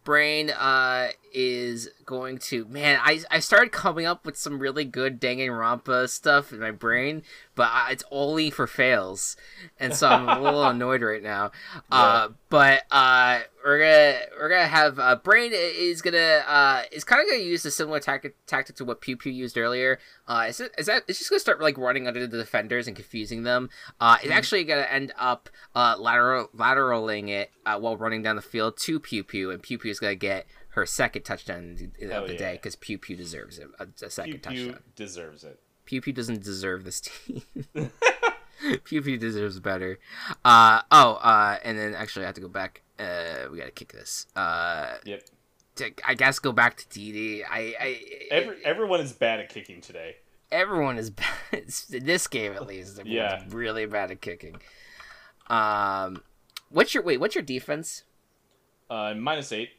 [0.08, 2.98] Brain uh is going to man.
[3.02, 7.22] I I started coming up with some really good Danganronpa stuff in my brain,
[7.54, 9.36] but I, it's only for fails,
[9.78, 11.52] and so I'm a little annoyed right now.
[11.92, 17.20] Uh, but uh, we're gonna we're gonna have uh, Brain is gonna uh is kind
[17.20, 19.98] of gonna use a similar tactic tactic to what Pew Pew used earlier.
[20.26, 22.96] Uh, is it is that it's just gonna start like running under the defenders and
[22.96, 23.70] confusing them.
[24.00, 28.42] Uh, it's actually gonna end up uh lateral lateraling it uh, while running down the
[28.42, 32.26] field to Pew Pew, and Pew Pew is gonna get her second touchdown of Hell
[32.26, 32.38] the yeah.
[32.38, 34.66] day because Pew Pew deserves it, a, a second Pew touchdown.
[34.66, 35.60] Pew deserves it.
[35.84, 37.42] Pew Pew doesn't deserve this team.
[38.84, 39.98] Pew Pew deserves better.
[40.44, 42.82] Uh oh, uh and then actually I have to go back.
[42.98, 44.26] Uh we gotta kick this.
[44.36, 45.22] Uh Yep.
[45.76, 47.42] to, I guess go back to TD.
[47.48, 48.00] I I
[48.30, 50.16] Every, everyone is bad at kicking today.
[50.50, 51.26] everyone is bad
[51.92, 53.00] in this game at least.
[53.04, 53.42] Yeah.
[53.48, 54.56] really bad at kicking.
[55.48, 56.22] Um
[56.70, 58.02] what's your wait, what's your defense?
[58.90, 59.70] Uh, minus eight.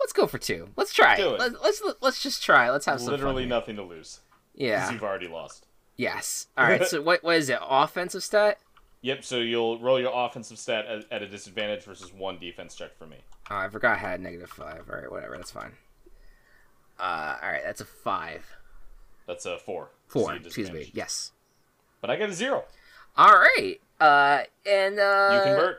[0.00, 0.68] Let's go for two.
[0.76, 1.34] Let's try Do it.
[1.34, 1.38] it.
[1.40, 2.70] Let's, let's let's just try.
[2.70, 4.20] Let's have some Literally nothing to lose.
[4.54, 4.90] Because Yeah.
[4.92, 5.66] you've already lost.
[5.96, 6.46] Yes.
[6.56, 6.84] All right.
[6.86, 7.58] So what what is it?
[7.60, 8.58] Offensive stat?
[9.02, 12.96] Yep, so you'll roll your offensive stat at, at a disadvantage versus one defense check
[12.98, 13.18] for me.
[13.50, 14.84] Oh, I forgot I had negative five.
[14.90, 15.36] All right, whatever.
[15.36, 15.72] That's fine.
[16.98, 18.44] Uh, all right, that's a five.
[19.26, 19.90] That's a four.
[20.08, 20.30] Four.
[20.30, 20.90] So excuse me.
[20.94, 21.32] Yes.
[22.00, 22.64] But I got a zero.
[23.16, 23.80] All right.
[24.00, 25.78] Uh, and uh, You convert.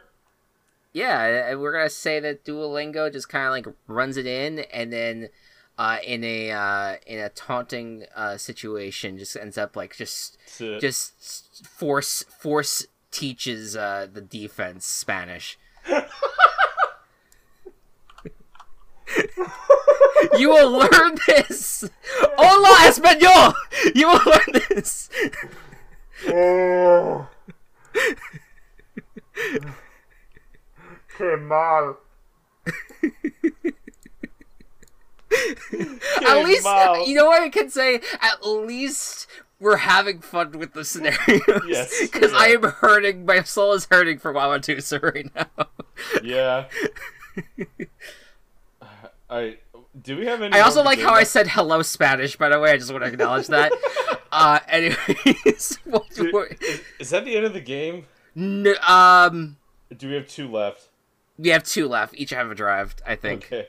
[0.94, 4.92] Yeah, and we're gonna say that Duolingo just kind of like runs it in, and
[4.92, 5.30] then
[5.78, 10.80] uh, in a uh, in a taunting uh, situation, just ends up like just To,
[10.80, 15.58] just force force teaches uh, the defense Spanish.
[20.38, 21.90] you will learn this.
[22.38, 23.54] Hola, español.
[23.96, 25.10] You will learn this.
[26.28, 27.28] Oh.
[31.18, 31.98] Qué mal.
[36.26, 37.08] at least mal.
[37.08, 38.02] you know what I can say.
[38.22, 39.28] At least
[39.60, 41.42] we're having fun with the scenarios.
[41.68, 43.26] Yes, because I am hurting.
[43.26, 45.68] My soul is hurting for Wauwatosa right now.
[46.24, 46.66] Yeah.
[49.30, 49.60] Alright.
[50.02, 52.36] Do we have any I also like how I said hello Spanish.
[52.38, 53.72] By the way, I just want to acknowledge that.
[54.32, 56.10] uh, anyways, what?
[56.14, 58.06] Do- what- is, is that the end of the game?
[58.38, 59.58] n- um,
[59.96, 60.90] Do we have two left?
[61.38, 62.14] we have two left.
[62.18, 62.96] Each have a drive.
[63.06, 63.46] I think.
[63.46, 63.68] Okay.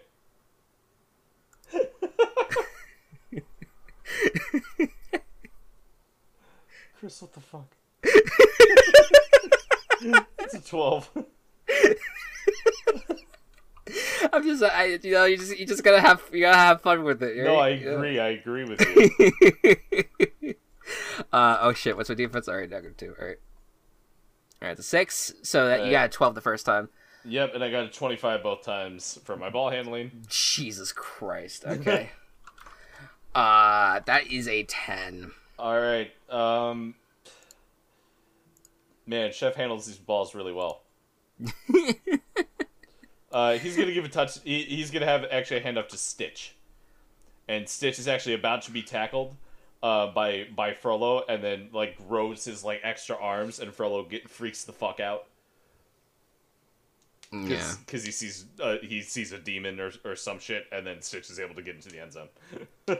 [7.01, 7.66] Chris, what the fuck?
[10.39, 11.10] it's a 12.
[14.35, 17.02] I'm just, I, you know, you just, you just gotta have, you gotta have fun
[17.02, 17.39] with it.
[17.39, 17.86] No, I right?
[17.86, 18.18] agree.
[18.20, 19.10] I agree with you.
[21.32, 22.51] uh, oh shit, what's my defense?
[22.51, 23.14] Alright, negative two.
[23.18, 23.39] Alright.
[24.60, 25.32] Alright, the six.
[25.43, 26.90] So that you got a 12 the first time.
[27.24, 30.10] Yep, and I got a 25 both times for my ball handling.
[30.28, 31.64] Jesus Christ.
[31.64, 32.10] Okay.
[33.35, 35.31] uh, that is a 10.
[35.61, 36.11] All right.
[36.31, 36.95] Um,
[39.07, 40.81] man, Chef handles these balls really well.
[43.32, 44.41] uh, he's gonna give a touch.
[44.43, 46.55] He, he's gonna have actually a hand up to Stitch,
[47.49, 49.37] and Stitch is actually about to be tackled
[49.82, 54.28] uh, by by Frollo, and then like grows his like extra arms, and Frollo get
[54.28, 55.27] freaks the fuck out
[57.32, 57.74] Yeah.
[57.85, 61.31] because he sees uh, he sees a demon or or some shit, and then Stitch
[61.31, 62.28] is able to get into the end zone.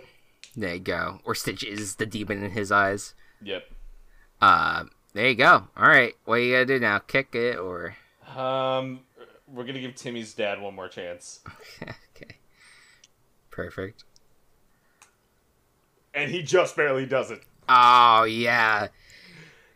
[0.57, 1.21] There you go.
[1.25, 3.15] Or Stitch is the demon in his eyes.
[3.43, 3.65] yep.
[4.41, 5.69] Uh, there you go.
[5.77, 6.99] Alright, what you gotta do now?
[6.99, 7.95] Kick it or.
[8.37, 9.01] Um,
[9.47, 11.41] we're gonna give Timmy's dad one more chance.
[11.83, 12.37] okay.
[13.51, 14.05] Perfect.
[16.15, 17.43] and he just barely does it.
[17.69, 18.89] Oh, yeah.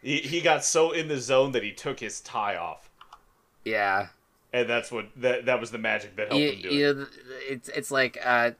[0.03, 2.91] He, he got so in the zone that he took his tie off,
[3.65, 4.09] Yeah.
[4.53, 6.97] and that's what that that was the magic that helped You, him do you it.
[6.99, 7.07] know,
[7.49, 8.51] it's, it's like, uh,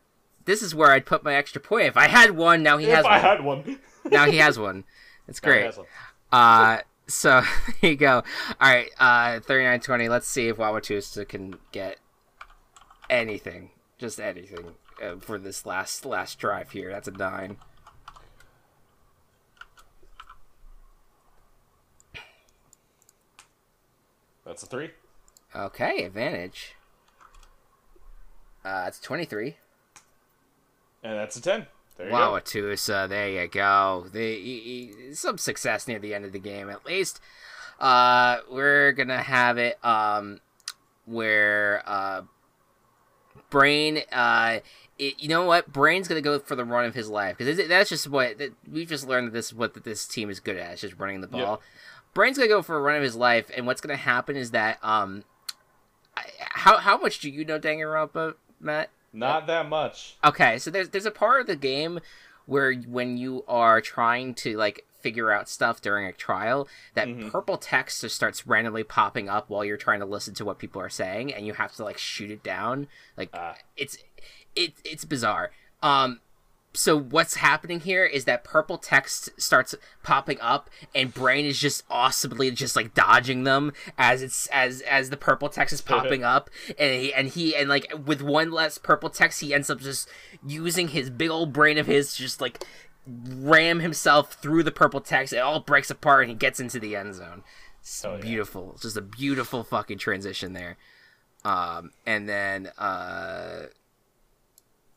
[0.45, 1.87] this is where I'd put my extra point.
[1.87, 3.21] If I had one, now he If has I one.
[3.21, 3.79] had one,
[4.11, 4.85] now he has one.
[5.29, 5.77] It's he great.
[5.77, 5.87] one.
[6.33, 7.43] Uh, so
[7.81, 8.23] there you go.
[8.61, 10.09] All right, uh, thirty-nine twenty.
[10.09, 11.99] Let's see if Wauwatosa can get
[13.11, 16.91] anything, just anything, uh, for this last last drive here.
[16.91, 17.57] That's a nine.
[24.45, 24.91] That's a three,
[25.57, 26.75] Okay, advantage.
[28.65, 29.57] Uh, it's twenty-three.
[31.05, 31.67] And that's a ten.
[31.97, 32.19] There you go.
[32.19, 34.07] Wauwatosa, there you go.
[34.13, 34.35] The
[34.91, 37.21] y- y- some success near the end of the game, at least.
[37.79, 40.41] Uh, we're gonna have it um,
[41.05, 42.23] where uh,
[43.51, 44.61] Brain, uh,
[44.99, 45.73] it, you know what?
[45.73, 48.89] Brain's gonna go for the run of his life because that's just what that, we've
[48.89, 50.73] just learned that this is what this team is good at.
[50.73, 51.41] It's just running the ball.
[51.41, 51.57] Yeah.
[52.15, 54.79] Brain's gonna go for a run of his life, and what's gonna happen is that
[54.83, 55.25] um,
[56.17, 58.91] I- how how much do you know Danganronpa, Matt?
[59.15, 60.17] Not that much.
[60.25, 62.01] Okay, so there's there's a part of the game
[62.47, 67.31] where when you are trying to like figure out stuff during a trial, that Mhm.
[67.31, 70.81] purple text just starts randomly popping up while you're trying to listen to what people
[70.81, 72.89] are saying, and you have to like shoot it down.
[73.17, 73.57] Like Ah.
[73.77, 73.97] it's
[74.57, 75.51] it it's bizarre.
[75.83, 76.21] Um,
[76.77, 81.85] so what's happening here is that purple text starts popping up and brain is just
[81.89, 86.51] awesomely just like dodging them as it's as as the purple text is popping up.
[86.79, 90.09] And he and he and like with one less purple text he ends up just
[90.45, 92.65] using his big old brain of his to just like
[93.07, 95.33] ram himself through the purple text.
[95.33, 97.45] It all breaks apart and he gets into the end zone.
[97.81, 98.73] It's Oh, beautiful.
[98.73, 100.77] It's just a beautiful fucking transition there.
[101.45, 103.67] Um and then uh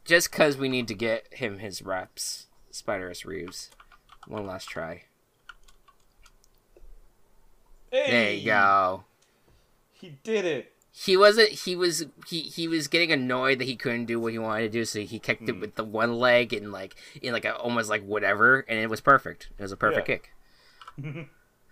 [0.07, 3.25] just because we need to get him his reps, Spider S.
[3.25, 3.69] Reeves.
[4.27, 5.03] One last try.
[7.91, 9.03] Hey, There you go.
[9.93, 10.73] He did it.
[10.91, 11.49] He wasn't.
[11.49, 12.05] He was.
[12.27, 14.99] He he was getting annoyed that he couldn't do what he wanted to do, so
[15.01, 15.49] he kicked Hmm.
[15.49, 18.89] it with the one leg and like in like a almost like whatever, and it
[18.89, 19.49] was perfect.
[19.57, 20.15] It was a perfect Yeah.
[21.03, 21.27] kick.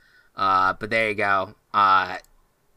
[0.35, 1.55] uh, but there you go.
[1.73, 2.17] Uh,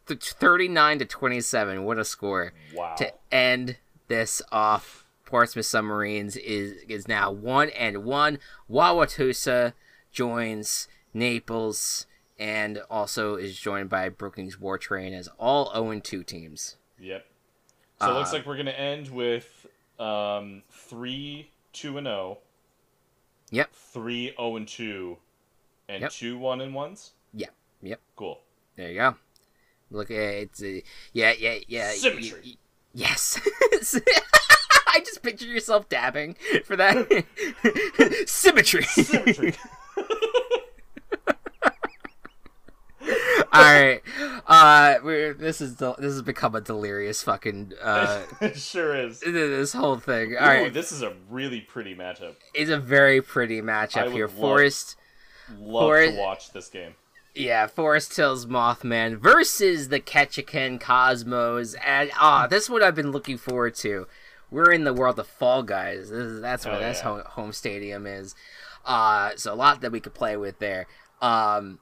[0.06, 1.84] th- thirty-nine to twenty-seven.
[1.84, 2.54] What a score!
[2.74, 2.94] Wow.
[2.96, 3.76] to end
[4.08, 8.38] this off, Portsmouth Submarines is is now one and one.
[8.70, 9.74] Wauwatosa
[10.10, 12.06] joins Naples
[12.38, 16.76] and also is joined by Brookings War Train as all 0 and 2 teams.
[16.98, 17.26] Yep.
[18.00, 19.66] So it looks Uh, like we're gonna end with
[19.98, 22.38] um three two and zero.
[23.50, 23.70] Yep.
[23.74, 25.18] Three zero and two,
[25.90, 26.10] and Yep.
[26.12, 27.12] two one and ones.
[27.34, 27.52] Yep.
[27.82, 28.00] Yep.
[28.16, 28.40] Cool.
[28.76, 29.16] There you go.
[29.90, 30.82] Look, it's a,
[31.12, 31.88] yeah, yeah, yeah.
[31.88, 32.40] y- Symmetry.
[32.44, 32.56] y-
[32.94, 33.38] yes.
[34.94, 37.24] I just picture yourself dabbing for that.
[38.28, 38.82] Symmetry.
[38.84, 39.54] Symmetry.
[43.50, 44.00] All right.
[44.46, 49.20] Uh, we're, this is del- this has become a delirious fucking uh it sure is.
[49.20, 50.36] this whole thing.
[50.36, 52.34] All Ooh, right, this is a really pretty matchup.
[52.54, 54.26] it's a very pretty matchup here.
[54.26, 54.96] love- Forest,
[55.58, 56.94] Love Forrest- to watch this game.
[57.34, 63.12] yeah, Forest Hills Mothmen versus the Ketchikan Cosmos, and ah, this is what I've been
[63.12, 64.06] looking forward to.
[64.50, 66.10] We're in the world of Fall Guys.
[66.10, 67.04] This is, that's where this yeah.
[67.04, 68.34] home, home stadium is.
[68.84, 70.86] Uh, so a lot that we could play with there.
[71.20, 71.78] Um,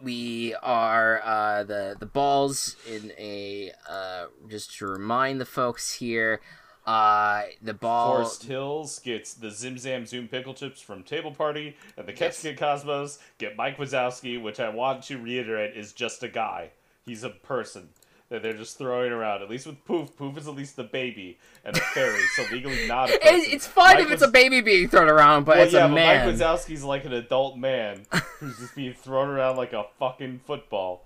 [0.00, 6.40] we are uh, the the balls in a uh, just to remind the folks here.
[6.86, 8.16] Uh, the ball.
[8.16, 12.46] Forest Hills gets the Zim Zam Zoom pickle chips from Table Party, and the Yes.
[12.56, 16.70] Cosmos get Mike Wazowski, which I want to reiterate is just a guy.
[17.04, 17.90] He's a person
[18.30, 19.42] that they're just throwing around.
[19.42, 22.86] At least with Poof, Poof is at least the baby and a fairy, so legally
[22.86, 23.40] not a person.
[23.46, 25.86] It's fun Mike if it's Waz- a baby being thrown around, but well, it's yeah,
[25.86, 26.26] a but man.
[26.26, 28.06] Mike Wazowski's like an adult man
[28.38, 31.04] who's just being thrown around like a fucking football.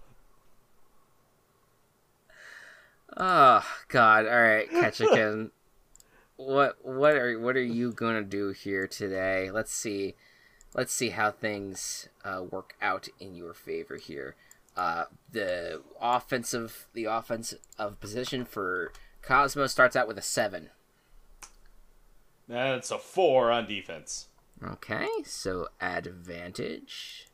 [3.16, 4.26] Oh God!
[4.26, 5.50] All right, Ketchikan.
[6.36, 9.50] what what are what are you gonna do here today?
[9.50, 10.14] Let's see.
[10.74, 14.34] Let's see how things uh, work out in your favor here.
[14.76, 20.70] Uh, the offensive the offense of position for Cosmo starts out with a seven.
[22.48, 24.28] That's a four on defense.
[24.64, 27.26] Okay, so advantage.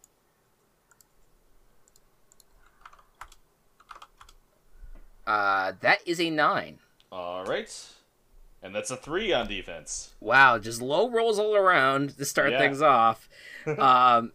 [5.27, 6.79] Uh, that is a nine.
[7.13, 7.87] All right,
[8.63, 10.15] and that's a three on defense.
[10.21, 12.59] Wow, just low rolls all around to start Yeah.
[12.59, 13.29] things off.
[13.79, 14.33] um,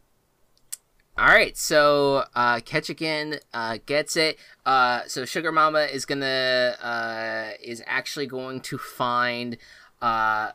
[1.18, 4.38] all right, so uh, Ketchikan uh, gets it.
[4.66, 9.58] Uh, so Sugar Mama is gonna uh, is actually going to find.
[10.02, 10.52] Uh,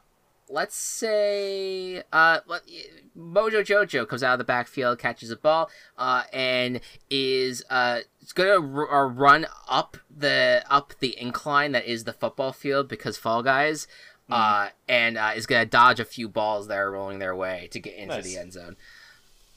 [0.51, 2.63] let's say uh, let,
[3.17, 8.33] Mojo Jojo comes out of the backfield, catches a ball, uh, and is uh, it's
[8.33, 13.43] gonna r- run up the up the incline that is the football field because Fall
[13.43, 13.87] Guys
[14.31, 17.69] uh, and uh, is going to dodge a few balls that are rolling their way
[17.71, 18.25] to get into Nice.
[18.25, 18.77] the end zone.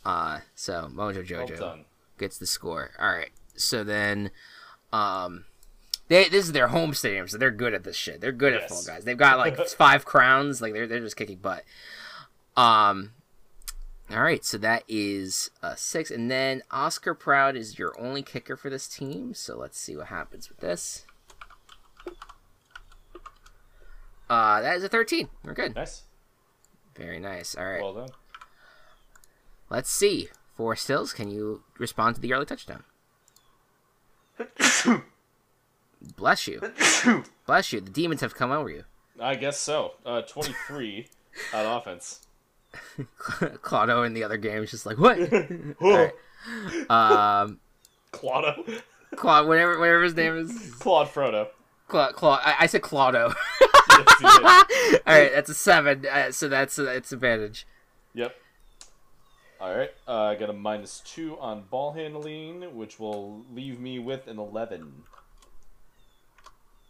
[0.03, 1.83] Uh, so Mojo Jojo
[2.17, 2.91] gets the score.
[2.99, 3.31] All right.
[3.55, 4.31] So then,
[4.91, 5.45] um,
[6.07, 8.19] they this is their home stadium, so they're good at this shit.
[8.21, 8.69] They're good at Yes.
[8.69, 9.05] Fall Guys.
[9.05, 10.61] They've got like five crowns.
[10.61, 11.63] Like they're they're just kicking butt.
[12.57, 13.11] Um.
[14.09, 18.57] All right, so that is uh, six, and then Oscar Proud is your only kicker
[18.57, 19.33] for this team.
[19.33, 21.05] So let's see what happens with this.
[24.29, 25.29] Uh, that is a thirteen.
[25.45, 25.75] We're good.
[25.75, 26.03] Nice.
[26.95, 27.55] Very nice.
[27.55, 27.81] All right.
[27.81, 28.09] Well done.
[29.71, 30.27] Let's see.
[30.57, 31.13] Forest Hills.
[31.13, 32.83] Can you respond to the early touchdown?
[36.17, 36.59] Bless you.
[37.45, 37.79] Bless you.
[37.79, 38.83] The demons have come over you.
[39.17, 39.93] I guess so.
[40.05, 41.07] Uh, 23
[41.53, 42.27] on offense.
[43.61, 45.17] Claudio in the other game is just like, what?
[45.81, 46.11] Alright.
[46.89, 47.59] Um,
[48.11, 48.65] Claudio.
[49.15, 50.73] Claude, whatever, whatever his name is.
[50.79, 51.47] Claude Frollo.
[51.87, 52.41] Claude, Claude.
[52.43, 53.33] I, I said Claudio.
[53.89, 54.23] Yes.
[54.23, 56.05] All right, that's a seven.
[56.05, 57.67] Uh, so that's uh, it's advantage.
[58.13, 58.35] Yep.
[59.61, 59.91] All right.
[60.07, 64.39] Uh, I got a minus two on ball handling, which will leave me with an
[64.39, 65.03] 11.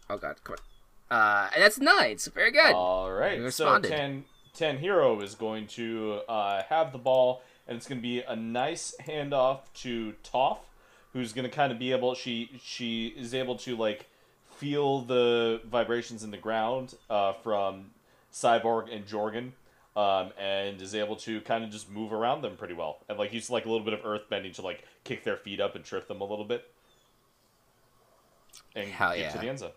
[0.10, 0.56] Oh god, come
[1.10, 1.18] on.
[1.18, 2.18] Uh, and that's nine.
[2.18, 2.73] So very good.
[2.73, 3.38] All right.
[3.38, 3.89] So responded.
[3.89, 4.23] 10,
[4.53, 8.38] 10 Hero is going to uh, have the ball, and it's going to be a
[8.38, 10.60] nice handoff to Toph,
[11.11, 12.15] who's going to kind of be able.
[12.15, 14.06] She she is able to like
[14.56, 17.91] feel the vibrations in the ground uh, from
[18.31, 19.52] Cyborg and Jorgen.
[19.93, 23.34] Um, and is able to kind of just move around them pretty well, and like
[23.34, 25.84] use like a little bit of earth bending to like kick their feet up and
[25.84, 26.63] trip them a little bit,
[28.73, 29.31] and Hell get yeah.
[29.31, 29.72] to the end zone.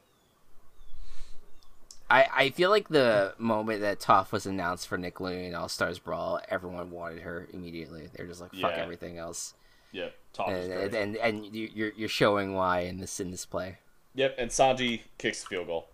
[2.11, 6.39] I, I feel like the moment that Toph was announced for Nickelodeon All Stars Brawl,
[6.49, 8.09] everyone wanted her immediately.
[8.15, 8.83] They're just like fuck Yeah.
[8.83, 9.55] everything else,
[9.91, 10.95] Yeah, Toph is and great.
[11.03, 13.79] and, and you- you're you're showing why in this in this play.
[14.15, 15.89] Yep, and Sanji kicks the field goal.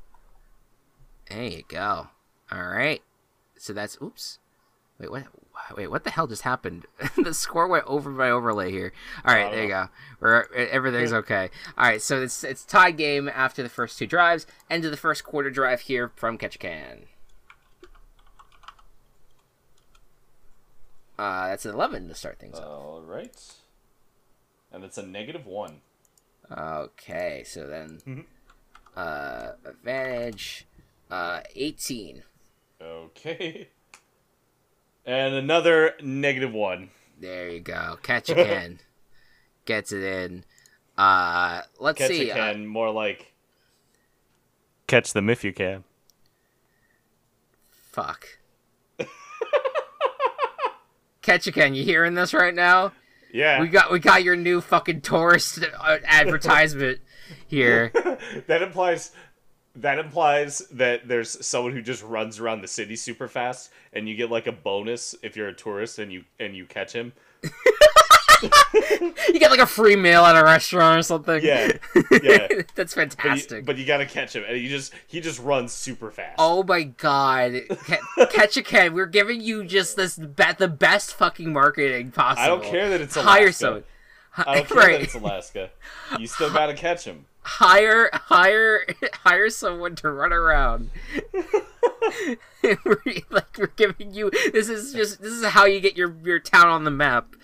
[1.30, 2.08] There you go.
[2.52, 3.00] All right.
[3.60, 4.38] So that's oops.
[4.98, 5.24] Wait, what?
[5.76, 6.86] Wait, what the hell just happened?
[7.16, 8.92] the score went over my overlay here.
[9.24, 9.88] All right, there you go.
[10.18, 11.50] We're, everything's okay.
[11.76, 14.46] All right, so it's it's tie game after the first two drives.
[14.70, 17.02] End of the first quarter drive here from Ketchikan.
[21.18, 22.64] Uh, that's an eleven to start things off.
[22.64, 23.36] All right.
[24.72, 25.82] And it's a negative one.
[26.50, 28.24] Okay, so then, Mhm.
[28.96, 30.66] uh, advantage,
[31.10, 32.22] uh, eighteen.
[32.82, 33.68] Okay.
[35.04, 36.90] And another negative one.
[37.20, 37.98] There you go.
[38.02, 38.78] Catch again.
[39.64, 40.44] Gets it in.
[40.96, 42.30] Uh, let's Catch see.
[42.30, 43.32] a uh, more like.
[44.86, 45.84] Catch them if you can.
[47.92, 48.26] fuck.
[51.22, 51.74] Catch again.
[51.74, 52.92] You hearing this right now?
[53.32, 53.60] Yeah.
[53.60, 57.00] We got we got your new fucking tourist uh, advertisement
[57.46, 57.92] here.
[58.48, 59.12] that implies.
[59.76, 64.16] That implies that there's someone who just runs around the city super fast, and you
[64.16, 67.12] get like a bonus if you're a tourist and you and you catch him.
[68.42, 71.40] you get like a free meal at a restaurant or something.
[71.42, 71.72] Yeah,
[72.22, 72.48] yeah.
[72.74, 73.64] That's But you, fantastic.
[73.64, 76.36] but you gotta catch him, and he just he just runs super fast.
[76.38, 77.62] Oh my god,
[78.30, 82.42] Catch a Ken, we're giving you just this be- the best fucking marketing possible.
[82.42, 83.52] I don't care that it's Hire Alaska.
[83.52, 83.84] someone.
[84.36, 84.92] I don't care right.
[84.92, 85.70] that it's Alaska.
[86.18, 87.26] You still gotta catch him.
[87.42, 88.84] Hire hire
[89.24, 90.90] hire someone to run around
[92.62, 92.96] we're,
[93.30, 96.68] like we're giving you this is just this is how you get your your town
[96.68, 97.34] on the map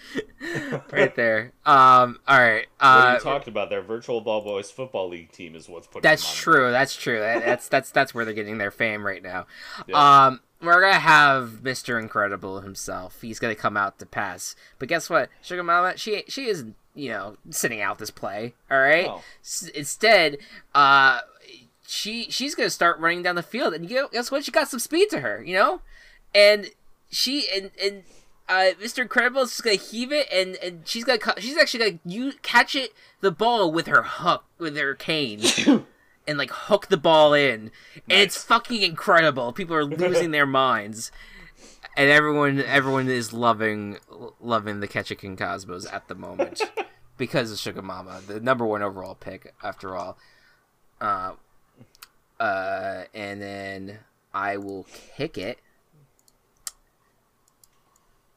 [0.92, 5.08] right there um all right What uh you talked about their virtual ball boys football
[5.08, 6.02] league team is what's putting.
[6.02, 9.46] that's true that's true That- that's that's that's where they're getting their fame right now
[9.86, 10.26] Yeah.
[10.26, 12.00] um we're gonna have Mr.
[12.00, 13.20] Incredible himself.
[13.20, 14.56] He's gonna come out to pass.
[14.78, 15.28] But guess what?
[15.42, 18.54] Sugar Mama, she she isn't, you know, sitting out this play.
[18.70, 19.06] All right.
[19.06, 19.22] No.
[19.42, 20.38] S- instead,
[20.74, 21.20] uh,
[21.86, 24.44] she she's gonna start running down the field, and you know, guess what?
[24.44, 25.80] She got some speed to her, you know,
[26.34, 26.70] and
[27.10, 28.02] she and and
[28.48, 29.00] uh, Mr.
[29.02, 32.32] Incredible is just gonna heave it, and and she's gonna cu- she's actually gonna you
[32.42, 35.40] catch it the ball with her hook with her cane.
[36.28, 37.70] And like hook the ball in,
[38.10, 39.52] and it's fucking incredible.
[39.52, 41.12] People are losing their minds,
[41.96, 43.98] and everyone everyone is loving
[44.40, 46.62] loving the Ketchikan Cosmos at the moment
[47.16, 50.18] because of Sugar Mama, the number one overall pick after all.
[51.00, 51.32] Uh,
[52.38, 53.98] uh, and then
[54.34, 54.86] I will
[55.16, 55.58] kick it.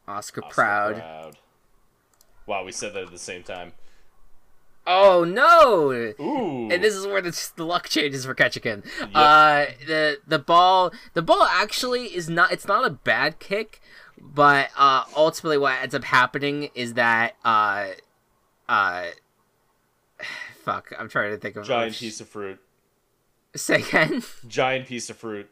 [0.08, 0.96] Oscar, Oscar Proud.
[0.96, 1.38] Proud.
[2.48, 3.74] Wow, we said that at the same time.
[4.88, 5.92] Oh no!
[6.20, 6.70] Ooh.
[6.72, 8.86] And this is where the, the luck changes for Ketchikan.
[9.14, 13.82] Uh, the the ball the ball actually is not it's not a bad kick,
[14.20, 17.90] but uh, ultimately what ends up happening is that uh,
[18.68, 19.06] uh,
[20.64, 22.60] fuck I'm trying to think of giant piece of fruit.
[23.56, 24.24] Say again.
[24.48, 25.50] Giant piece of fruit.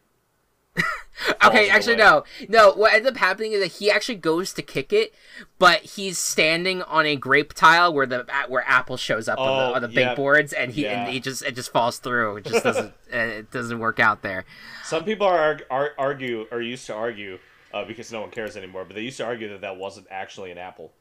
[1.46, 2.72] okay, actually no, no.
[2.74, 5.14] What ends up happening is that he actually goes to kick it,
[5.58, 9.56] but he's standing on a grape tile where the where Apple shows up on Oh,
[9.70, 10.10] the, on the yeah.
[10.10, 11.04] big boards, and he Yeah.
[11.06, 12.38] and he just it just falls through.
[12.38, 14.46] It just doesn't it doesn't work out there.
[14.84, 17.40] Some people are, are argue or used to argue
[17.74, 20.52] uh, because no one cares anymore, but they used to argue that that wasn't actually
[20.52, 20.92] an apple.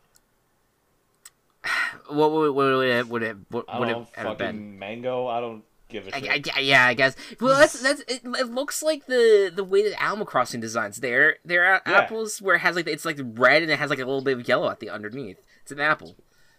[2.09, 4.79] What would, what would it would it what would it have been?
[4.79, 5.27] mango.
[5.27, 6.57] I don't give a I, shit.
[6.57, 7.15] I- yeah, I guess.
[7.41, 8.01] Well, that's that's.
[8.03, 11.81] It, it looks like the the way that Animal Crossing designs their their Yeah.
[11.87, 14.39] apples, where it has like it's like red and it has like a little bit
[14.39, 15.41] of yellow at the underneath.
[15.63, 16.17] It's an apple.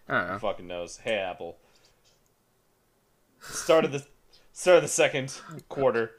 [0.09, 0.39] I don't know.
[0.39, 0.97] Fucking knows?
[0.97, 1.57] Hey, Apple.
[3.41, 4.05] Started the
[4.53, 5.39] Start of the second
[5.69, 6.11] quarter.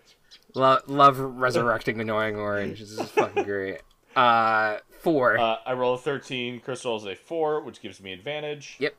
[0.55, 2.79] Lo- love resurrecting annoying orange.
[2.81, 3.81] This is fucking great.
[4.15, 5.37] Uh, four.
[5.39, 6.61] Uh, I roll a 13.
[6.61, 8.77] Chris rolls a 4, which gives me advantage.
[8.79, 8.95] Yep.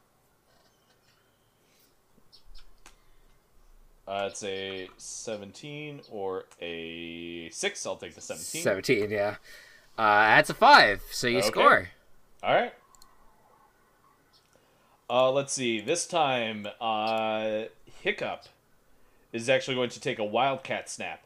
[4.09, 7.85] Uh, it's a 17 or a 6.
[7.85, 8.63] I'll take the 17.
[8.63, 9.11] Seventeen.
[9.11, 9.35] Yeah.
[9.97, 11.03] Uh, that's a five.
[11.11, 11.47] So you Okay.
[11.47, 11.89] score.
[12.41, 12.73] All right.
[15.09, 15.79] Uh, let's see.
[15.79, 17.63] This time, uh,
[18.01, 18.45] Hiccup
[19.31, 21.23] is actually going to take a wildcat snap,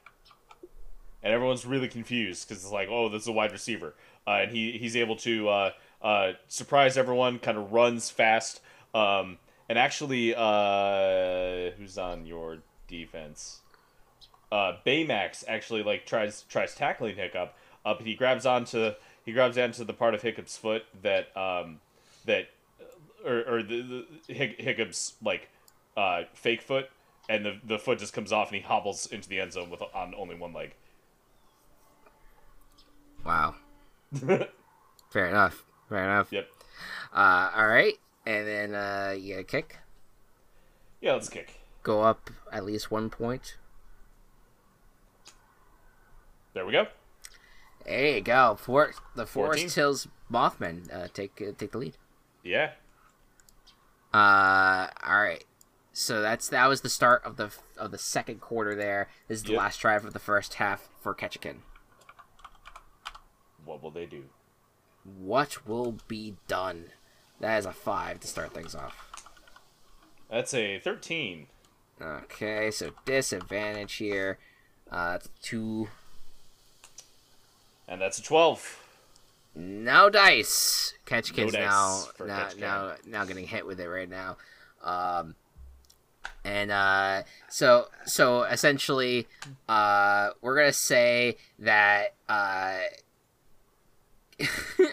[1.22, 3.93] and everyone's really confused because it's like, oh, this is a wide receiver,
[4.27, 7.39] uh, and he he's able to uh, uh, surprise everyone.
[7.39, 8.61] Kind of runs fast,
[8.93, 9.38] um,
[9.69, 12.60] and actually, uh, who's on your
[12.98, 13.61] defense?
[14.52, 17.56] Uh, Baymax actually like tries tries tackling Hiccup,
[17.86, 18.91] uh, but he grabs onto
[19.26, 21.80] he grabs onto the part of Hiccup's foot that um,
[22.26, 22.49] that
[23.26, 25.49] or, or the, the Hiccup's like
[25.98, 26.90] uh, fake foot,
[27.28, 29.82] and the the foot just comes off, and he hobbles into the end zone with
[29.94, 30.76] on only one leg.
[33.26, 33.56] Wow.
[35.10, 35.65] Fair enough.
[35.90, 36.32] Fair enough.
[36.32, 36.49] Yep.
[37.14, 37.95] Uh, all right.
[38.26, 39.78] And then uh, you get a kick.
[41.02, 41.62] Yeah, let's kick.
[41.84, 43.57] Go up at least one point.
[46.53, 46.88] There we go.
[47.85, 48.55] There you go.
[48.60, 49.27] For the 14.
[49.60, 51.97] Forest Hills Mothmen uh, take uh, take the lead.
[52.43, 52.72] Yeah.
[54.14, 55.43] Uh, all right.
[55.91, 58.76] So that's that was the start of the of the second quarter.
[58.76, 59.10] There.
[59.27, 59.60] This is the Yep.
[59.60, 61.57] last drive of the first half for Ketchikan.
[63.65, 64.26] What will they do?
[65.03, 66.85] What will be done?
[67.39, 69.11] That is a five to start things off.
[70.30, 71.47] That's a thirteen.
[72.02, 74.40] Okay, so disadvantage here.
[74.91, 75.88] Uh, two.
[77.88, 78.84] And that's a twelve.
[79.56, 80.94] No dice.
[81.06, 84.38] Catch No kids dice now now Catch now now getting hit with it right now.
[84.84, 85.36] Um
[86.44, 89.28] and uh so so essentially
[89.70, 92.78] uh we're gonna say that uh
[94.80, 94.88] all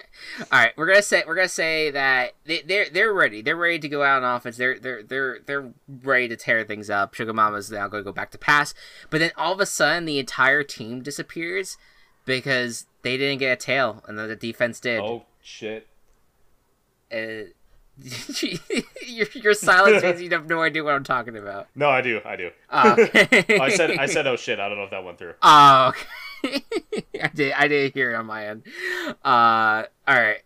[0.53, 3.89] right we're gonna say we're gonna say that they, they're they're ready they're ready to
[3.89, 5.73] go out on offense they're they're they're they're
[6.03, 8.75] ready to tear things up sugar mama's now to go back to pass
[9.09, 11.79] but then all of a sudden the entire team disappears
[12.27, 15.87] because they didn't get a tail and then the defense did Oh shit.
[17.13, 17.45] uh,
[19.07, 21.69] your, your silence means you have no idea what I'm talking about.
[21.75, 22.21] No, I do.
[22.25, 22.51] I do.
[22.71, 24.59] Oh, I said I said oh shit.
[24.59, 25.35] I don't know if that went through.
[25.43, 26.07] Oh, okay.
[27.23, 27.53] I did.
[27.53, 28.63] I did hear it on my end.
[29.25, 30.43] Uh, all right.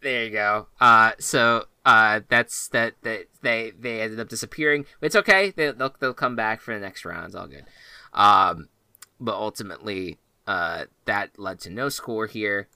[0.00, 0.68] There you go.
[0.80, 2.94] Uh, so uh, that's that.
[3.02, 4.86] That they they ended up disappearing.
[5.00, 5.50] It's okay.
[5.50, 7.26] They, they'll they'll come back for the next round.
[7.26, 7.64] It's all good.
[8.12, 8.68] Um,
[9.20, 12.68] but ultimately, uh, that led to no score here.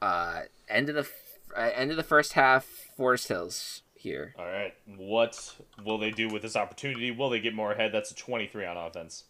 [0.00, 2.64] Uh, end of the f- uh, end of the first half.
[2.96, 4.34] Forest Hills here.
[4.38, 4.74] All right.
[4.96, 7.10] What will they do with this opportunity?
[7.10, 7.92] Will they get more ahead?
[7.92, 9.24] That's a twenty-three on offense.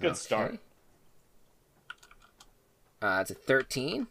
[0.00, 0.58] Good start.
[3.02, 3.06] Okay.
[3.06, 4.06] Uh, it's a thirteen.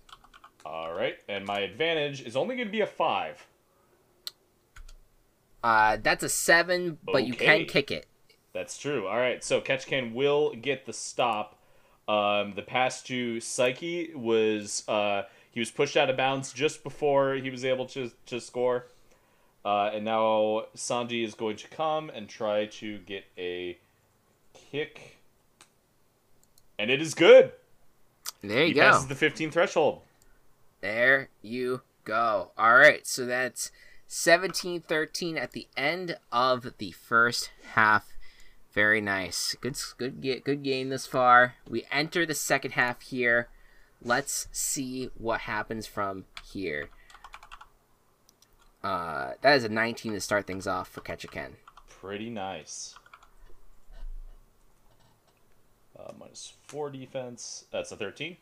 [0.65, 3.45] All right, and my advantage is only going to be a five.
[5.63, 8.07] Uh, that's a seven, but you can kick it.
[8.53, 9.07] That's true.
[9.07, 11.57] All right, so Ketchikan will get the stop.
[12.07, 17.35] Um, the pass to Saiki was uh, he was pushed out of bounds just before
[17.35, 18.87] he was able to to score,
[19.63, 23.77] uh, and now Sanji is going to come and try to get a
[24.53, 25.17] kick,
[26.77, 27.53] and it is good.
[28.43, 28.81] There you He go.
[28.81, 30.01] passes the 15 threshold.
[30.81, 32.51] There you go.
[32.57, 33.71] All right, so that's
[34.09, 38.13] 17-13 at the end of the first half.
[38.73, 39.55] Very nice.
[39.59, 41.55] Good good good game this far.
[41.69, 43.49] We enter the second half here.
[44.01, 46.89] Let's see what happens from here.
[48.81, 51.51] Uh, that is a 19 to start things off for Ketchikan.
[51.89, 52.95] Pretty nice.
[55.99, 57.65] Uh, minus four defense.
[57.69, 58.37] That's a 13.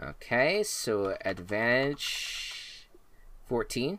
[0.00, 2.86] Okay, so advantage
[3.46, 3.98] 14.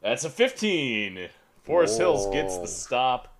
[0.00, 1.28] That's a 15.
[1.64, 3.36] Forest Hills gets the stop.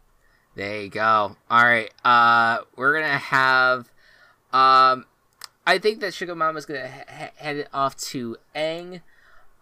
[0.57, 1.37] There you go.
[1.49, 1.91] All right.
[2.05, 3.89] Uh, we're gonna have.
[4.53, 5.07] Um,
[5.65, 9.01] I think that Sugar Mama's gonna he- head it off to Aang.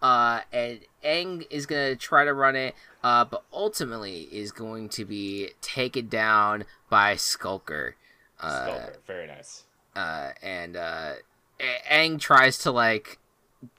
[0.01, 2.75] Uh, and Aang is gonna try to run it.
[3.03, 7.95] Uh, but ultimately is going to be taken down by Skulker.
[8.41, 8.93] Uh, Skulker.
[9.07, 9.63] Very nice.
[9.95, 11.13] uh, and uh,
[11.61, 13.19] A- Aang tries to like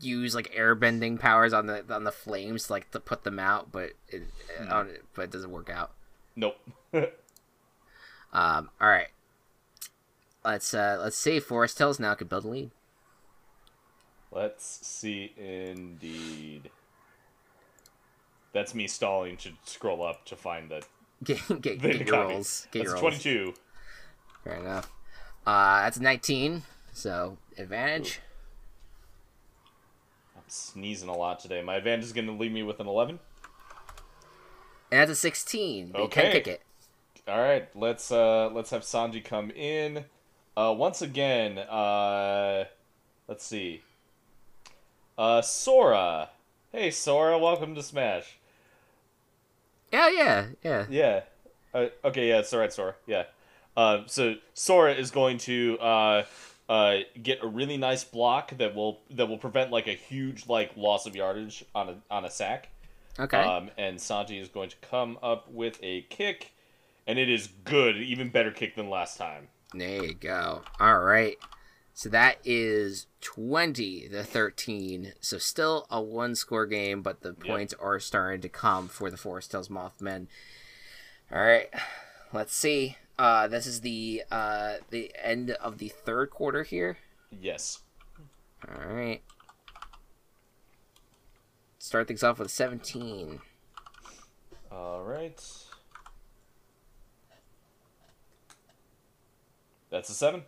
[0.01, 3.71] use like airbending powers on the on the flames to, like to put them out,
[3.71, 4.23] but it,
[4.71, 5.93] on, but it doesn't work out.
[6.37, 6.57] Nope.
[8.33, 9.09] Um, all right.
[10.45, 11.41] Let's uh, let's see.
[11.41, 12.71] Forest Hills now could build a lead.
[14.31, 15.33] Let's see.
[15.37, 16.71] Indeed.
[18.53, 20.83] That's me stalling to scroll up to find the,
[21.25, 22.33] Get, get, the get your copy.
[22.35, 22.67] rolls.
[22.73, 23.23] Get That's your rolls.
[23.23, 23.55] 22.
[24.45, 24.91] Fair enough.
[25.47, 26.63] Uh, that's 19,
[26.93, 28.21] so advantage.
[30.37, 31.63] I'm sneezing a lot today.
[31.63, 33.19] My advantage is going to leave me with an 11.
[34.93, 35.93] And that's a 16.
[35.93, 36.23] They Okay.
[36.23, 36.63] can kick it.
[37.29, 40.05] All right, let's uh let's have Sanji come in.
[40.57, 42.65] Uh once again, uh
[43.29, 43.83] let's see.
[45.17, 46.31] Uh Sora.
[46.73, 48.39] Hey Sora, welcome to Smash.
[49.93, 50.87] Yeah, yeah, yeah.
[50.89, 51.21] Yeah.
[51.73, 52.95] Uh, okay, yeah, it's alright, Sora.
[53.07, 53.25] Yeah.
[53.77, 56.25] Uh, so Sora is going to uh,
[56.69, 60.77] uh, get a really nice block that will that will prevent like a huge like
[60.77, 62.69] loss of yardage on a on a sack.
[63.19, 63.39] Okay.
[63.39, 66.53] Um, and Sanji is going to come up with a kick,
[67.07, 69.49] and it is good, even better kick than last time.
[69.75, 70.63] there you go.
[70.79, 71.37] All right.
[72.01, 75.13] So that is 20 to 13.
[75.21, 79.19] So still a one score game, but the points are starting to come for the
[79.19, 80.27] Forest Hills Mothmen.
[81.31, 81.69] All right.
[82.33, 82.97] Let's see.
[83.19, 86.97] Uh, this is the uh, the end of the third quarter here.
[87.31, 87.81] Yes.
[88.67, 89.21] All right.
[91.79, 93.41] Start things off with 17.
[94.73, 95.39] All right.
[99.91, 100.45] That's a seven,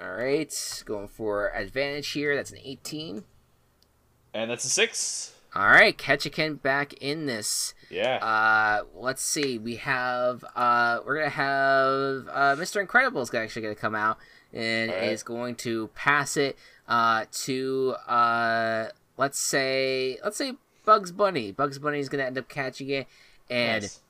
[0.00, 0.82] All right.
[0.84, 2.36] Going for advantage here.
[2.36, 3.24] That's an 18.
[4.34, 5.32] and that's a six.
[5.54, 5.96] All right.
[5.96, 7.72] Ketchikan back in this.
[7.90, 8.16] Yeah.
[8.16, 9.58] Uh, let's see.
[9.58, 12.80] We have uh, we're gonna have uh, Mr.
[12.80, 14.18] Incredible is actually gonna come out
[14.52, 15.04] and right.
[15.04, 16.56] is going to pass it
[16.88, 18.86] uh to uh
[19.16, 20.54] let's say let's say
[20.84, 21.52] Bugs Bunny.
[21.52, 23.06] Bugs Bunny is gonna end up catching it
[23.48, 24.00] and Nice.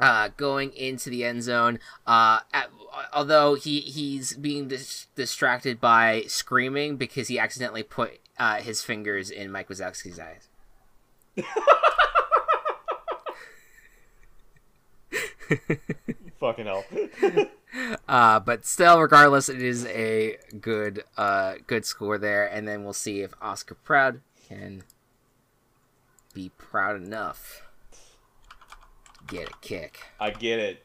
[0.00, 1.78] Uh going into the end zone.
[2.06, 2.70] Uh, at,
[3.12, 9.30] although he he's being dis- distracted by screaming because he accidentally put uh his fingers
[9.30, 10.48] in Mike Wazowski's eyes.
[16.40, 16.84] Fucking hell.
[18.08, 22.46] Uh, but still, regardless, it is a good, uh, good score there.
[22.46, 24.84] And then we'll see if Oscar Proud can
[26.32, 27.65] be proud enough
[29.26, 30.00] get a kick.
[30.20, 30.82] I get it.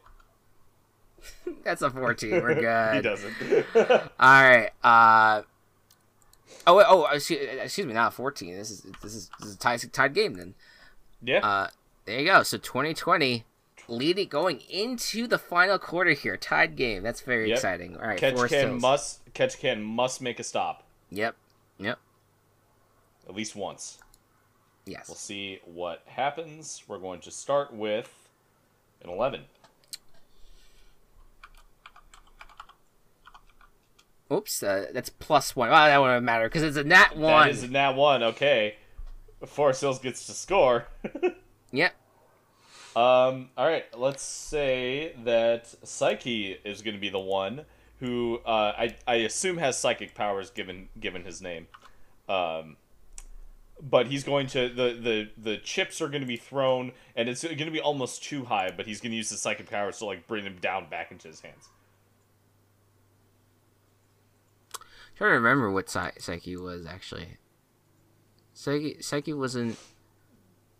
[1.63, 2.31] That's a fourteen.
[2.31, 2.95] We're good.
[2.95, 3.34] he doesn't.
[3.76, 4.69] All right.
[4.84, 5.43] Uh.
[6.68, 8.55] Oh, oh, excuse, excuse me, not fourteen.
[8.55, 10.53] This is this is this is a tied, tied game then.
[11.23, 11.39] yeah.
[11.45, 11.68] Uh,
[12.05, 12.43] there you go.
[12.43, 13.45] So 2020
[13.88, 17.03] leading going into the final quarter here, tied game.
[17.03, 17.55] That's very Yep.
[17.57, 17.95] exciting.
[17.97, 18.81] All right, Catch can Hills.
[18.81, 21.35] must Ketchikan must make a stop Yep.
[21.80, 21.99] Yep.
[23.27, 23.99] at least once.
[24.85, 25.07] Yes.
[25.07, 26.84] We'll see what happens.
[26.88, 28.11] We're going to start with
[29.03, 29.41] an eleven.
[34.32, 35.69] Oops, uh, that's plus one.
[35.69, 37.48] Well, that wouldn't matter because it's a nat one.
[37.48, 38.23] That is a nat one.
[38.23, 38.76] Okay.
[39.45, 40.88] Forest Hills gets to score.
[41.73, 41.94] Yep.
[42.95, 47.64] Um, all right, let's say that Saiki is going to be the one
[48.02, 51.68] who uh, I I assume has psychic powers given given his name.
[52.28, 52.76] Um,
[53.81, 57.43] but he's going to the the the chips are going to be thrown, and it's
[57.43, 58.71] going to be almost too high.
[58.75, 61.27] But he's going to use his psychic powers to like bring them down back into
[61.27, 61.69] his hands.
[64.75, 64.81] I'm
[65.17, 67.37] trying to remember what Psy- Saiki was actually.
[68.55, 69.77] Saiki, Saiki wasn't.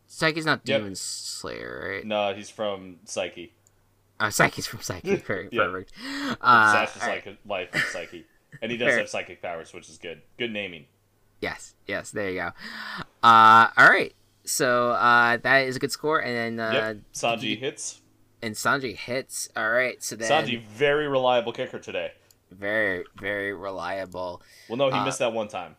[0.10, 0.80] Saiki's not Yep.
[0.82, 2.06] Demon Slayer, right?
[2.06, 3.52] No, he's from Saiki.
[4.20, 5.24] Uh, Saiki's from Saiki.
[5.26, 5.64] Very Yeah.
[5.64, 5.94] perfect.
[6.42, 7.26] Uh, right.
[7.26, 8.26] like life of Saiki,
[8.62, 8.98] and he does Fair.
[9.00, 10.22] have psychic powers, which is good.
[10.38, 10.86] Good naming.
[11.42, 12.48] Yes, yes, there you go.
[13.24, 14.14] Uh, all right.
[14.46, 18.00] So uh, that is a good score, and then uh, yep, Sanji hits.
[18.42, 19.50] and Sanji hits.
[19.56, 22.12] All right, so then Sanji, very reliable kicker today.
[22.52, 24.42] very, very reliable.
[24.68, 25.76] Well, no, he Uh, missed that one time.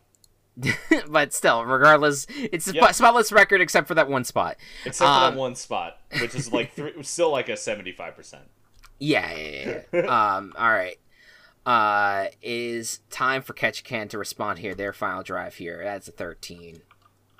[1.09, 2.83] but still, regardless, it's a Yep.
[2.83, 4.57] spot- spotless record except for that one spot.
[4.85, 8.43] Except for Um, that one spot, which is like three, still like a seventy-five percent.
[8.99, 10.01] Yeah, yeah, yeah.
[10.03, 10.35] yeah.
[10.37, 10.97] um, all right.
[11.65, 14.75] Uh, is time for Ketchikan to respond here.
[14.75, 15.81] Their final drive here.
[15.83, 16.81] That's a thirteen.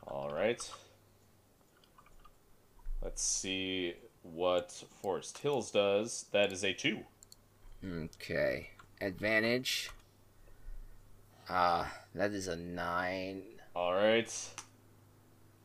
[0.08, 0.70] All right.
[3.02, 4.72] Let's see what
[5.02, 6.26] Forest Hills does.
[6.32, 7.00] That is a two.
[7.86, 8.70] Okay,
[9.02, 9.90] advantage.
[11.50, 11.86] Uh,
[12.16, 13.41] that is a nine.
[13.76, 14.34] All right.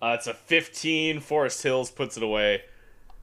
[0.03, 1.21] Uh, it's a fifteen.
[1.21, 2.63] Forest Hills puts it away.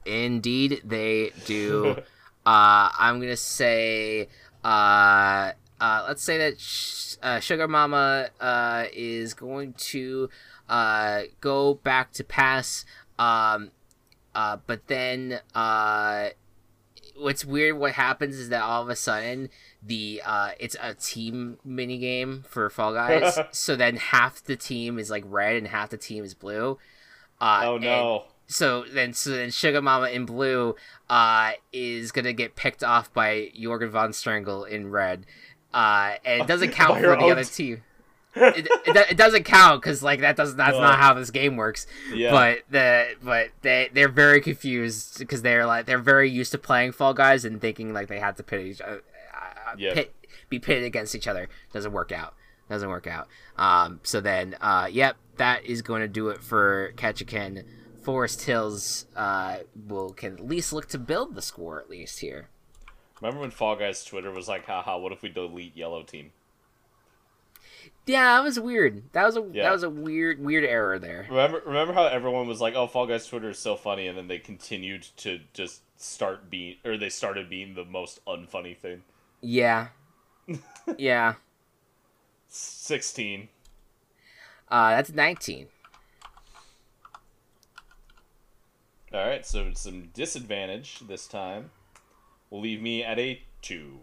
[0.06, 1.96] Indeed, they do.
[2.46, 4.28] uh, I'm gonna say,
[4.66, 10.28] uh, uh, let's say that sh- uh, Sugar Mama uh, is going to
[10.68, 12.84] uh, go back to pass.
[13.16, 13.70] Um,
[14.34, 16.30] uh, but then uh,
[17.16, 17.78] what's weird?
[17.78, 22.44] What happens is that all of a sudden the uh, it's a team mini game
[22.48, 23.38] for Fall Guys.
[23.52, 26.76] so then half the team is like red and half the team is blue.
[27.40, 28.24] Uh, oh no.
[28.46, 30.74] So then so then Sugar Mama in blue
[31.10, 35.26] uh is gonna get picked off by Jorgen von Strangle in red.
[35.74, 37.82] Uh, and it doesn't count for the own other team.
[38.38, 40.80] It, it, it doesn't count because like that does that's No.
[40.80, 41.86] not how this game works.
[42.14, 42.30] Yeah.
[42.30, 46.92] But the but they they're very confused because they're like they're very used to playing
[46.92, 48.84] Fall Guys and thinking like they have to pit each uh,
[49.34, 49.94] uh, Yeah.
[49.94, 50.14] pit
[50.48, 51.48] be pitted against each other.
[51.72, 52.34] Doesn't work out.
[52.68, 53.26] Doesn't work out.
[53.56, 54.00] Um.
[54.02, 57.64] So then, uh, yep, that is going to do it for Ketchikan.
[58.06, 59.56] Forest Hills uh
[59.88, 62.48] will can at least look to build the score at least here.
[63.20, 66.30] Remember when Fall Guys Twitter was like, haha, what if we delete yellow team?
[68.06, 69.02] Yeah, that was weird.
[69.12, 69.64] That was a Yeah.
[69.64, 71.26] that was a weird weird error there.
[71.28, 74.28] Remember remember how everyone was like, oh, Fall Guys Twitter is so funny, and then
[74.28, 79.02] they continued to just start being, or they started being the most unfunny thing.
[79.40, 79.88] Yeah.
[80.96, 81.34] yeah.
[82.46, 83.48] 16.
[84.68, 85.12] Uh, that's
[89.16, 89.26] 19.
[89.26, 91.70] Alright, so some disadvantage this time
[92.50, 93.98] will leave me at a 2.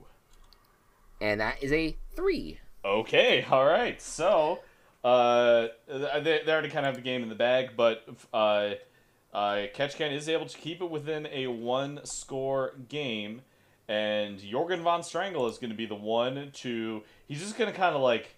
[1.21, 2.59] And that is a 3.
[2.83, 4.01] Okay, all right.
[4.01, 4.59] So,
[5.03, 8.71] uh, they, they already kind of have the game in the bag, but uh,
[9.33, 13.41] uh, Ketchikan is able to keep it within a one-score game,
[13.87, 17.03] and Jorgen von Strangle is going to be the one to.
[17.27, 18.35] He's just going to kind of like.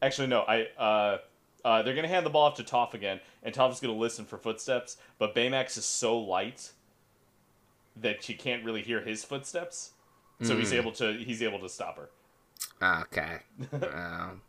[0.00, 0.40] Actually, no.
[0.40, 0.66] I.
[0.78, 1.18] Uh,
[1.64, 4.00] uh, they're going to hand the ball off to Toph again, and Toph's going to
[4.00, 4.96] listen for footsteps.
[5.18, 6.72] But Baymax is so light
[7.96, 9.92] that she can't really hear his footsteps,
[10.42, 10.76] so he's Mm.
[10.78, 11.12] able to.
[11.14, 12.10] He's able to stop her.
[12.82, 13.38] Okay.
[13.72, 14.42] um,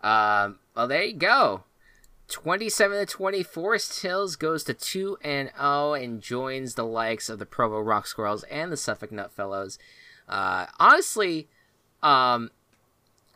[0.02, 1.64] um, well, there you go.
[2.28, 7.38] 27 to 20, Forest Hills goes to 2 and 0 and joins the likes of
[7.38, 9.78] the Provo Rock Squirrels and the Suffolk Nutfellows.
[10.28, 11.48] Uh, honestly,
[12.02, 12.50] um,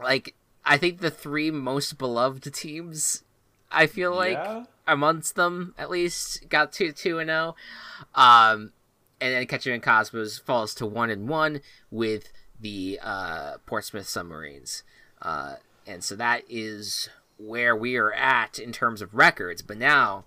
[0.03, 0.35] like,
[0.65, 3.23] I think the three most beloved teams,
[3.71, 4.65] I feel like, Yeah?
[4.87, 7.55] amongst them at least got to two and zero.
[8.15, 8.73] Um,
[9.21, 11.61] and then Ketchikan Cosmos falls to one and one
[11.91, 14.83] with the uh, Portsmouth Submarines.
[15.23, 15.57] Uh,
[15.87, 17.09] and so that is
[17.39, 19.63] where we are at in terms of records.
[19.63, 20.25] But now,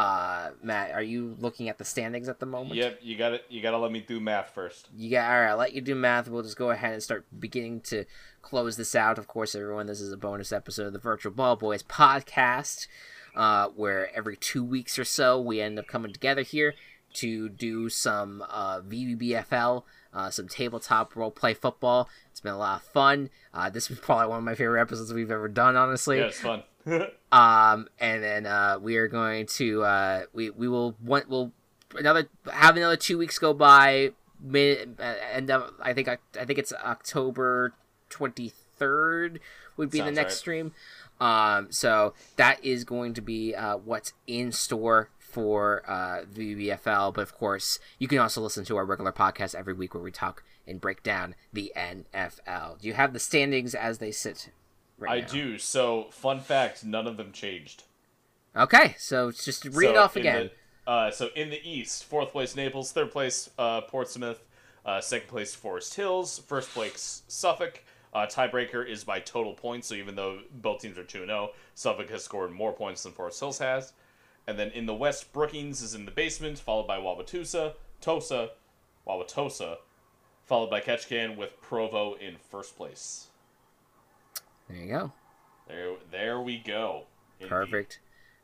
[0.00, 2.74] uh, Matt, are you looking at the standings at the moment?
[2.74, 4.88] Yep, you got to You got to let me do math first.
[4.96, 5.50] You got all right.
[5.50, 6.26] I'll let you do math.
[6.26, 8.06] We'll just go ahead and start beginning to
[8.40, 9.18] close this out.
[9.18, 12.86] Of course, everyone, this is a bonus episode of the Virtual Ball Boys podcast,
[13.36, 16.72] uh, where every two weeks or so we end up coming together here
[17.12, 19.82] to do some uh, VBBFL,
[20.14, 22.08] uh, some tabletop role play football.
[22.30, 23.28] It's been a lot of fun.
[23.52, 26.20] Uh, this was probably one of my favorite episodes we've ever done, honestly.
[26.20, 26.62] Yeah, it's fun.
[27.32, 31.52] Um, and then uh, we are going to uh, we we will want we'll
[31.94, 34.10] another have another two weeks go by.
[34.42, 37.74] Mid uh, end up I think I, I think it's October
[38.08, 39.38] twenty third
[39.76, 40.38] would be the next right.
[40.38, 40.72] stream.
[41.20, 47.14] Um, so that is going to be uh, what's in store for uh, the VBBFL.
[47.14, 50.10] But of course, you can also listen to our regular podcast every week where we
[50.10, 52.80] talk and break down the NFL.
[52.80, 54.50] Do you have the standings as they sit?
[55.00, 55.26] Right I now?
[55.26, 55.58] do.
[55.58, 57.84] So, fun fact: none of them changed.
[58.54, 60.50] Okay, so it's just read it off again.
[60.86, 64.44] the- uh, so in the East, fourth place Naples, third place uh, Portsmouth,
[64.84, 67.82] uh, second place Forest Hills, first place Suffolk.
[68.12, 69.86] Uh, tiebreaker is by total points.
[69.86, 73.38] So even though both teams are two zero, Suffolk has scored more points than Forest
[73.40, 73.92] Hills has.
[74.48, 78.50] And then in the West, Brookings is in the basement, followed by Wauwatosa, Tosa,
[79.06, 79.76] Wauwatosa,
[80.44, 83.28] followed by Ketchikan with Provo in first place.
[84.70, 85.12] There you go.
[85.68, 87.04] There, there we go.
[87.38, 87.50] Indeed.
[87.50, 88.00] Perfect.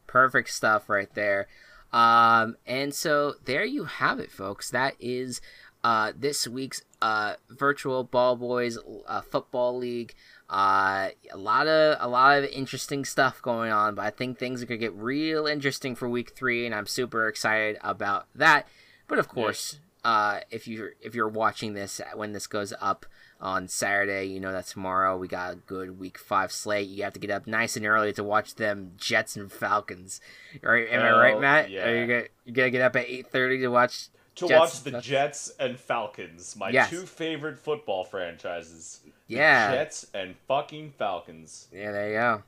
[0.06, 1.48] Perfect stuff right there.
[1.92, 4.70] Um, and so there you have it, folks.
[4.70, 5.40] That is
[5.84, 10.14] uh, this week's uh, virtual ball boys uh, football league.
[10.48, 14.62] Uh, a lot of a lot of interesting stuff going on, but I think things
[14.62, 18.68] are gonna get real interesting for week three, and I'm super excited about that.
[19.08, 23.06] But of course, uh, if you if you're watching this when this goes up
[23.40, 26.88] on Saturday, you know that tomorrow we got a good week five slate.
[26.88, 30.20] You have to get up nice and early to watch them Jets and Falcons.
[30.62, 30.88] Right?
[30.90, 31.70] Am I right, Matt?
[31.70, 31.86] yeah.
[31.86, 34.08] Are you gonna you gonna get up at eight thirty to watch?
[34.36, 35.06] to Jets watch the Falcons?
[35.06, 36.90] Jets and Falcons, my Yes.
[36.90, 39.00] two favorite football franchises.
[39.28, 39.72] Yeah.
[39.72, 41.68] Jets and fucking Falcons.
[41.72, 42.42] Yeah, there you go.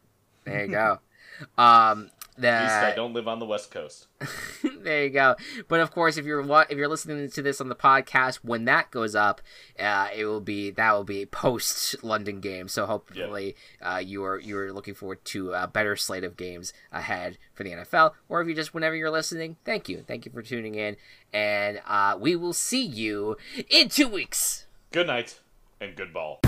[0.44, 0.98] There you go.
[1.62, 4.06] um, the At least I don't live on the West Coast.
[4.82, 5.36] there you go.
[5.66, 6.40] But of course, if you're
[6.70, 9.40] if you're listening to this on the podcast when that goes up,
[9.78, 12.68] uh, it will be that will be post London game.
[12.68, 16.72] So hopefully, uh, you are you are looking forward to a better slate of games
[16.92, 18.12] ahead for the NFL.
[18.28, 20.96] Or if you just whenever you're listening, thank you, thank you for tuning in,
[21.32, 23.36] and uh, we will see you
[23.68, 24.66] in two weeks.
[24.92, 25.40] Good night
[25.80, 26.40] and good ball.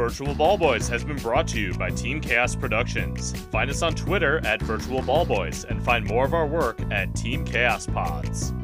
[0.00, 3.38] Virtual Ball Boys has been brought to you by Team Chaos Productions.
[3.52, 7.14] Find us on Twitter at Virtual Ball Boys and find more of our work at
[7.14, 8.54] Team Chaos Pods.